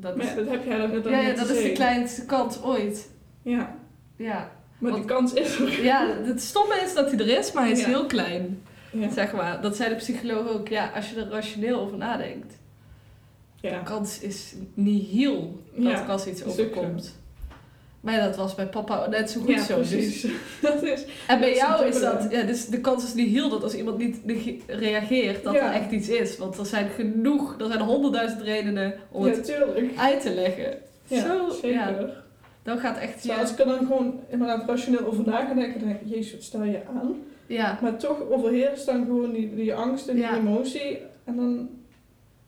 [0.00, 1.72] Dat Maar is ja, dat heb jij dan net al ja, ja, dat is de
[1.72, 3.10] kleinste kans ooit.
[3.42, 3.76] Ja,
[4.16, 4.50] Ja.
[4.78, 5.82] maar Want- die kans is er.
[5.84, 7.86] Ja, het stomme is dat hij er is, maar hij is Ja.
[7.86, 8.62] heel klein.
[8.92, 9.10] Ja.
[9.10, 9.60] Zeg maar.
[9.62, 10.68] Dat zei de psycholoog ook.
[10.68, 12.54] Ja, als je er rationeel over nadenkt.
[13.60, 13.78] ja.
[13.78, 17.19] De kans is nihil dat er als iets overkomt.
[18.00, 19.76] Maar ja, dat was bij papa net zo goed Ja, zo.
[19.78, 20.26] Dus.
[20.62, 21.04] dat is...
[21.26, 23.98] En bij Dat jou is dat, ja, dus de kans is nihil dat als iemand
[23.98, 24.16] niet
[24.66, 25.68] reageert, dat Ja.
[25.74, 26.38] er echt iets is.
[26.38, 29.96] Want er zijn genoeg, er zijn honderdduizend redenen om Ja, het tuurlijk.
[29.98, 30.78] uit te leggen.
[31.06, 31.70] Ja, Zo, zeker.
[31.70, 31.94] ja.
[32.62, 33.42] Dan gaat echt Maar je...
[33.42, 36.32] als ik er dan gewoon inderdaad rationeel over na ga denken, dan denk ik, jezus,
[36.32, 37.14] wat stel je aan?
[37.46, 40.36] Ja, Maar toch overheerst dan gewoon die, die angst en die Ja.
[40.36, 40.98] emotie.
[41.24, 41.68] En dan,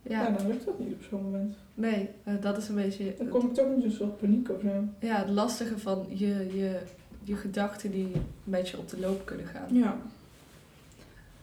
[0.02, 0.22] ja.
[0.22, 0.30] ja.
[0.30, 1.54] dan lukt dat niet op zo'n moment.
[1.74, 3.14] Nee, eh, dat is een beetje...
[3.18, 4.84] Dan kom ik toch in een soort paniek of zo.
[4.98, 6.26] Ja, het lastige van je,
[6.56, 6.80] je,
[7.22, 8.12] je gedachten die
[8.44, 9.74] met je op de loop kunnen gaan.
[9.74, 9.96] Ja.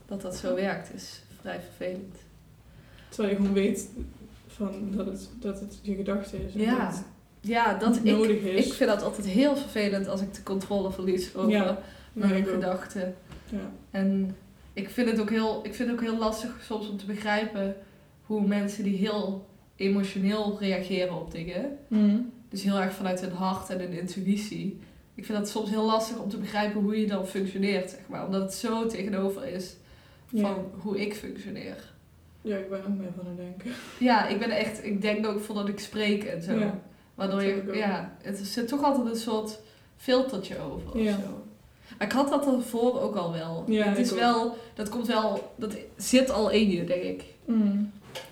[0.06, 2.16] Dat dat zo werkt is vrij vervelend.
[3.10, 3.90] Terwijl je gewoon weet
[4.48, 6.54] van dat, het, dat het je gedachte is.
[6.54, 7.04] Ja, dat
[7.42, 8.66] ja dat niet ik, nodig is.
[8.66, 11.80] ik vind dat altijd heel vervelend als ik de controle verlies over Ja,
[12.14, 13.16] mijn gedachten.
[13.50, 13.72] Ja.
[13.92, 14.36] En
[14.74, 17.76] ik vind, het ook heel, ik vind het ook heel lastig soms om te begrijpen
[18.30, 22.18] hoe mensen die heel emotioneel reageren op dingen, Mhm.
[22.50, 24.80] dus heel erg vanuit hun hart en hun intuïtie.
[25.16, 28.26] Ik vind dat soms heel lastig om te begrijpen hoe je dan functioneert, zeg maar.
[28.26, 29.76] Omdat het zo tegenover is
[30.30, 30.56] van Ja.
[30.78, 31.76] hoe ik functioneer.
[32.42, 33.72] ja, ik ben ook meer van het denken.
[34.00, 36.54] Ja, ik ben echt, ik denk ook voordat ik spreek en zo.
[36.60, 36.80] Ja.
[37.16, 39.60] Waardoor je, ja, het zit toch altijd een soort
[39.98, 41.44] filtertje over of zo.
[41.98, 43.64] Maar ik had dat ervoor ook al wel.
[43.68, 44.20] Ja, het ik is ook.
[44.20, 47.24] wel, dat komt wel, dat zit al in je, denk ik.
[47.46, 47.78] Mhm.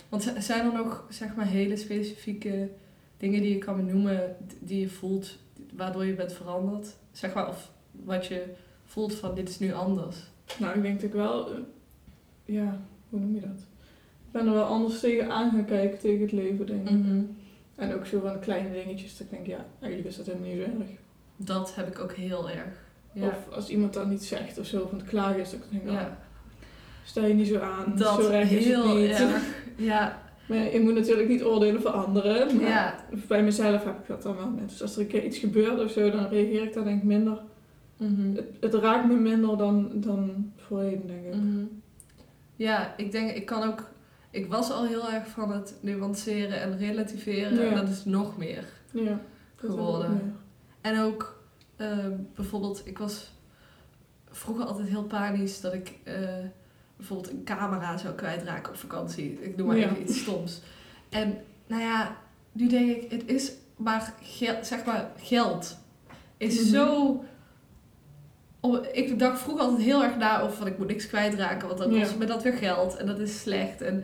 [0.10, 2.70] Want zijn er nog, zeg maar, hele specifieke
[3.18, 5.38] dingen die je kan benoemen, die je voelt,
[5.74, 6.96] waardoor je bent veranderd?
[7.12, 8.44] Zeg maar, of wat je
[8.86, 10.18] voelt van, dit is nu anders.
[10.60, 11.58] Nou, ik denk dat ik wel, eh,
[12.46, 12.80] ja,
[13.10, 13.60] hoe noem je dat?
[14.26, 16.96] Ik ben er wel anders tegen aan gaan kijken tegen het leven, denk ik.
[16.96, 17.22] Mhm.
[17.76, 20.58] En ook zo van kleine dingetjes, dat ik denk, ja, eigenlijk is dat helemaal niet
[20.66, 20.90] zo erg.
[21.36, 22.86] Dat heb ik ook heel erg.
[23.14, 23.28] Ja.
[23.28, 25.86] Of als iemand dan niet zegt of zo, van het klagen is, dat ik denk,
[25.86, 25.92] ja.
[25.92, 26.18] ja.
[27.04, 29.10] stel je niet zo aan, Dat zo erg is het heel niet.
[29.10, 29.44] erg.
[29.78, 32.96] Ja, Maar je moet natuurlijk niet oordelen voor anderen, maar ja.
[33.28, 34.70] bij mezelf heb ik dat dan wel net.
[34.70, 37.08] Dus als er een keer iets gebeurt of zo, dan reageer ik daar denk ik
[37.08, 37.42] minder.
[37.98, 38.36] Mhm.
[38.36, 41.36] Het, het raakt me minder dan, dan voorheen, denk ik.
[41.36, 41.66] Mhm.
[42.56, 43.90] Ja, ik denk, ik kan ook.
[44.30, 47.56] Ik was al heel erg van het nuanceren en relativeren.
[47.56, 47.70] Ja.
[47.70, 48.66] En dat is nog meer.
[48.92, 49.12] Ja.
[49.12, 49.20] ik
[49.56, 50.10] Geworden.
[50.10, 50.32] ook meer.
[50.82, 51.42] En ook
[51.76, 53.32] ehm, bijvoorbeeld, ik was
[54.32, 56.14] vroeger altijd heel panisch dat ik eh,
[56.98, 59.38] bijvoorbeeld een camera zou kwijtraken op vakantie.
[59.42, 59.84] Ik noem maar Ja.
[59.86, 60.62] even iets stoms.
[61.10, 61.38] En
[61.68, 62.18] nou ja,
[62.52, 65.78] nu denk ik, het is maar geld, zeg maar geld.
[66.38, 66.70] Is Mhm.
[66.74, 67.24] zo.
[68.60, 71.80] om- ik dacht vroeger altijd heel erg na over van ik moet niks kwijtraken, want
[71.80, 72.00] dan Ja.
[72.02, 73.82] kost me dat weer geld en dat is slecht.
[73.82, 74.04] En,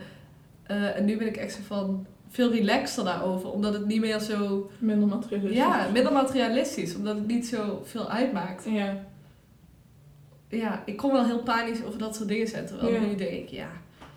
[0.62, 4.18] eh, en nu ben ik echt zo van veel relaxter daarover, omdat het niet meer
[4.18, 5.56] zo Minder materialistisch.
[5.58, 8.64] ja, minder materialistisch, omdat het niet zo veel uitmaakt.
[8.68, 8.96] Ja.
[10.56, 12.66] Ja, ik kon wel heel panisch over dat soort dingen zijn.
[12.66, 13.00] Terwijl Ja.
[13.00, 13.68] nu denk ik, ja,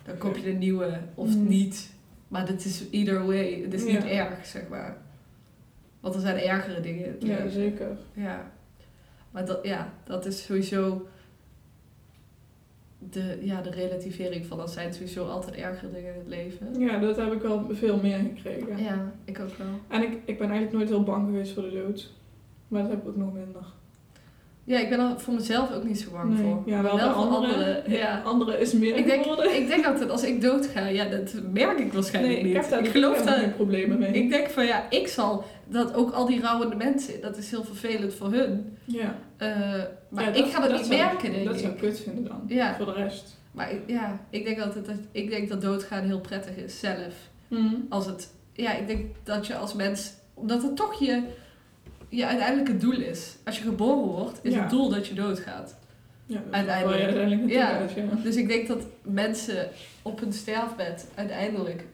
[0.04, 1.48] dan koop je een nieuwe of Mm.
[1.48, 1.90] niet.
[2.28, 3.60] Maar dit is either way.
[3.62, 4.96] Het is niet erg, zeg maar.
[6.00, 7.04] Want er zijn ergere dingen.
[7.04, 7.50] in het ja, leven.
[7.50, 7.96] zeker.
[8.12, 8.50] ja.
[9.30, 11.06] Maar dat, ja, dat is sowieso
[12.98, 16.80] de, ja, de relativering van er zijn sowieso altijd ergere dingen in het leven.
[16.80, 18.82] Ja, dat heb ik wel veel meer gekregen.
[18.82, 19.66] Ja, ik ook wel.
[19.88, 22.12] En ik, ik ben eigenlijk nooit heel bang geweest voor de dood.
[22.68, 23.62] Maar dat heb ik ook nog minder.
[24.68, 26.42] Ja, ik ben er voor mezelf ook niet zo bang Nee.
[26.42, 26.62] voor.
[26.66, 27.52] Ja, wel, wel voor andere.
[27.52, 27.82] anderen.
[27.98, 28.20] Ja.
[28.24, 29.56] Andere is meer Ik denk, geworden.
[29.56, 32.54] ik denk altijd, als ik dood ga, ja, dat merk ik waarschijnlijk nee, niet.
[32.54, 33.54] ik heb daar ik geloof dat.
[33.54, 34.12] problemen mee.
[34.12, 37.64] Ik denk van ja, ik zal dat ook al die rouwende mensen, dat is heel
[37.64, 38.76] vervelend voor hun.
[38.84, 39.14] ja.
[39.36, 39.48] Eh,
[40.08, 41.60] maar Ja, ik ga dat, dat niet zou- merken, denk Dat ik.
[41.60, 42.42] zou ik kut vinden dan.
[42.46, 42.76] Ja.
[42.76, 43.36] Voor de rest.
[43.52, 47.14] Maar ik- ja, ik denk altijd dat ik denk dat doodgaan heel prettig is zelf.
[47.88, 51.22] Als het, ja, ik denk dat je als mens, omdat het toch je,
[52.08, 53.36] je uiteindelijke doel is.
[53.44, 54.60] Als je geboren wordt, is Ja.
[54.60, 55.76] het doel dat je doodgaat.
[56.26, 57.02] Ja, Uiteindelijk.
[57.02, 57.80] uiteindelijk Ja.
[58.22, 59.68] Dus ik denk dat mensen
[60.02, 61.84] op hun sterfbed uiteindelijk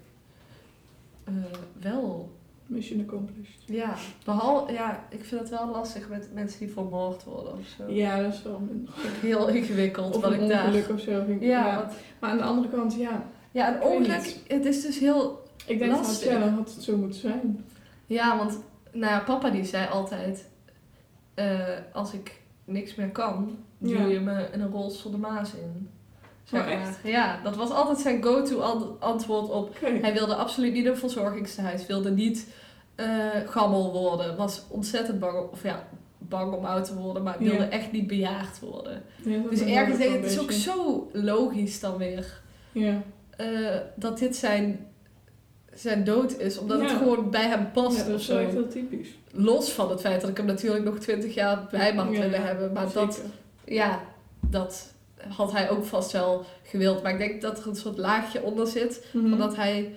[1.25, 1.33] eh,
[1.81, 2.33] wel
[2.67, 3.55] Mission accomplished.
[3.67, 3.95] Ja,
[4.25, 7.93] behalve, ja, ik vind het wel lastig met mensen die vermoord worden of zo.
[7.93, 8.95] Ja, dat is wel minder.
[9.21, 10.65] Heel ingewikkeld Of wat een ik daar.
[10.65, 11.23] ongeluk of zo.
[11.27, 11.91] Vind ik, Ja,
[12.21, 13.25] Maar aan de andere kant, ja.
[13.51, 15.43] ja, een ongeluk, het is dus heel.
[15.67, 16.39] Ik denk dat Lastig.
[16.39, 17.65] had het zo moeten zijn.
[18.07, 18.59] Ja, want
[18.95, 20.49] nou ja, papa die zei altijd:
[21.35, 21.59] eh,
[21.93, 24.07] als ik niks meer kan, duw Ja.
[24.07, 25.89] je me in een rolstoel de maas in.
[26.45, 26.99] Zeg Oh, maar.
[27.05, 29.77] Ja, dat was altijd zijn go-to an- antwoord op.
[29.81, 32.49] Hij wilde absoluut niet een verzorgingstehuis, wilde niet
[32.95, 33.07] eh,
[33.47, 35.87] gammel worden, was ontzettend bang, of ja,
[36.19, 37.69] bang om oud te worden, maar wilde Ja.
[37.71, 39.03] echt niet bejaagd worden.
[39.25, 42.41] Ja, Dus ergens denk ik, het is ook zo logisch dan weer,
[42.73, 43.03] Ja.
[43.37, 44.87] eh, dat dit zijn,
[45.75, 47.97] zijn dood is, omdat het gewoon bij hem past.
[47.99, 49.09] ja, dat is wel echt heel typisch.
[49.31, 52.21] Los van het feit dat ik hem natuurlijk nog twintig jaar bij me had Ja,
[52.21, 53.23] willen hebben, maar dat,
[53.65, 54.01] ja,
[54.41, 54.93] dat
[55.29, 57.03] had hij ook vast wel gewild.
[57.03, 59.33] Maar ik denk dat er een soort laagje onder zit, Mhm.
[59.33, 59.97] omdat hij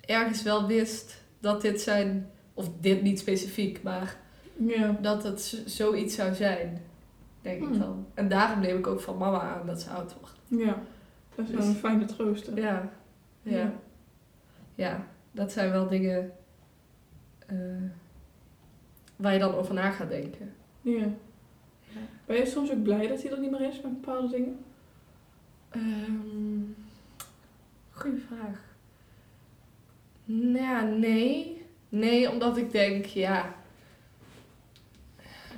[0.00, 4.16] ergens wel wist dat dit zijn, of dit niet specifiek, maar
[4.66, 4.96] Ja.
[5.00, 6.82] dat het zoiets zou zijn,
[7.42, 7.78] denk ik Hmm.
[7.78, 8.06] dan.
[8.14, 10.34] En daarom neem ik ook van mama aan dat ze oud wordt.
[10.64, 10.82] Ja.
[11.34, 12.46] Dat is wel Dus- een fijne troost.
[12.46, 12.60] hè.
[12.60, 12.88] Ja,
[13.42, 13.72] ja,
[14.80, 15.06] ja.
[15.32, 16.32] dat zijn wel dingen
[17.46, 17.56] eh,
[19.16, 20.52] waar je dan over na gaat denken.
[20.82, 21.06] Ja.
[22.26, 24.64] Ben je soms ook blij dat hij er niet meer is met bepaalde dingen?
[25.70, 26.40] Ehm
[28.00, 28.58] goeie vraag.
[30.24, 31.62] Nou ja, nee.
[31.88, 33.54] Nee, omdat ik denk, ja.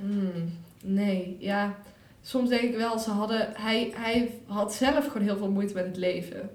[0.01, 0.53] Hmm,
[0.85, 1.79] nee, ja.
[2.21, 3.53] Soms denk ik wel, ze hadden.
[3.55, 6.51] Hij, hij had zelf gewoon heel veel moeite met het leven.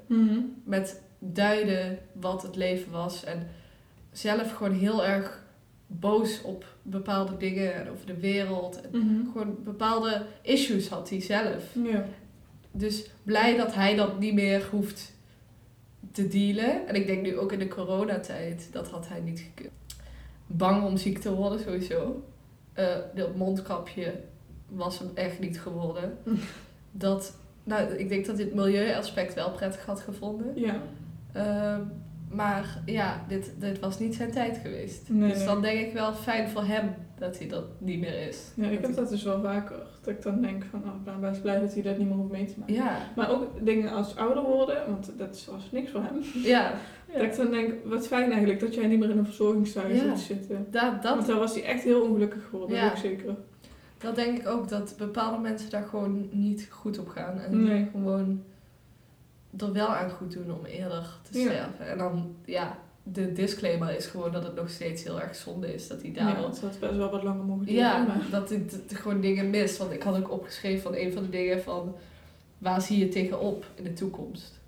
[0.64, 3.24] Met duiden wat het leven was.
[3.24, 3.48] En
[4.12, 5.46] zelf gewoon heel erg
[5.88, 8.82] boos op bepaalde dingen en over de wereld.
[8.82, 9.32] En Mhm.
[9.32, 11.64] gewoon bepaalde issues had hij zelf.
[11.84, 12.06] Ja.
[12.72, 15.14] Dus blij dat hij dat niet meer hoeft
[16.12, 16.88] te dealen.
[16.88, 19.72] En ik denk nu ook in de coronatijd, dat had hij niet gekund.
[20.48, 22.24] Bang om ziek te worden sowieso.
[22.74, 24.14] Eh dat mondkapje
[24.70, 26.18] was hem echt niet geworden.
[26.92, 30.52] Dat, nou, ik denk dat dit milieuaspect wel prettig had gevonden.
[30.60, 30.82] Ja.
[31.38, 31.82] Ehm,
[32.32, 35.10] maar ja, dit, dit was niet zijn tijd geweest.
[35.10, 38.52] Nee, dus dan denk ik wel fijn voor hem dat hij dat niet meer is.
[38.56, 39.76] Ja, ik Dat heb dat dus wel vaker.
[40.02, 42.16] Dat ik dan denk van, oh, ik ben best blij dat hij dat niet meer
[42.18, 42.74] hoeft mee te maken.
[42.76, 46.22] Ja, Maar ook dingen als ouder worden, want dat was niks voor hem.
[46.44, 46.72] ja.
[47.14, 50.16] Dat ik dan denk, wat fijn eigenlijk dat jij niet meer in een verzorgingshuis Ja.
[50.16, 50.68] zitten.
[50.72, 52.96] Dat, dat Want daar was hij echt heel ongelukkig geworden, Ja.
[52.96, 53.36] zeker.
[53.98, 57.40] Dat denk ik ook, dat bepaalde mensen daar gewoon niet goed op gaan.
[57.40, 57.88] En Nee.
[57.92, 58.44] gewoon
[59.62, 61.46] er wel aan goed doen om eerder te Ja.
[61.46, 61.88] sterven.
[61.88, 65.88] En dan, ja, de disclaimer is gewoon dat het nog steeds heel erg zonde is
[65.88, 66.46] dat hij Ja, daardoor...
[66.50, 67.82] het had best wel wat langer mogen duren.
[67.82, 69.78] Ja, maar- dat d- gewoon dingen mist.
[69.78, 71.96] Want ik had ook opgeschreven van een van de dingen van...
[72.58, 74.60] Waar zie je tegenop in de toekomst?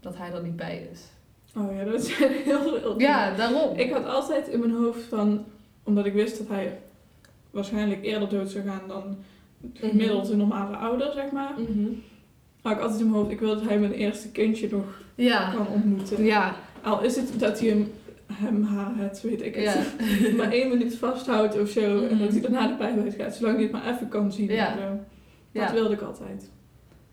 [0.00, 1.00] Dat hij er niet bij is.
[1.56, 3.00] Oh ja, dat zijn heel veel.
[3.00, 3.76] Ja, daarom.
[3.76, 5.44] Ik had altijd in mijn hoofd van,
[5.82, 6.78] omdat ik wist dat hij
[7.50, 9.16] waarschijnlijk eerder dood zou gaan dan
[9.60, 9.76] Mhm.
[9.88, 11.52] gemiddeld een normale ouder, zeg maar.
[11.58, 11.88] Mhm.
[12.62, 15.50] Had ik altijd in mijn hoofd, ik wil dat hij mijn eerste kindje nog Ja.
[15.54, 16.24] kan ontmoeten.
[16.24, 16.54] Ja.
[16.82, 17.90] Al is het dat hij hem
[18.32, 19.72] hem, haar, het, weet ik Ja.
[19.76, 21.80] het, maar één minuut vasthoudt of zo.
[21.80, 22.18] En Mhm.
[22.18, 24.46] dat hij daarna de uit gaat, zolang hij het maar even kan zien.
[24.50, 24.76] Ja.
[25.52, 25.64] Ja.
[25.64, 26.50] Dat wilde ik altijd.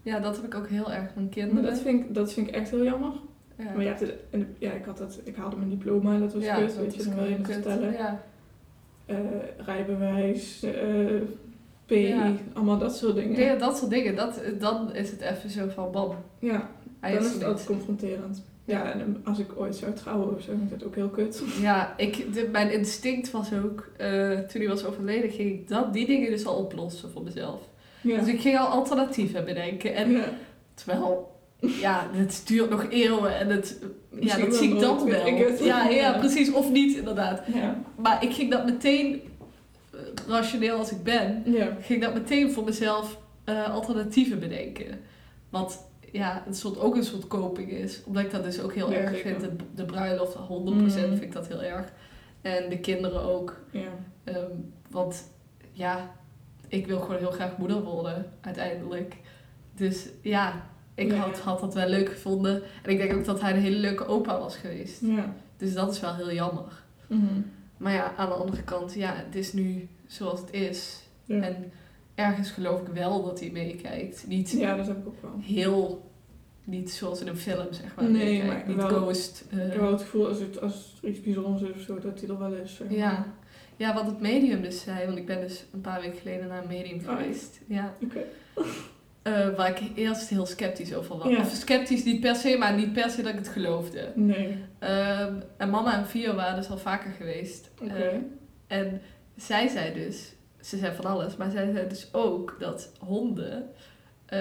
[0.02, 1.64] ja, dat heb ik ook heel erg van Maar kinderen.
[1.64, 3.12] dat vind, ik, dat vind ik echt heel jammer.
[3.58, 3.64] ja.
[3.64, 6.20] Maar je hebt het, in de- ja, ik, had dat, ik haalde mijn diploma en
[6.20, 7.92] dat was ja, kut, dat weet je, dan wil je het vertellen.
[7.92, 8.22] Ja.
[9.06, 9.16] Eh,
[9.66, 10.74] rijbewijs, eh
[11.86, 12.32] PI, Ja.
[12.54, 13.42] allemaal dat soort dingen.
[13.42, 14.16] Ja, dat soort dingen.
[14.16, 16.16] Dat, dan is het even zo van bam.
[16.40, 16.70] Ja,
[17.00, 18.44] Hij dan is het er altijd confronterend.
[18.66, 21.44] Ja, en als ik ooit zou trouwen of zo, vind ik dat ook heel kut.
[21.62, 25.94] Ja, ik, de, mijn instinct was ook, eh, toen hij was overleden, ging ik dat,
[25.94, 27.60] die dingen dus al oplossen voor mezelf.
[28.02, 28.20] Ja.
[28.20, 29.96] Dus ik ging al alternatieven bedenken.
[29.96, 30.24] En ja.
[30.74, 33.80] terwijl, ja, het duurt nog eeuwen en het,
[34.20, 35.28] ja, dat zie ik dan wel.
[35.64, 36.52] Ja, ja, precies.
[36.52, 37.42] Of niet, inderdaad.
[37.54, 37.82] Ja.
[37.96, 39.35] Maar ik ging dat meteen, eh,
[40.28, 41.78] rationeel als ik ben, ja.
[41.82, 45.00] ging dat meteen voor mezelf eh, alternatieven bedenken.
[45.50, 48.04] Wat ja, een soort, ook een soort coping is.
[48.06, 49.40] Omdat ik dat dus ook heel Ja, erg vind.
[49.40, 50.90] De, de bruiloft, 100% Mhm.
[50.90, 51.92] vind ik dat heel erg.
[52.42, 53.60] En de kinderen ook.
[53.72, 53.82] ja.
[54.24, 54.52] Ehm,
[54.90, 55.24] want
[55.72, 56.12] ja,
[56.68, 59.16] ik wil gewoon heel graag moeder worden, uiteindelijk.
[59.76, 62.62] Dus ja, ik Ja, had, had dat wel leuk gevonden.
[62.84, 65.02] En ik denk ook dat hij een hele leuke opa was geweest.
[65.02, 65.34] Ja.
[65.58, 66.84] Dus dat is wel heel jammer.
[67.08, 67.42] Mhm.
[67.78, 71.02] Maar ja, aan de andere kant, ja, het is nu zoals het is.
[71.26, 71.42] Ja.
[71.42, 71.72] En
[72.16, 74.28] ergens geloof ik wel dat hij meekijkt.
[74.28, 75.32] Niet ja, dat heb ik ook wel.
[75.42, 76.10] heel,
[76.64, 78.10] niet zoals in een film, zeg maar.
[78.10, 79.46] Nee, maar niet wel- ghost.
[79.52, 82.00] eh, Ik heb wel het gevoel als, het, als er iets bijzonders is of zo,
[82.00, 82.76] dat hij er wel is.
[82.76, 82.98] zeg maar.
[82.98, 83.34] ja.
[83.78, 86.62] ja, wat het medium dus zei, want ik ben dus een paar weken geleden naar
[86.62, 87.60] een medium Oh, geweest.
[87.68, 87.96] Ja.
[88.04, 88.20] Oké.
[89.26, 91.28] Eh, waar ik eerst heel sceptisch over was.
[91.28, 91.40] Ja.
[91.40, 94.12] Of sceptisch niet per se, maar niet per se dat ik het geloofde.
[94.16, 94.58] Nee.
[94.80, 97.72] Ehm, en mama en Vio waren dus al vaker geweest.
[97.82, 97.94] Oké.
[97.94, 98.18] Eh,
[98.68, 99.02] en
[99.36, 103.70] zij zei dus, ze zei van alles, maar zij zei dus ook dat honden,
[104.26, 104.40] eh,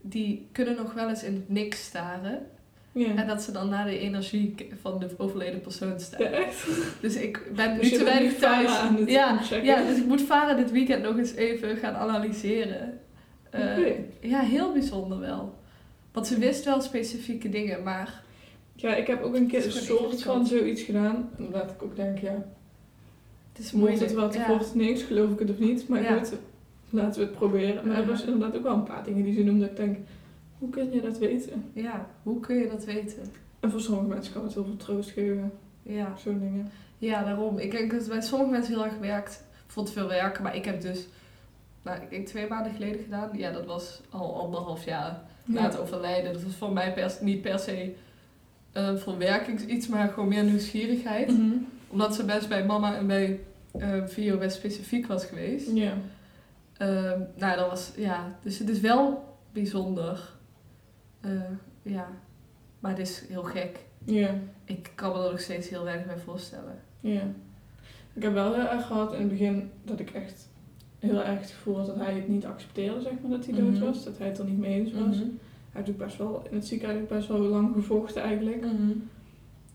[0.00, 2.46] die kunnen nog wel eens in het niks staren.
[2.92, 3.14] Ja.
[3.14, 6.66] En dat ze dan naar de energie van de overleden persoon ja, echt?
[7.00, 8.80] Dus ik ben Dus nu te weinig thuis.
[9.06, 12.98] Ja, ja, dus ik moet varen dit weekend nog eens even gaan analyseren.
[13.54, 13.98] Eh.
[14.20, 15.54] Ja, heel bijzonder wel.
[16.12, 18.22] Want ze wist wel specifieke dingen, maar
[18.74, 21.30] Ja, ik heb ook een keer een soort van zoiets gedaan.
[21.38, 22.46] Omdat ik ook denk, ja,
[23.52, 24.00] het is moeilijk.
[24.00, 24.00] moeilijk.
[24.00, 24.56] het wel te ja.
[24.58, 25.88] kort niks, geloof ik het of niet.
[25.88, 26.18] Maar Ja.
[26.18, 26.32] goed,
[26.90, 27.88] laten we het proberen.
[27.88, 29.64] Maar er was inderdaad ook wel een paar dingen die ze noemde.
[29.64, 29.96] Ik denk,
[30.58, 31.64] hoe kun je dat weten?
[31.72, 33.22] ja, hoe kun je dat weten?
[33.60, 35.52] En voor sommige mensen kan het heel veel troost geven.
[35.82, 36.14] Ja.
[36.16, 36.70] Zo'n dingen.
[36.98, 37.58] ja, daarom.
[37.58, 39.44] Ik denk dat het bij sommige mensen heel erg werkt.
[39.66, 41.06] Vond veel werken, maar ik heb dus,
[41.84, 43.30] nou, ik denk twee maanden geleden gedaan.
[43.36, 46.32] Ja, dat was al anderhalf jaar na het overlijden.
[46.32, 47.94] Dat was voor mij pers, niet per se
[48.72, 51.28] een verwerkings iets, maar gewoon meer nieuwsgierigheid.
[51.28, 51.56] Mhm.
[51.88, 53.40] Omdat ze best bij mama en bij
[53.78, 55.70] eh Vio best specifiek was geweest.
[55.70, 55.92] Ja.
[56.76, 60.32] Ehm, nou, dat was, ja, dus het is wel bijzonder.
[61.20, 61.30] Eh,
[61.82, 62.08] ja,
[62.78, 63.78] maar het is heel gek.
[64.04, 64.34] Ja.
[64.64, 66.80] Ik kan me er nog steeds heel weinig bij voorstellen.
[67.00, 67.22] Ja.
[68.12, 70.48] Ik heb wel heel erg gehad in het begin dat ik echt
[71.04, 73.70] heel erg het gevoel had dat hij het niet accepteerde, zeg maar, dat hij dood
[73.72, 73.84] Mhm.
[73.84, 74.04] was.
[74.04, 75.16] Dat hij het er niet mee eens was.
[75.16, 75.26] Hij
[75.70, 78.64] heeft ook best wel in het ziekenhuis best wel lang gevochten eigenlijk.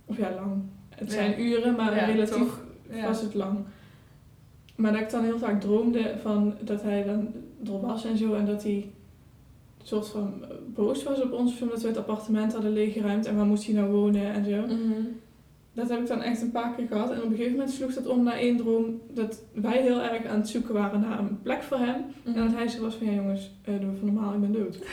[0.06, 0.62] Of ja, lang.
[0.90, 1.14] Het Ja.
[1.14, 2.60] zijn uren, maar Ja, relatief?
[2.92, 3.06] Ja.
[3.08, 3.58] was het lang.
[4.76, 7.28] Maar dat ik dan heel vaak droomde van dat hij dan
[7.66, 8.34] er was en zo.
[8.34, 10.34] En dat hij een soort van
[10.74, 11.62] boos was op ons.
[11.62, 13.26] Omdat we het appartement hadden leeggeruimd.
[13.26, 14.62] En waar moest hij nou wonen en zo.
[14.62, 15.02] Mhm.
[15.74, 17.12] Dat heb ik dan echt een paar keer gehad.
[17.12, 19.02] En op een gegeven moment sloeg dat om naar één droom.
[19.14, 21.96] Dat wij heel erg aan het zoeken waren naar een plek voor hem.
[22.26, 24.80] En dat hij zo was van, ja jongens, doe even normaal, ik ben dood.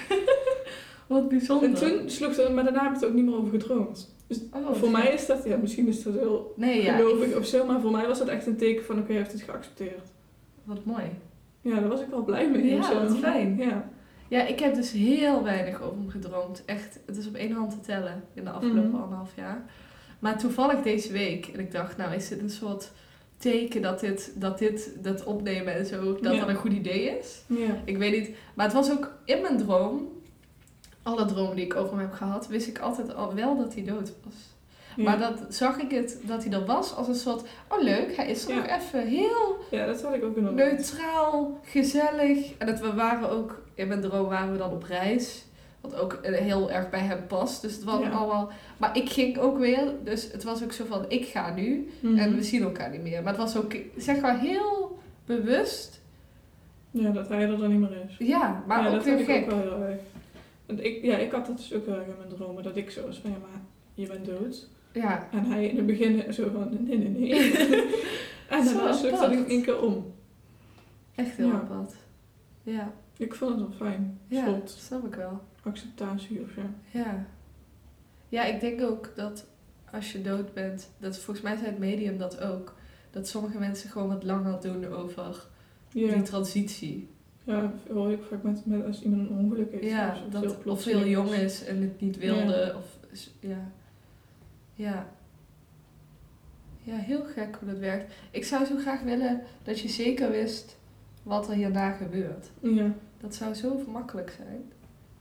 [1.07, 1.69] Wat bijzonder.
[1.69, 4.15] En toen sloeg dat, maar daarna heb ik het ook niet meer over gedroomd.
[4.53, 6.97] Oh, voor mij is dat, ja, misschien is dat heel Nee, ja.
[6.97, 7.67] gelovig of zo.
[7.67, 10.09] Maar voor mij was dat echt een teken van, oké, hij heeft het geaccepteerd.
[10.65, 11.05] Wat mooi.
[11.61, 12.67] Ja, daar was ik wel blij mee.
[12.75, 12.95] Ja, zo.
[13.01, 13.57] wat fijn.
[13.59, 13.89] Ja.
[14.29, 16.63] Ja, ik heb dus heel weinig over hem gedroomd.
[16.65, 19.01] Echt, het is op één hand te tellen in de afgelopen Mhm.
[19.03, 19.65] anderhalf jaar.
[20.27, 22.91] Maar toevallig deze week, en ik dacht, nou is dit een soort
[23.39, 26.41] teken dat dit, dat dit, dat opnemen en zo, dat Ja.
[26.41, 27.43] dat een goed idee is?
[27.47, 27.83] Ja.
[27.85, 28.37] Ik weet niet.
[28.55, 30.09] Maar het was ook in mijn droom,
[31.03, 33.85] alle dromen die ik over hem heb gehad, wist ik altijd al wel dat hij
[33.85, 34.35] dood was.
[34.97, 35.03] Ja.
[35.05, 38.27] Maar dat zag ik het, dat hij er was als een soort, oh leuk, hij
[38.31, 40.71] is er nog even heel ja, dat had ik ook inderdaad.
[40.71, 42.53] neutraal, gezellig.
[42.59, 45.45] En dat we waren ook, in mijn droom waren we dan op reis.
[45.91, 47.63] Wat ook eh, heel erg bij hem past.
[47.63, 48.11] Dus het was Ja.
[48.11, 48.51] allemaal...
[48.77, 51.89] Maar ik ging ook weer, dus het was ook zo van, ik ga nu.
[52.01, 52.19] Mhm.
[52.19, 53.23] En we zien elkaar niet meer.
[53.23, 56.01] Maar het was ook, zeg maar, heel bewust.
[56.91, 58.17] Ja, dat hij er dan niet meer is.
[58.29, 60.01] Ja, maar ja, ook dat weer ik ook wel heel erg.
[60.67, 62.63] Want ik, ja, ik had dat dus ook heel erg in mijn dromen.
[62.63, 63.61] Dat ik zo was van, ja, maar
[63.95, 64.69] je bent dood.
[64.93, 65.29] Ja.
[65.33, 67.33] En hij in het begin zo van, nee, nee, nee.
[68.49, 69.33] en Zo daarna sloeg dat apart.
[69.33, 70.13] in één keer om.
[71.15, 71.53] Echt heel Ja.
[71.55, 71.95] apart.
[72.63, 74.19] Ja, Ik vond het wel fijn.
[74.29, 75.41] Ja, snap ik wel.
[75.63, 76.61] acceptatie of zo.
[76.91, 77.27] Ja.
[78.29, 79.47] Ja, ik denk ook dat
[79.93, 82.75] als je dood bent, dat volgens mij zei het medium dat ook,
[83.11, 85.47] dat sommige mensen gewoon wat langer doen over
[85.89, 87.09] Ja, die transitie.
[87.45, 89.85] ja hoor ik vaak met, met als iemand een ongeluk heeft.
[89.85, 91.65] Ja, of dat, of heel jong is.
[91.65, 92.75] en het niet wilde.
[92.77, 93.71] Of, is- ja.
[94.75, 95.07] ja.
[96.83, 98.13] Ja, heel gek hoe dat werkt.
[98.31, 100.77] Ik zou zo graag willen dat je zeker wist
[101.23, 102.51] wat er hierna gebeurt.
[102.61, 104.73] Ja, Dat zou zo makkelijk zijn.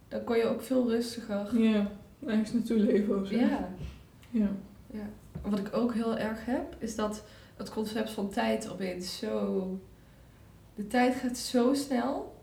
[0.07, 1.59] Dan kon je ook veel rustiger.
[1.59, 1.91] ja,
[2.25, 3.35] ergens naartoe leven of zo.
[3.35, 3.69] Ja.
[4.29, 4.49] Ja.
[5.41, 7.23] Wat ik ook heel erg heb, is dat
[7.57, 9.79] het concept van tijd opeens zo.
[10.75, 12.35] De tijd gaat zo snel.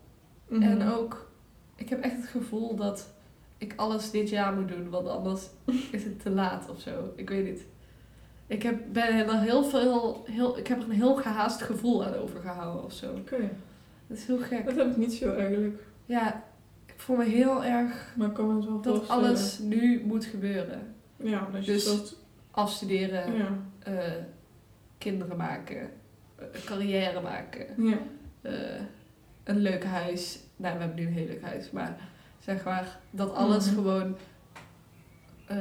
[0.47, 0.61] Mhm.
[0.61, 1.31] En ook,
[1.75, 3.13] ik heb echt het gevoel dat
[3.57, 5.47] ik alles dit jaar moet doen, want anders
[5.91, 7.13] is het te laat of zo.
[7.15, 7.65] Ik weet niet.
[8.47, 12.15] Ik heb, ben er heel veel, heel, ik heb er een heel gehaast gevoel aan
[12.15, 13.13] overgehouden of zo.
[13.15, 13.49] Oké,
[14.07, 14.65] Dat is heel gek.
[14.65, 15.83] dat heb ik niet zo eigenlijk.
[16.05, 16.43] Ja,
[16.85, 20.95] ik voel me heel erg Maar kan het wel dat alles nu moet gebeuren.
[21.17, 22.15] Ja, dat je Dus-.
[22.51, 23.47] Afstuderen, Ja,
[23.79, 24.11] eh,
[24.97, 25.89] kinderen maken,
[26.35, 27.97] eh, carrière maken, ja.
[28.41, 28.81] eh,
[29.43, 30.39] een leuk huis.
[30.55, 31.95] Nou, we hebben nu een heel leuk huis, maar
[32.39, 33.75] zeg maar dat alles Mhm.
[33.75, 34.15] gewoon
[35.47, 35.57] eh,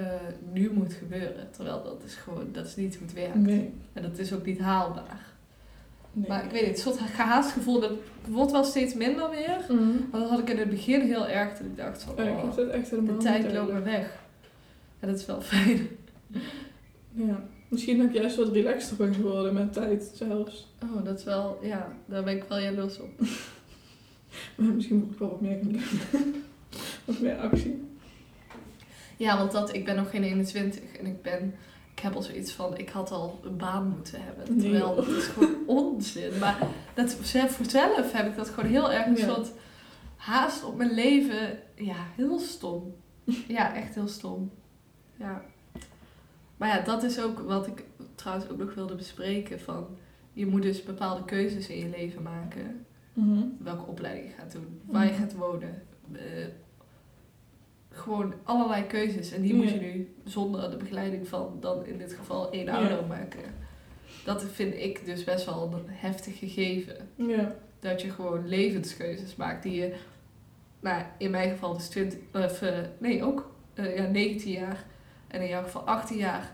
[0.52, 1.50] nu moet gebeuren.
[1.50, 3.34] Terwijl dat is gewoon, dat is niet hoe het werkt.
[3.34, 3.74] Nee.
[3.92, 5.26] En dat is ook niet haalbaar.
[6.12, 6.28] Nee.
[6.28, 7.92] Maar ik weet niet, een soort gehaast gevoel, dat
[8.28, 9.64] wordt wel steeds minder weer.
[9.68, 10.10] Mhm.
[10.10, 12.56] Maar dat had ik in het begin heel erg, dat ik dacht van, oh, heb
[12.56, 14.20] dat echt de tijd loopt me weg.
[15.00, 15.88] En dat is wel fijn.
[17.12, 17.44] Ja.
[17.68, 20.74] Misschien dat ik juist wat relaxter ben geworden met tijd zelfs.
[20.82, 23.10] Oh, dat is wel, ja, daar ben ik wel jaloers op.
[24.56, 25.82] Maar misschien moet ik wel wat meer gaan doen.
[27.04, 27.82] wat meer actie.
[29.16, 31.54] Ja, want dat, ik ben nog geen 21 en ik ben,
[31.94, 34.58] ik heb al zoiets van, ik had al een baan moeten hebben.
[34.58, 36.38] Terwijl dat is gewoon onzin.
[36.38, 36.58] Maar
[36.94, 39.34] dat, zelf- voor zelf heb ik dat gewoon heel erg een Ja.
[39.34, 39.50] soort
[40.16, 41.58] haast op mijn leven.
[41.74, 42.94] Ja, heel stom.
[43.48, 44.50] Ja, echt heel stom.
[45.16, 45.42] Ja.
[46.56, 47.84] Maar ja, dat is ook wat ik
[48.14, 49.86] trouwens ook nog wilde bespreken van,
[50.32, 52.86] je moet dus bepaalde keuzes in je leven maken.
[53.12, 53.42] Mhm.
[53.58, 55.20] welke opleiding je gaat doen, waar je Mhm.
[55.20, 55.82] gaat wonen.
[56.12, 56.20] eh,
[57.92, 59.32] gewoon allerlei keuzes.
[59.32, 62.76] En die moet je nu zonder de begeleiding van dan in dit geval één Ja.
[62.76, 63.40] ouder maken.
[64.24, 66.96] Dat vind ik dus best wel een heftig gegeven.
[67.14, 67.54] Ja.
[67.80, 69.94] Dat je gewoon levenskeuzes maakt die je,
[70.80, 74.84] nou in mijn geval dus 20, of, eh, nee ook eh, ja, 19 jaar
[75.28, 76.52] en in jouw geval 18 jaar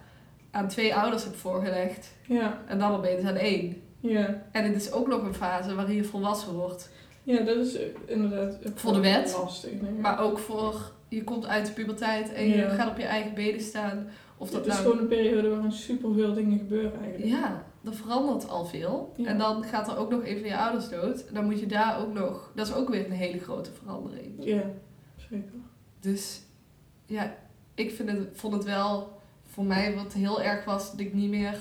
[0.50, 2.12] aan twee ouders hebt voorgelegd.
[2.26, 2.62] Ja.
[2.66, 3.82] En dan opeens aan één.
[4.00, 4.42] Ja.
[4.52, 6.90] En het is ook nog een fase waarin je volwassen wordt.
[7.22, 8.58] Ja, dat is inderdaad...
[8.74, 9.36] Voor de wet.
[9.42, 9.70] Lastig.
[10.00, 13.60] Maar ook voor, je komt uit de puberteit en je gaat op je eigen benen
[13.60, 14.08] staan.
[14.36, 14.84] Of dat het is nou...
[14.84, 17.24] gewoon een periode waarin superveel dingen gebeuren eigenlijk.
[17.30, 19.12] Ja, er verandert al veel.
[19.16, 19.26] Ja.
[19.26, 21.24] En dan gaat er ook nog een van je ouders dood.
[21.26, 22.52] En dan moet je daar ook nog...
[22.54, 24.34] Dat is ook weer een hele grote verandering.
[24.44, 24.62] Ja,
[25.16, 25.52] zeker.
[26.00, 26.42] Dus
[27.06, 27.34] ja,
[27.74, 31.30] ik vind het, vond het wel voor mij wat heel erg was dat ik niet
[31.30, 31.58] meer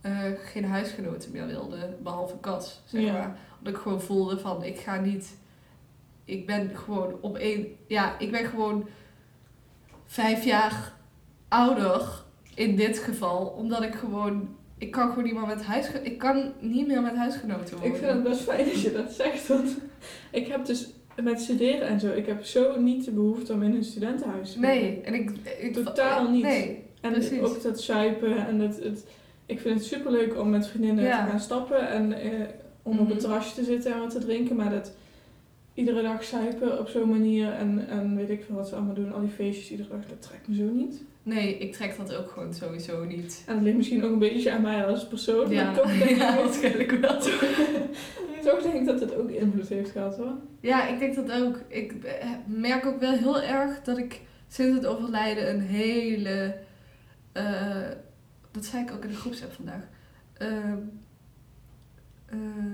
[0.00, 3.12] eh, geen huisgenoten meer wilde, behalve Cas, zeg Ja.
[3.12, 3.38] maar.
[3.58, 5.36] Omdat ik gewoon voelde van ik ga niet,
[6.24, 8.88] ik ben gewoon op één, ja, ik ben gewoon
[10.06, 10.92] vijf jaar
[11.48, 12.22] ouder
[12.54, 14.48] in dit geval, omdat ik gewoon,
[14.78, 17.92] ik kan gewoon niet meer met huisgenoten, ik kan niet meer met huisgenoten wonen.
[17.92, 19.76] Ik vind het best fijn dat je dat zegt, want
[20.30, 20.88] ik heb dus
[21.22, 24.60] met studeren en zo, ik heb zo niet de behoefte om in een studentenhuis te
[24.60, 24.74] wonen.
[24.76, 26.42] Nee, en ik, ik Totaal niet.
[26.42, 27.40] Nee, En precies.
[27.40, 29.06] ook dat zuipen en het, het
[29.46, 31.24] ik vind het superleuk om met vriendinnen Ja.
[31.24, 32.30] te gaan stappen en eh,
[32.82, 33.10] om op Mhm.
[33.10, 34.92] het terrasje te zitten en wat te drinken, maar dat
[35.74, 39.12] iedere dag zuipen op zo'n manier en, en weet ik veel wat ze allemaal doen,
[39.12, 41.02] al die feestjes iedere dag, dat trekt me zo niet.
[41.22, 43.42] Nee, ik trek dat ook gewoon sowieso niet.
[43.46, 46.16] En dat ligt misschien ook een beetje aan mij als persoon, Ja, maar toch denk,
[46.20, 47.18] ja, ik, waarschijnlijk wel.
[48.44, 50.32] toch denk ik dat het ook invloed heeft gehad hoor.
[50.60, 51.60] Ja, ik denk dat ook.
[51.68, 56.56] Ik eh, merk ook wel heel erg dat ik sinds het overlijden een hele...
[57.32, 57.88] eh,
[58.50, 59.82] dat zei ik ook in de groepsapp vandaag.
[60.34, 60.74] eh,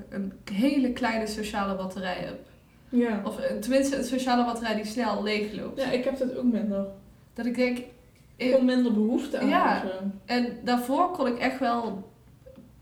[0.08, 2.38] een hele kleine sociale batterij heb.
[2.88, 3.20] Ja.
[3.24, 5.80] Of eh, tenminste een sociale batterij die snel leegloopt.
[5.82, 6.86] ja, ik heb dat ook minder.
[7.34, 7.78] Dat ik denk...
[8.36, 9.48] ik- Gewoon minder behoefte aan.
[9.48, 9.82] Ja.
[10.24, 12.02] En daarvoor kon ik echt wel een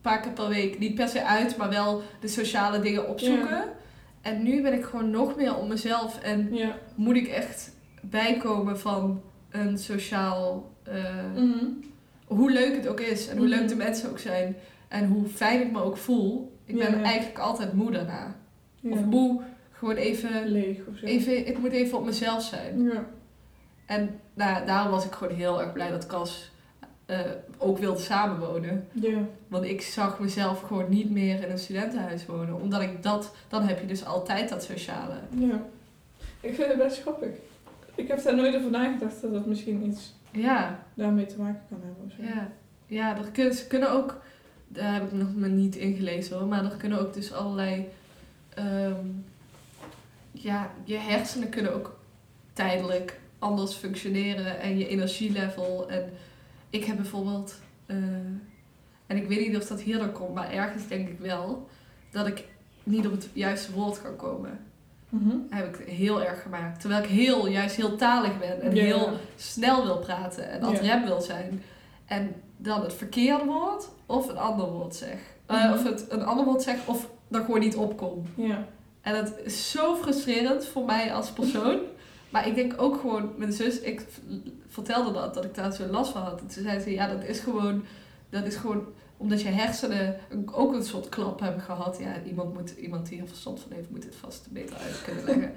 [0.00, 3.64] paar keer per week, niet per se uit, maar wel de sociale dingen opzoeken.
[4.22, 6.78] En nu ben ik gewoon nog meer om mezelf en Ja.
[6.94, 10.72] moet ik echt bijkomen van een sociaal.
[10.82, 10.94] eh,
[11.34, 11.64] Mhm.
[12.26, 13.58] hoe leuk het ook is en hoe Mhm.
[13.58, 14.56] leuk de mensen ook zijn
[14.88, 16.52] en hoe fijn ik me ook voel.
[16.64, 18.36] Ik ben Ja, eigenlijk altijd moe daarna.
[18.82, 19.40] Of moe,
[19.84, 21.06] gewoon even, Leeg of zo.
[21.06, 21.46] even.
[21.46, 22.82] Ik moet even op mezelf zijn.
[22.82, 23.04] Ja.
[23.86, 26.50] En nou, daarom was ik gewoon heel erg blij dat Cas
[27.06, 27.18] eh,
[27.58, 28.88] ook wilde samenwonen.
[28.92, 29.18] Ja.
[29.48, 32.54] Want ik zag mezelf gewoon niet meer in een studentenhuis wonen.
[32.60, 35.14] Omdat ik dat, dan heb je dus altijd dat sociale.
[35.38, 35.62] Ja.
[36.40, 37.28] Ik vind het best grappig.
[37.94, 41.80] Ik heb daar nooit over nagedacht dat dat misschien iets Ja, daarmee te maken kan
[41.84, 42.04] hebben.
[42.06, 42.22] Of zo.
[42.34, 42.48] ja.
[42.86, 44.20] Ja, er kun, ze kunnen ook,
[44.68, 47.88] daar heb ik nog maar niet ingelezen hoor, maar er kunnen ook dus allerlei,
[48.54, 49.06] ehm,
[50.34, 51.98] ja, je hersenen kunnen ook
[52.52, 55.88] tijdelijk anders functioneren en je energielevel.
[55.88, 56.12] En
[56.70, 57.54] ik heb bijvoorbeeld,
[57.86, 57.96] eh,
[59.06, 61.68] en ik weet niet of dat hierdoor komt, maar ergens denk ik wel,
[62.10, 62.44] dat ik
[62.82, 64.58] niet op het juiste woord kan komen.
[65.08, 65.28] Mhm.
[65.28, 66.80] Dat heb ik heel erg gemaakt.
[66.80, 71.04] Terwijl ik heel, juist heel talig ben en heel snel wil praten en ad rem
[71.04, 71.62] wil zijn.
[72.06, 75.18] En dan het verkeerde woord of een ander woord zeg.
[75.46, 75.72] Eh, Mhm.
[75.72, 78.26] Of het een ander woord zeg of dan gewoon niet opkom.
[78.34, 78.66] Ja.
[79.04, 81.78] En dat is zo frustrerend voor mij als persoon.
[82.30, 84.06] Maar ik denk ook gewoon, mijn zus, ik
[84.68, 86.40] vertelde dat, dat ik daar zo last van had.
[86.40, 87.84] En toen zei ze, ja, dat is gewoon,
[88.30, 88.86] dat is gewoon
[89.16, 90.16] omdat je hersenen
[90.52, 91.98] ook een soort klap hebben gehad.
[92.00, 95.24] Ja, iemand, moet, iemand die er verstand van heeft, moet dit vast beter uit kunnen
[95.30, 95.52] leggen.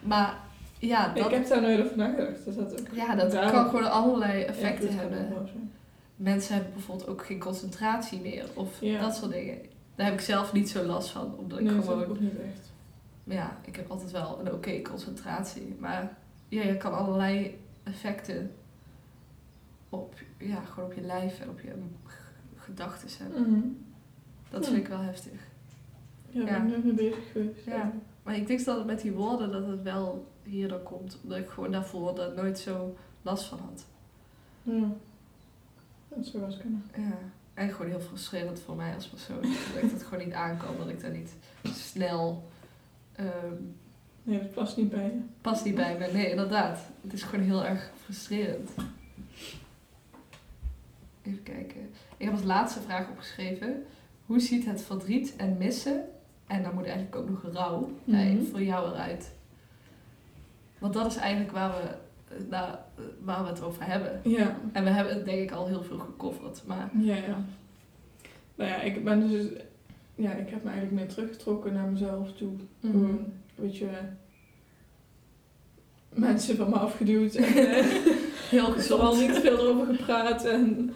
[0.00, 0.38] Maar
[0.78, 2.44] ja, dat, Ik heb daar nooit over nagedacht.
[2.44, 5.28] Dat dat ook ja, dat daarom kan gewoon allerlei effecten hebben.
[6.16, 8.44] Mensen hebben bijvoorbeeld ook geen concentratie meer.
[8.54, 9.00] Of Ja.
[9.00, 9.58] dat soort dingen.
[9.94, 11.34] Daar heb ik zelf niet zo last van.
[11.38, 12.72] Omdat ik Nee, dat gewoon ik ook niet echt.
[13.24, 15.76] Ja, ik heb altijd wel een oké concentratie.
[15.78, 16.16] Maar
[16.48, 18.54] ja, je kan allerlei effecten
[19.88, 21.72] op, ja, gewoon op je lijf en op je
[22.56, 23.50] gedachten hebben.
[23.50, 23.68] Mhm.
[24.50, 25.40] Dat vind ik wel heftig.
[26.30, 27.64] Ja, ik ben er mee bezig geweest.
[27.64, 27.92] Ja.
[28.22, 31.18] Maar ik denk dat het met die woorden dat het wel hierdoor komt.
[31.22, 33.86] Omdat ik gewoon daarvoor daar nooit zo last van had.
[34.62, 34.88] Ja.
[36.08, 36.84] Dat zou wel eens kunnen.
[36.96, 37.18] Ja.
[37.54, 39.40] En gewoon heel frustrerend voor mij als persoon.
[39.74, 40.76] dat ik dat gewoon niet aan kan.
[40.78, 42.52] Dat ik daar niet snel...
[43.16, 43.54] ehm
[44.26, 45.20] Nee, dat past niet bij je.
[45.40, 46.08] past niet bij me.
[46.12, 46.78] Nee, inderdaad.
[47.02, 48.70] Het is gewoon heel erg frustrerend.
[51.22, 51.80] Even kijken.
[52.16, 53.84] Ik heb als laatste vraag opgeschreven.
[54.26, 56.04] Hoe ziet het verdriet en missen,
[56.46, 58.44] en dan moet eigenlijk ook nog rouw, bij, Mhm.
[58.44, 59.32] voor jou eruit?
[60.78, 61.96] Want dat is eigenlijk waar we,
[62.50, 62.74] nou,
[63.20, 64.20] waar we het over hebben.
[64.24, 64.56] Ja.
[64.72, 66.62] En we hebben het denk ik al heel veel gecoverd.
[66.66, 67.44] Maar Ja, ja.
[68.54, 69.46] Nou ja, ik ben dus...
[70.14, 72.52] Ja, ik heb me eigenlijk meer teruggetrokken naar mezelf toe.
[72.80, 72.92] Mhm.
[72.92, 73.88] Gewoon, weet je...
[76.08, 77.34] Mensen van me afgeduwd.
[77.34, 77.84] En, eh,
[78.50, 80.44] heel vooral niet veel erover gepraat.
[80.44, 80.92] En...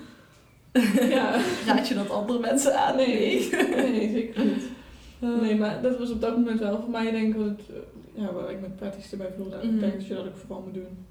[1.09, 1.41] Ja.
[1.67, 2.97] Raad je dat andere mensen aan?
[2.97, 3.49] Nee.
[3.51, 4.63] Nee, zeker niet.
[5.21, 7.63] Nee, maar dat was op dat moment wel voor mij denk ik wat het,
[8.15, 9.57] ja, waar ik me het prettigste bij voelde.
[9.57, 9.75] Mhm.
[9.75, 11.07] Ik denk dat je dat ook vooral moet doen.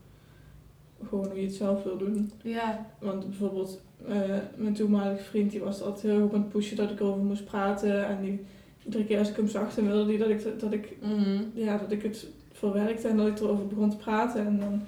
[1.10, 2.32] Gewoon hoe je het zelf wil doen.
[2.42, 2.86] Ja.
[3.00, 4.16] Want bijvoorbeeld eh,
[4.56, 7.24] mijn toenmalige vriend die was altijd heel erg op aan het pushen dat ik erover
[7.24, 8.08] moest praten.
[8.08, 8.46] En die,
[8.86, 11.42] iedere keer als ik hem zag, dan wilde hij dat ik, dat ik, Mhm.
[11.54, 14.46] ja, dat ik het verwerkte en dat ik erover begon te praten.
[14.46, 14.82] En dan,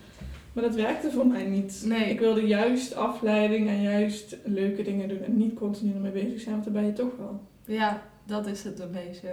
[0.53, 1.83] maar dat werkte voor mij niet.
[1.85, 2.09] Nee.
[2.09, 6.51] Ik wilde juist afleiding en juist leuke dingen doen en niet continu ermee bezig zijn,
[6.53, 7.39] want dan ben je toch wel.
[7.65, 9.29] Ja, dat is het een beetje.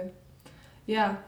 [0.85, 1.23] Ja,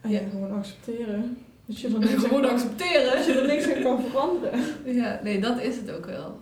[0.00, 0.20] En Ja.
[0.30, 1.36] gewoon accepteren.
[1.66, 3.16] Dat je er niks gewoon accepteren.
[3.16, 4.60] Dat je er niks aan kan veranderen.
[5.00, 6.38] Ja, nee, dat is het ook wel.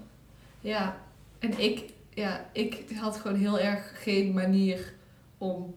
[0.60, 0.96] Ja,
[1.44, 1.84] en ik,
[2.14, 4.92] ja, ik had gewoon heel erg geen manier
[5.38, 5.74] om...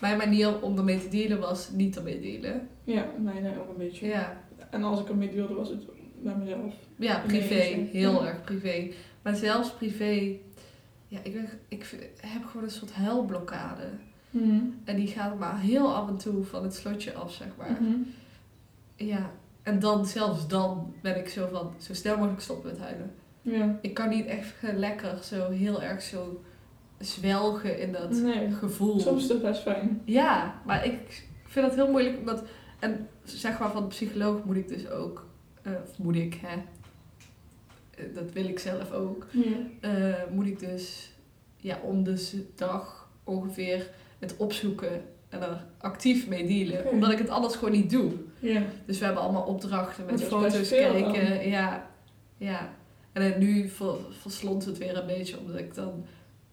[0.00, 2.68] Mijn manier om ermee te dealen was niet ermee dealen.
[2.84, 4.06] Ja, mij nee, ook een beetje.
[4.06, 5.82] Ja, En als ik ermee deelde, was het
[6.22, 6.74] bij mezelf.
[6.96, 7.54] ja privé.
[7.54, 8.28] Nee, heel ja.
[8.28, 8.90] erg privé.
[9.22, 10.36] Maar zelfs privé...
[11.06, 13.88] Ja, ik, ben, ik heb gewoon een soort huilblokkade.
[14.84, 17.78] En die gaat maar heel af en toe van het slotje af, zeg maar.
[17.80, 17.96] Mhm.
[18.96, 19.30] Ja,
[19.62, 23.12] en dan, zelfs dan, ben ik zo van, zo snel mogelijk stoppen met huilen.
[23.42, 23.78] Ja.
[23.82, 26.42] Ik kan niet echt lekker zo heel erg zo
[26.98, 28.50] zwelgen in dat Nee.
[28.50, 29.00] gevoel.
[29.00, 30.02] Soms is dat best fijn.
[30.04, 32.42] Ja, maar ik vind dat heel moeilijk omdat,
[32.78, 35.26] en zeg maar van de psycholoog moet ik dus ook,
[35.62, 36.56] eh, of moet ik, hè,
[37.90, 39.56] Eh, dat wil ik zelf ook, Ja.
[39.80, 41.12] eh, moet ik dus
[41.56, 47.18] ja, om de z- dag ongeveer het opzoeken en er actief mee dealen, omdat ik
[47.18, 48.12] het anders gewoon niet doe.
[48.38, 48.62] Ja.
[48.86, 51.48] Dus we hebben allemaal opdrachten met Dat foto's kijken.
[51.48, 51.90] Ja,
[52.36, 52.72] ja.
[53.12, 56.04] En dan nu ver, verslond het weer een beetje, omdat ik dan...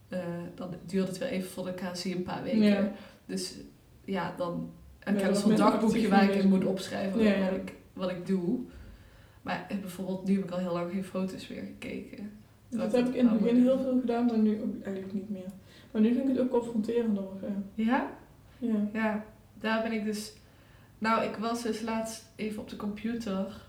[0.07, 0.19] eh,
[0.55, 2.59] dan duurt het weer even voor de KC een paar weken.
[2.61, 2.91] Ja.
[3.25, 3.55] Dus
[4.05, 7.49] ja, dan heb ik minder dagboekje waar ik in moet opschrijven Ja, ja.
[7.49, 8.59] Wat, ik, wat ik doe.
[9.41, 12.31] Maar eh, bijvoorbeeld, nu heb ik al heel lang geen foto's meer gekeken.
[12.69, 15.47] Dat heb ik in het begin heel veel gedaan, maar nu ook eigenlijk niet meer.
[15.91, 17.23] Maar nu vind ik het ook confronterender.
[17.73, 18.11] Ja?
[18.59, 18.89] Ja.
[18.93, 19.25] Ja,
[19.59, 20.33] daar ben ik dus...
[20.99, 23.66] Nou, ik was dus laatst even op de computer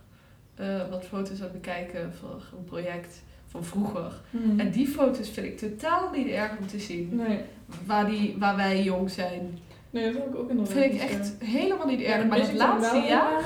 [0.59, 4.13] eh, wat foto's aan het bekijken voor een project van vroeger.
[4.31, 4.61] Mhm.
[4.61, 7.09] En die foto's vind ik totaal niet erg om te zien.
[7.17, 7.41] Nee.
[7.87, 9.59] Waar, die, waar wij jong zijn.
[9.91, 10.75] nee, dat heb ik ook inderdaad.
[10.75, 11.47] vind ik echt ja.
[11.47, 12.27] helemaal niet erg.
[12.27, 13.43] maar het laatste jaar...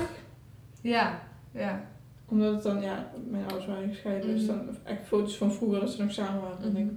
[0.81, 1.21] Ja,
[1.53, 1.85] ja.
[2.29, 4.57] Omdat het dan, ja, mijn ouders waren gescheiden, dus Mhm.
[4.57, 6.57] dan echt foto's van vroeger dat ze nog samen waren.
[6.61, 6.77] Dan Mhm.
[6.77, 6.97] denk ik,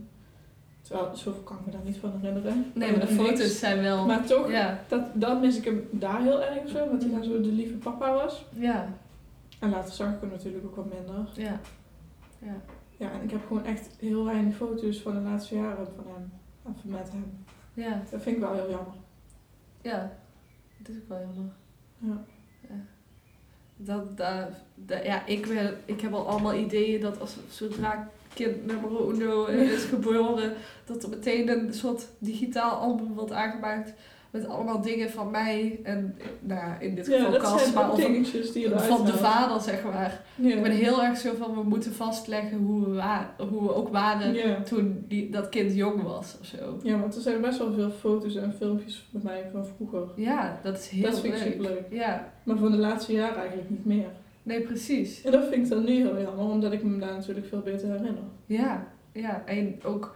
[0.81, 2.71] terwijl, zoveel kan ik me daar niet van herinneren.
[2.73, 3.27] Nee, maar de Niks.
[3.29, 4.05] foto's zijn wel...
[4.05, 7.19] Maar toch, Ja, dat, dat mis ik hem daar heel erg zo, want hij Mhm.
[7.21, 8.45] dan zo de lieve papa was.
[8.59, 8.87] ja,
[9.59, 11.29] En later zag ik hem natuurlijk ook wat minder.
[11.33, 11.59] ja.
[12.39, 12.55] Ja.
[12.97, 16.31] Ja, en ik heb gewoon echt heel weinig foto's van de laatste jaren van hem.
[16.61, 17.45] Of met hem.
[17.73, 18.01] Ja.
[18.11, 18.93] Dat vind ik wel heel jammer.
[19.81, 20.11] Ja.
[20.77, 21.51] Dat is ook wel jammer.
[21.97, 22.25] Ja.
[23.77, 28.65] Dat, dat, dat- ja, ik, ben, ik heb al allemaal ideeën dat als zodra kind
[28.65, 30.53] nummer uno is geboren,
[30.85, 33.93] dat er meteen een soort digitaal album wordt aangemaakt
[34.35, 37.91] met allemaal dingen van mij en nou ja, in dit Ja, geval Cas, zijn maar
[37.91, 40.21] ook die van de vader zeg maar.
[40.35, 40.55] Ja.
[40.55, 43.01] Ik ben heel erg zo van we moeten vastleggen hoe we,
[43.49, 44.61] hoe we ook waren Ja.
[44.61, 46.79] toen die, dat kind jong was of zo.
[46.83, 50.01] ja, want er zijn best wel veel foto's en filmpjes met mij van vroeger.
[50.15, 51.51] Ja, dat is heel dat vind ik leuk.
[51.51, 51.83] superleuk.
[51.89, 54.07] Ja, Maar van de laatste jaren eigenlijk niet meer.
[54.43, 55.21] nee precies.
[55.21, 57.87] En dat vind ik dan nu heel jammer, omdat ik me daar natuurlijk veel beter
[57.87, 58.23] herinner.
[58.45, 59.43] Ja, ja.
[59.45, 60.15] En ook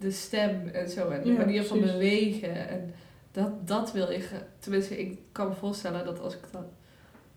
[0.00, 1.08] de stem en zo.
[1.10, 1.94] En de Ja, manier van precies.
[1.96, 2.68] bewegen.
[2.68, 2.94] En
[3.32, 6.64] dat, dat wil ge- Tenminste, ik kan me voorstellen dat als ik dat...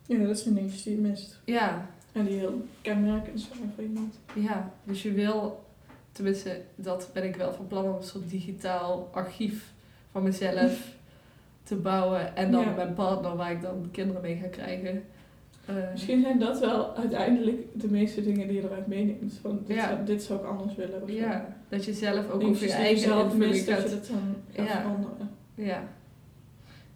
[0.06, 1.40] Ja, dat zijn dingetjes die je mist.
[1.46, 4.20] Ja, En die heel kenmerkend zijn voor iemand.
[4.36, 4.72] ja.
[4.84, 5.66] Dus je wil...
[6.12, 9.74] Tenminste, dat ben ik wel van plan om een soort digitaal archief
[10.12, 10.96] van mezelf
[11.64, 12.36] te bouwen.
[12.36, 12.72] En dan Ja.
[12.76, 15.04] mijn partner waar ik dan kinderen mee ga krijgen.
[15.68, 19.34] Eh, Misschien zijn dat wel uiteindelijk de meeste dingen die je eruit meeneemt.
[19.42, 19.88] Van, dit, Ja.
[19.90, 21.02] zou, dit zou ik anders willen.
[21.04, 21.16] Of zo.
[21.16, 24.68] ja, dat je zelf ook over je eigen zelf mist, dat je dat dan gaat
[24.68, 24.82] Ja.
[24.82, 25.30] veranderen.
[25.56, 25.88] Ja.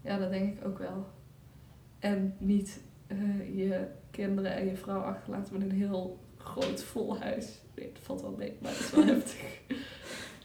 [0.01, 1.05] ja, dat denk ik ook wel.
[1.99, 3.17] En niet eh,
[3.57, 7.45] je kinderen en je vrouw achterlaten met een heel groot vol huis.
[7.75, 9.59] Nee, dat valt wel mee, maar dat is wel heftig.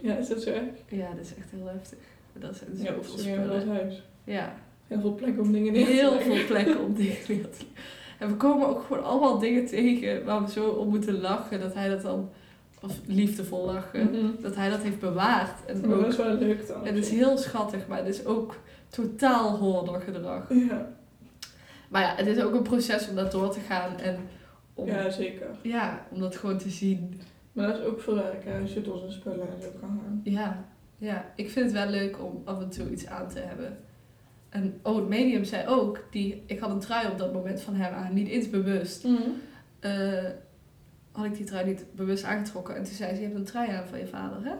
[0.03, 0.65] Ja, is dat zo erg?
[0.89, 1.99] Ja, dat is echt heel heftig.
[2.33, 3.77] Dat zijn Ja, zoveel een heel groot spullen.
[3.77, 4.03] huis.
[4.25, 4.55] Ja,
[4.87, 6.33] Heel veel plekken om dingen neer te heel leggen.
[6.37, 7.67] veel plekken om dingen neer te leggen.
[8.19, 11.61] En we komen ook gewoon allemaal dingen tegen waar we zo om moeten lachen.
[11.61, 12.29] Dat hij dat dan,
[12.83, 14.27] of liefdevol lachen, Mhm.
[14.43, 15.65] dat hij dat heeft bewaard.
[15.67, 16.85] En Maar dat is wel leuk dan.
[16.87, 18.57] het is heel schattig, maar het is ook
[18.89, 20.47] totaal hoordergedrag.
[20.49, 20.89] Ja,
[21.89, 24.17] Maar ja, het is ook een proces om dat door te gaan en
[24.75, 25.03] om, ja.
[25.03, 25.47] ja, zeker.
[26.11, 27.21] om dat gewoon te zien.
[27.53, 30.01] Maar dat is ook voor werk, hè, als je door zijn spullen en zo kan
[30.05, 30.21] gaan.
[30.25, 30.65] Ja,
[30.99, 33.79] ja, ik vind het wel leuk om af en toe iets aan te hebben.
[34.49, 37.75] En oh, het medium zei ook, die, ik had een trui op dat moment van
[37.75, 39.05] hem aan, niet eens bewust.
[39.81, 39.93] Eh,
[41.13, 42.77] had ik die trui niet bewust aangetrokken.
[42.77, 44.53] En toen zei ze, je hebt een trui aan van je vader, hè?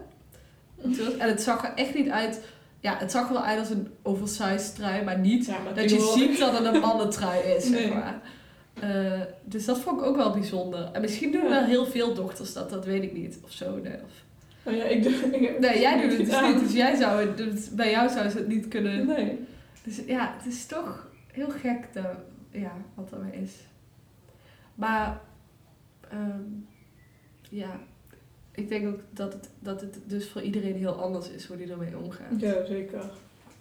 [1.19, 2.41] En, het zag er echt niet uit,
[2.79, 5.89] ja, het zag er wel uit als een oversized trui, maar niet Ja, maar dat
[5.89, 7.89] je ziet dat het een mannentrui is, zeg Nee.
[7.93, 8.21] maar.
[8.79, 10.89] Eh, dus dat vond ik ook wel bijzonder.
[10.93, 11.49] En misschien doen Ja.
[11.49, 13.39] wel heel veel dochters dat, dat weet ik niet.
[13.43, 13.93] Of zo, nee.
[13.93, 14.11] Of...
[14.63, 15.11] Nou ja, ik doe...
[15.39, 18.29] Ik Nee, jij doet het dus niet, dus jij zou het, dus bij jou zou
[18.29, 19.05] ze het niet kunnen.
[19.05, 19.39] Nee.
[19.87, 22.05] Dus ja, het is toch heel gek dat,
[22.51, 23.51] ja, wat er is.
[24.75, 25.21] Maar,
[26.09, 26.41] ehm,
[27.49, 27.79] ja,
[28.51, 31.71] ik denk ook dat het, dat het dus voor iedereen heel anders is hoe die
[31.71, 32.39] ermee omgaat.
[32.39, 33.09] Ja, zeker.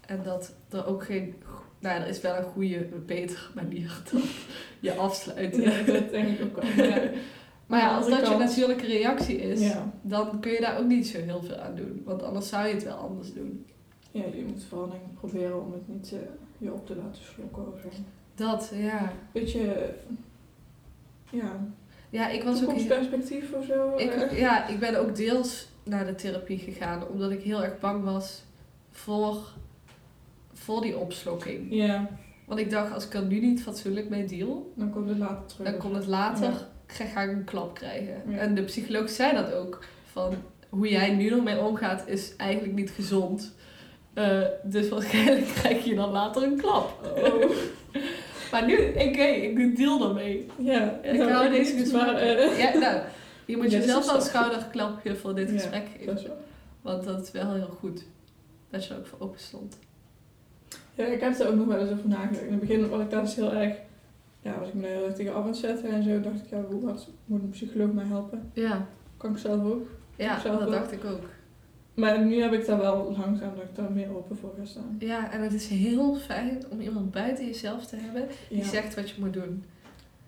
[0.07, 1.35] En dat er ook geen,
[1.79, 4.22] nou er is wel een goede, betere manier dan
[4.81, 5.62] je afsluiten.
[5.62, 6.87] Ja, dat denk ik ook wel.
[6.87, 7.03] Ja.
[7.66, 9.93] Maar ja, de als dat je natuurlijke reactie is, Ja.
[10.03, 12.03] dan kun je daar ook niet zo heel veel aan doen.
[12.05, 13.66] Want anders zou je het wel anders doen.
[14.17, 16.14] Ja, je moet vooral denk ik proberen om het niet
[16.59, 17.89] je op te laten slokken of zo.
[18.35, 19.12] Dat, ja.
[19.33, 19.95] Beetje,
[21.31, 21.67] ja,
[22.11, 22.61] Ja, ik was ook...
[22.61, 23.97] toekomstperspectief of zo.
[23.97, 24.39] Ik, eh.
[24.39, 28.43] ja, ik ben ook deels naar de therapie gegaan, omdat ik heel erg bang was
[28.91, 29.53] voor,
[30.53, 31.67] voor die opslokking.
[31.71, 32.09] Ja,
[32.45, 35.47] Want ik dacht, als ik er nu niet fatsoenlijk mee deal, dan komt het later
[35.47, 35.71] terug.
[35.71, 37.05] dan komt het later, Ja.
[37.07, 38.23] ga, ik een klap krijgen.
[38.29, 38.39] Ja.
[38.39, 40.35] En de psycholoog zei dat ook, van
[40.69, 43.55] hoe jij nu ermee omgaat is eigenlijk niet gezond.
[44.17, 47.12] Eh, dus waarschijnlijk krijg je dan later een klap.
[47.17, 47.51] Oh.
[48.53, 50.47] maar nu, oké, ik deal ermee.
[50.59, 53.01] Ja, Ik nou, hou deze maar, eh, Ja, nou,
[53.45, 56.14] je moet jezelf wel een schouderklapje voor dit Ja, gesprek geven.
[56.14, 56.27] dat.
[56.83, 58.05] Want dat is wel heel goed.
[58.71, 59.79] Dat je ook voor open stond.
[60.95, 62.43] Ja, ik heb er ook nog wel eens over nagedacht.
[62.43, 63.77] In het begin was ik daar dus heel erg,
[64.41, 66.21] ja, was ik me heel erg tegen af aan het zetten en zo.
[66.21, 68.51] dacht ik, ja, hoe wat moet een psycholoog mij helpen?
[68.53, 68.87] Ja,
[69.17, 69.87] Kan ik zelf ook.
[70.17, 71.23] ja zelf dat dacht ik ook.
[71.97, 74.97] Maar nu heb ik daar wel langzaam dat ik daar meer open voor ga staan.
[74.99, 78.65] Ja, en het is heel fijn om iemand buiten jezelf te hebben die Ja.
[78.65, 79.65] zegt wat je moet doen.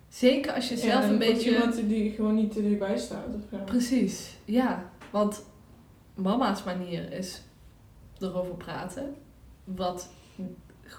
[0.08, 1.50] Zeker als je Ja, zelf en een beetje...
[1.50, 3.26] Iemand die gewoon niet te dichtbij staat.
[3.34, 3.64] Of zo.
[3.64, 4.90] Precies, ja.
[5.10, 5.44] Want
[6.14, 7.42] mama's manier is
[8.20, 9.14] erover praten.
[9.64, 10.08] Wat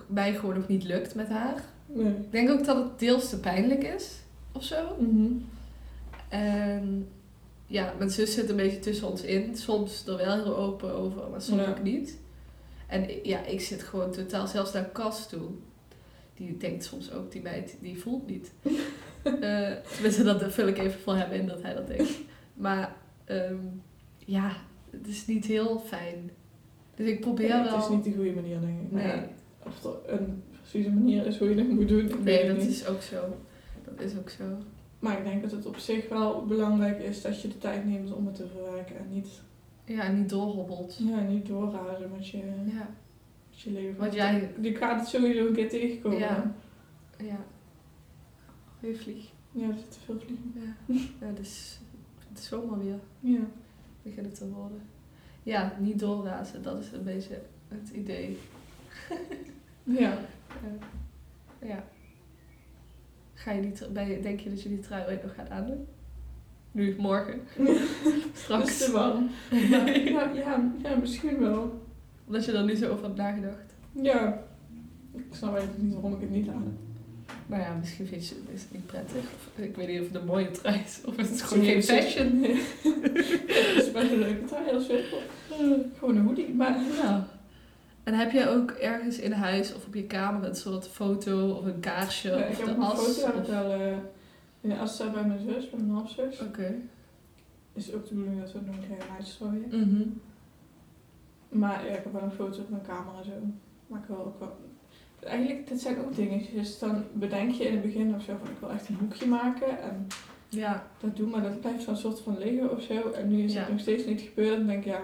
[0.08, 1.64] mij gewoon nog niet lukt met haar.
[1.86, 2.06] Nee.
[2.14, 4.20] Ik denk ook dat het deels te pijnlijk is.
[4.52, 4.96] Of zo.
[5.00, 5.32] Mhm.
[6.30, 7.08] En
[7.70, 9.56] ja, mijn zus zit een beetje tussen ons in.
[9.58, 11.70] Soms er wel heel open over, maar soms Ja.
[11.70, 12.18] ook niet.
[12.88, 15.50] En ja, ik zit gewoon totaal, zelfs naar Cas toe.
[16.34, 18.52] Die denkt soms ook, die meid, die voelt niet.
[19.24, 22.12] Eh tenminste, dat vul ik even voor hem in, dat hij dat denkt.
[22.54, 22.96] Maar
[23.26, 23.56] ehm,
[24.18, 24.52] ja,
[24.90, 26.32] het is niet heel fijn.
[26.96, 27.64] Dus ik probeer wel...
[27.76, 28.92] het is niet de goede manier, denk ik.
[28.92, 29.06] Nee.
[29.08, 29.28] ja,
[29.66, 32.70] of er een precieze manier is hoe je dat moet doen, Nee, dat niet.
[32.70, 33.38] is ook zo.
[33.86, 34.44] Dat is ook zo.
[35.00, 38.14] Maar ik denk dat het op zich wel belangrijk is dat je de tijd neemt
[38.14, 38.98] om het te verwerken.
[38.98, 39.42] En niet,
[39.86, 40.98] Ja, en niet doorhobbelt.
[40.98, 42.90] ja, niet doorrazen met je, Ja.
[43.50, 44.00] met je leven.
[44.00, 46.20] Want jij- Je gaat het sowieso een keer tegenkomen.
[46.20, 46.52] Ja.
[47.18, 47.38] Ja.
[48.80, 49.26] Goeie vlieg.
[49.52, 50.54] Ja, er zitten veel vliegen.
[50.86, 51.28] Ja.
[51.28, 51.80] ja, dus
[52.30, 53.40] het is zomaar weer Ja.
[54.04, 54.82] beginnen te worden.
[55.44, 58.38] Ja, niet doorrazen, dat is een beetje het idee.
[59.84, 60.18] Ja.
[60.64, 60.88] Ja.
[61.68, 61.84] ja.
[63.40, 65.88] Ga je die, ben je, denk je dat je die trui ooit nog gaat aandoen?
[66.72, 67.40] Nu, morgen.
[68.34, 68.78] Straks.
[68.78, 69.30] te warm.
[69.70, 71.82] Ja, ja, ja, ja, misschien wel.
[72.26, 73.74] Omdat je er nu zo over hebt nagedacht.
[73.92, 74.44] Ja.
[75.16, 76.78] Ik snap eigenlijk niet waarom ik het niet aan.
[77.48, 79.22] Nou ja, misschien vind je het is het niet prettig.
[79.22, 81.02] Of, ik weet niet of het een mooie trui is.
[81.06, 82.42] Of het is Het gewoon geen niet fashion.
[82.44, 85.00] Het is best een leuke trui als wel.
[85.98, 86.54] Gewoon een hoodie.
[86.54, 87.28] Maar Ja.
[88.10, 91.66] En heb je ook ergens in huis of op je kamer een soort foto of
[91.66, 93.00] een kaarsje Ja, of ik heb de een as?
[93.00, 93.98] foto heb ik wel eh,
[94.62, 96.40] in de as staat bij mijn zus, bij mijn halfzus.
[96.42, 96.76] Oké.
[97.74, 99.68] Is ook de bedoeling dat we het nog een keer uitstrooien.
[99.70, 100.08] Mhm.
[101.50, 103.32] Maar ja, ik heb wel een foto op mijn kamer en zo.
[103.88, 104.58] Maar ik wil ook wel...
[105.20, 106.80] Eigenlijk, dit zijn ook dingetjes.
[106.80, 109.82] Dan bedenk je in het begin of zo van ik wil echt een boekje maken.
[109.82, 110.08] En
[110.50, 113.12] Ja, dat doen, maar dat blijft zo'n soort van liggen of zo.
[113.12, 113.60] En nu is Ja.
[113.60, 114.58] het nog steeds niet gebeurd.
[114.58, 115.02] Dan denk ik, ja,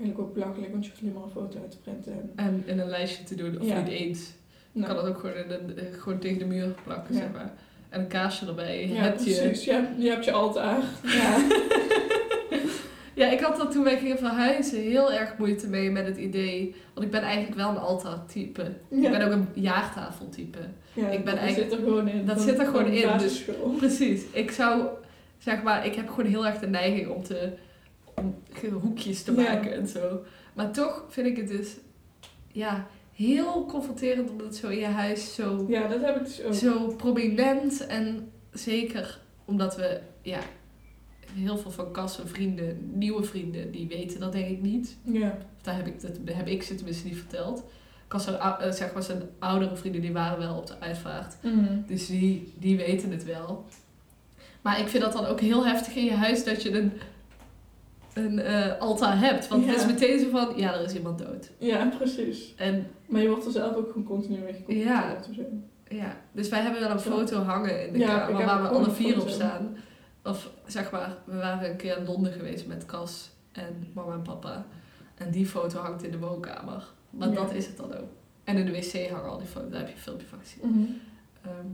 [0.00, 2.12] eigenlijk ook belachelijk, want je hoeft alleen maar een foto uit te printen.
[2.12, 3.80] En, en in een lijstje te doen, of Ja.
[3.80, 4.32] niet eens.
[4.72, 7.20] Je nou, kan dat ook gewoon, eh, gewoon tegen de muur plakken, Ja.
[7.20, 7.52] zeg maar.
[7.88, 8.88] En een kaarsje erbij.
[8.88, 9.34] Ja, hebt je...
[9.40, 9.64] precies.
[9.64, 10.82] Je hebt, je hebt je altaar.
[11.02, 11.36] Ja.
[13.14, 16.74] Ja, ik had dat toen wij gingen verhuizen heel erg moeite mee met het idee.
[16.94, 18.62] Want ik ben eigenlijk wel een altaar-type.
[18.88, 19.10] Ik Ja.
[19.10, 20.58] ben ook een jaartafeltype.
[20.92, 22.26] Ja, Ik ben dat eigenlijk- zit er gewoon in.
[22.26, 23.44] dat van- zit er gewoon in, dus-.
[23.78, 24.22] Precies.
[24.32, 24.82] Ik zou,
[25.38, 27.48] zeg maar, ik heb gewoon heel erg de neiging om te
[28.20, 28.34] om
[28.80, 29.42] hoekjes te Ja.
[29.52, 30.20] maken en zo.
[30.54, 31.76] Maar toch vind ik het dus,
[32.52, 36.42] ja, heel confronterend omdat het zo in je huis zo, Ja, dat heb ik dus
[36.42, 36.54] ook.
[36.54, 40.38] zo prominent en zeker omdat we, ja,
[41.34, 44.96] heel veel van Kassen vrienden, nieuwe vrienden, die weten dat denk ik niet.
[45.02, 45.38] Ja.
[45.62, 47.64] Daar heb ik, dat heb ik ze tenminste niet verteld.
[48.08, 51.36] Kassen, eh, zeg maar, zijn oudere vrienden, die waren wel op de uitvaart.
[51.42, 51.64] Mhm.
[51.86, 53.64] Dus die, die weten het wel.
[54.62, 56.92] Maar ik vind dat dan ook heel heftig in je huis dat je een,
[58.14, 59.48] een eh, altaar hebt.
[59.48, 59.80] Want het Ja.
[59.80, 61.50] is meteen zo van, ja, er is iemand dood.
[61.58, 62.54] Ja, precies.
[62.56, 65.24] En Maar je wordt er zelf ook gewoon continu mee geconfronteerd.
[65.34, 65.42] zo.
[65.96, 68.90] ja, dus wij hebben wel een foto hangen in de Ja, kamer waar we alle
[68.90, 69.76] vier op staan.
[70.24, 74.22] Of zeg maar, we waren een keer in Londen geweest met Cas en mama en
[74.22, 74.66] papa.
[75.14, 76.84] En die foto hangt in de woonkamer.
[77.10, 77.34] Maar Ja.
[77.34, 78.08] dat is het dan ook.
[78.44, 80.60] En in de wc hangen al die foto's, daar heb je een filmpje van gezien.
[80.70, 80.90] Mhm.
[81.42, 81.66] Ehm,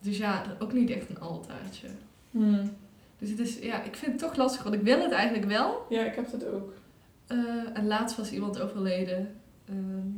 [0.00, 1.86] dus ja, ook niet echt een altaartje.
[2.30, 2.70] Hmm.
[3.22, 5.86] Dus het is, ja, ik vind het toch lastig, want ik wil het eigenlijk wel.
[5.88, 6.72] Ja, ik heb dat ook.
[7.26, 7.38] Eh,
[7.72, 9.34] en laatst was iemand overleden
[9.68, 10.08] ehm,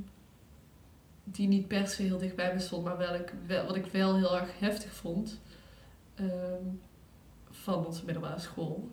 [1.24, 3.86] die niet per se heel dicht bij me stond, maar wel, ik, wel, wat ik
[3.86, 5.40] wel heel erg heftig vond
[6.14, 6.64] ehm,
[7.50, 8.88] van onze middelbare school.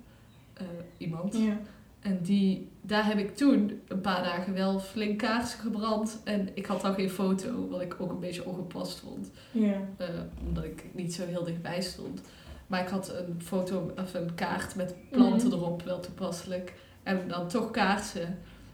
[0.54, 0.66] Eh,
[0.98, 1.38] iemand.
[1.38, 1.60] Ja.
[2.00, 6.22] En die, daar heb ik toen een paar dagen wel flink kaarsen gebrand.
[6.24, 9.32] En ik had dan geen foto, wat ik ook een beetje ongepast vond.
[9.52, 9.82] Ja.
[9.98, 10.08] Eh,
[10.48, 12.22] omdat ik niet zo heel dichtbij stond.
[12.72, 15.58] Maar ik had een foto of een kaart met planten Mhm.
[15.58, 16.74] erop, wel toepasselijk.
[17.04, 18.22] En dan toch kaarsen.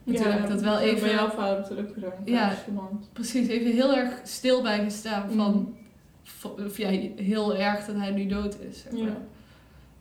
[0.06, 2.12] En ja, toen heb ik dat wel Bij even, jouw vader ook gedaan.
[2.26, 2.54] Ja.
[3.14, 5.64] Precies, even heel erg stil bij gestaan van, Mhm.
[6.24, 8.82] v- of ja, heel erg dat hij nu dood is.
[8.82, 9.02] Zeg maar.
[9.02, 9.18] Ja.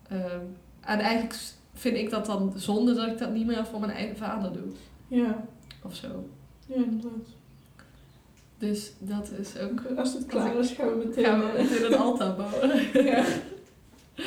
[0.09, 0.41] Ehm,
[0.81, 1.35] en eigenlijk
[1.75, 4.73] vind ik dat dan zonde dat ik dat niet meer voor mijn eigen vader doe.
[5.09, 5.45] Ja.
[5.83, 6.29] Of zo.
[6.67, 7.27] Ja, inderdaad.
[8.59, 9.83] Dus dat is ook...
[9.97, 11.25] Als het klaar is, gaan we meteen...
[11.25, 13.05] Gaan we meteen een altaar bouwen.
[13.05, 13.25] ja.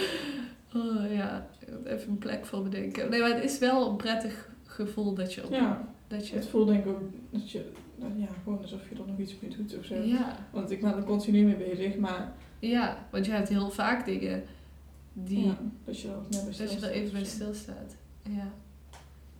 [0.73, 1.47] Oh ja,
[1.85, 3.09] even een plek voor bedenken.
[3.09, 5.45] Nee, maar het is wel een prettig gevoel dat je...
[5.45, 5.87] Op, ja.
[6.07, 7.71] dat je Het voelt denk ik ook dat je...
[8.15, 9.95] ja, gewoon alsof je er nog iets mee doet of zo.
[9.95, 12.33] ja, Want ik ben er continu mee bezig, maar...
[12.59, 14.43] ja, want je hebt heel vaak dingen
[15.13, 15.45] die...
[15.45, 17.95] Ja, dat je er net bij dat je er stilstaat even bij stilstaat.
[18.23, 18.51] Ja.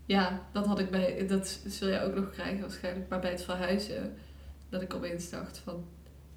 [0.06, 1.28] Ja, dat had ik bij...
[1.28, 3.10] Dat zul jij ook nog krijgen waarschijnlijk.
[3.10, 4.14] Maar bij het verhuizen...
[4.70, 5.84] Dat ik opeens dacht van...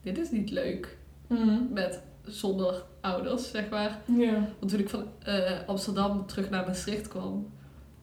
[0.01, 0.97] Dit is niet leuk.
[1.27, 1.73] Mhm.
[1.73, 3.99] Met zonder ouders, zeg maar.
[4.05, 4.49] Ja.
[4.59, 7.47] Want toen ik van eh, Amsterdam terug naar Maastricht kwam,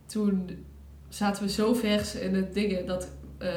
[0.05, 0.65] toen
[1.09, 3.51] zaten we zo vers in het dingen dat eh,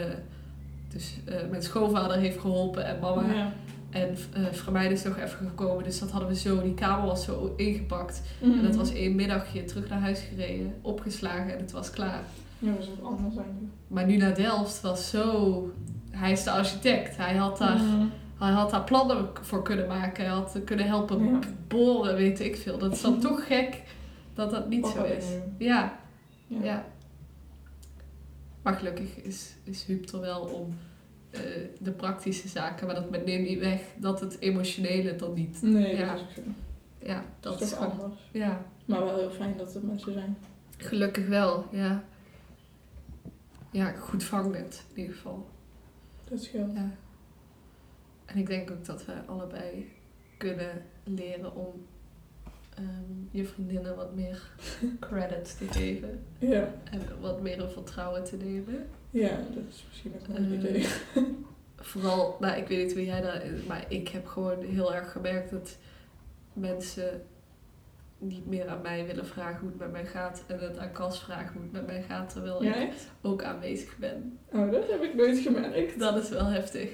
[0.89, 3.35] dus, eh, mijn schoonvader heeft geholpen en mama.
[3.35, 3.53] Ja.
[3.91, 7.25] En uh, Vermeijden is nog even gekomen, dus dat hadden we zo, die kamer was
[7.25, 8.23] zo ingepakt.
[8.41, 8.53] Mhm.
[8.53, 12.23] En dat was één middagje terug naar huis gereden, opgeslagen en het was klaar.
[12.59, 13.73] Ja, dat is wat anders eigenlijk.
[13.89, 15.71] Maar nu naar Delft was zo...
[16.11, 17.77] Hij is de architect, hij had daar...
[17.77, 18.07] Mhm.
[18.43, 20.25] Hij had daar plannen voor kunnen maken.
[20.25, 21.39] Hij had kunnen helpen Ja.
[21.69, 22.79] boren, weet ik veel.
[22.79, 23.83] Dat is dan toch gek
[24.35, 25.25] dat dat niet zo is.
[25.59, 25.99] Ja,
[26.47, 26.63] Ja.
[26.63, 26.85] ja.
[28.63, 30.75] Maar gelukkig is, is Huub er wel om
[31.31, 31.41] eh,
[31.79, 32.87] de praktische zaken.
[32.87, 35.63] Maar dat neemt niet weg dat het emotionele dan niet.
[35.63, 36.07] Nee, Ja.
[36.15, 36.45] dat is ook.
[37.09, 37.91] Ja, Dat dat is gewoon.
[37.91, 38.21] anders.
[38.33, 40.37] Ja, Maar wel heel fijn dat er mensen zijn.
[40.77, 42.05] gelukkig wel, ja.
[43.71, 45.47] Ja, goed vangnet in ieder geval.
[46.29, 46.75] Dat scheelt.
[46.75, 46.91] Ja.
[48.33, 49.91] En ik denk ook dat we allebei
[50.37, 51.87] kunnen leren om
[52.75, 52.87] ehm,
[53.31, 54.43] je vriendinnen wat meer
[55.01, 56.25] credit te geven.
[56.39, 56.75] Ja.
[56.91, 58.87] En wat meer in vertrouwen te nemen.
[59.11, 60.87] ja, dat is misschien ook een Eh, idee.
[61.77, 65.51] Vooral, nou ik weet niet hoe jij daar, maar ik heb gewoon heel erg gemerkt
[65.51, 65.77] dat
[66.53, 67.23] mensen
[68.19, 71.21] niet meer aan mij willen vragen hoe het met mij gaat en het aan Cas
[71.23, 72.93] vragen hoe het met mij gaat, terwijl Ja, ik
[73.23, 74.39] ook aanwezig ben.
[74.53, 75.99] Oh, dat heb ik nooit gemerkt.
[75.99, 76.91] Dat is wel heftig.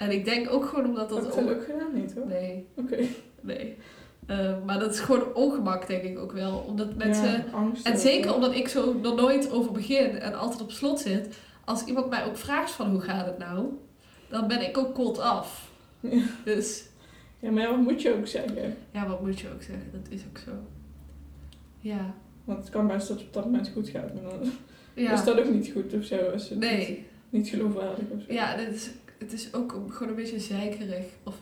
[0.00, 1.34] En ik denk ook gewoon omdat Dat dat...
[1.34, 2.26] heb on- ook gedaan niet hoor.
[2.26, 2.96] Nee, Oké.
[3.40, 3.76] nee.
[4.26, 6.58] Eh, maar dat is gewoon ongemak denk ik ook wel.
[6.68, 7.30] Omdat mensen...
[7.30, 7.86] Ja, angst.
[7.86, 11.38] En zeker omdat ik zo er nooit over begin en altijd op slot zit.
[11.64, 13.66] Als iemand mij ook vraagt van hoe gaat het nou,
[14.28, 15.70] dan ben ik ook cold af.
[16.00, 16.22] Ja.
[16.44, 16.84] Dus
[17.38, 18.76] Ja, maar wat moet je ook zeggen?
[18.92, 19.90] ja, wat moet je ook zeggen?
[19.92, 20.50] Dat is ook zo.
[21.78, 22.14] Ja.
[22.44, 24.14] Want het kan best dat het op dat moment goed gaat.
[24.14, 24.50] Maar dan
[24.94, 25.12] Ja.
[25.12, 26.16] is dat ook niet goed of zo.
[26.16, 27.06] Als het niet, Nee.
[27.30, 28.32] niet geloofwaardig of zo.
[28.32, 28.90] Ja, het is,
[29.20, 31.04] het is ook gewoon een beetje zeikerig.
[31.22, 31.34] Of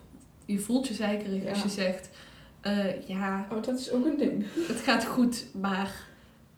[0.47, 2.09] je voelt je zeikerig als je zegt...
[2.61, 4.45] eh, ja, Oh, dat is ook een ding.
[4.73, 6.07] het gaat goed, maar...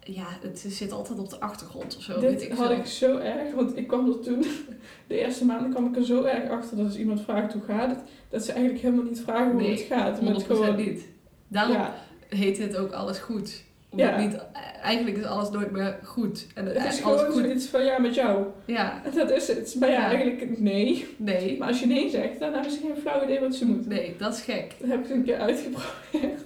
[0.04, 2.20] Ja, het zit altijd op de achtergrond of zo.
[2.20, 4.44] Dit weet ik had ik zo erg, want ik kwam er toen,
[5.08, 7.90] de eerste maanden kwam ik er zo erg achter dat als iemand vraagt hoe gaat
[7.90, 10.18] het, dat ze eigenlijk helemaal niet vragen hoe Nee, het gaat.
[10.18, 11.06] 100% Maar het gewoon, niet.
[11.48, 11.94] Daarom ja,
[12.28, 13.62] heet dit ook alles goed.
[13.90, 14.18] Omdat Ja.
[14.20, 14.38] niet,
[14.82, 16.46] eigenlijk is alles nooit meer goed.
[16.54, 17.42] En het is alles gewoon goed.
[17.44, 18.46] zoiets van ja met jou.
[18.64, 19.76] Ja, dat is het.
[19.78, 20.06] Maar ja, Ja.
[20.06, 21.06] eigenlijk nee.
[21.16, 21.58] nee.
[21.58, 23.88] Maar als je nee zegt, dan hebben ze geen flauw idee wat ze moeten.
[23.90, 24.74] Nee, dat is gek.
[24.80, 26.40] Dat heb ik een keer uitgeprobeerd.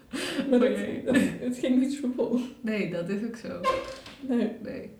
[0.50, 0.86] maar dat, Oké.
[1.04, 2.38] dat- het ging niet zo vol.
[2.60, 3.60] Nee, dat is ook zo.
[4.20, 4.90] Nee, Nee.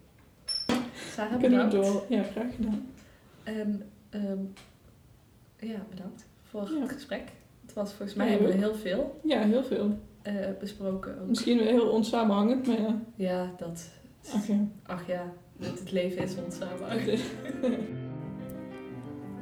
[1.15, 1.89] Sarah, kunnen we bedankt.
[1.93, 2.05] door.
[2.09, 2.89] Ja, graag gedaan.
[3.45, 4.39] En ehm,
[5.59, 6.81] ja, bedankt voor Ja.
[6.81, 7.23] het gesprek.
[7.63, 8.61] Het was volgens mij Ja, hebben we ook.
[8.61, 9.99] heel veel Ja, heel veel.
[10.29, 11.21] Eh, besproken.
[11.21, 11.29] Ook.
[11.29, 13.01] Misschien heel onsamenhangend, maar ja.
[13.15, 13.89] Ja, dat.
[14.35, 14.69] Ach ja.
[14.87, 17.19] Ach ja, het, het leven is onsamen.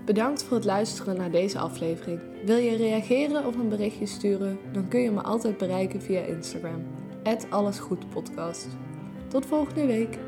[0.05, 2.21] Bedankt voor het luisteren naar deze aflevering.
[2.45, 4.59] Wil je reageren of een berichtje sturen?
[4.73, 6.83] Dan kun je me altijd bereiken via Instagram.
[7.51, 8.69] allesgoedpodcast.
[9.29, 10.19] Tot volgende week.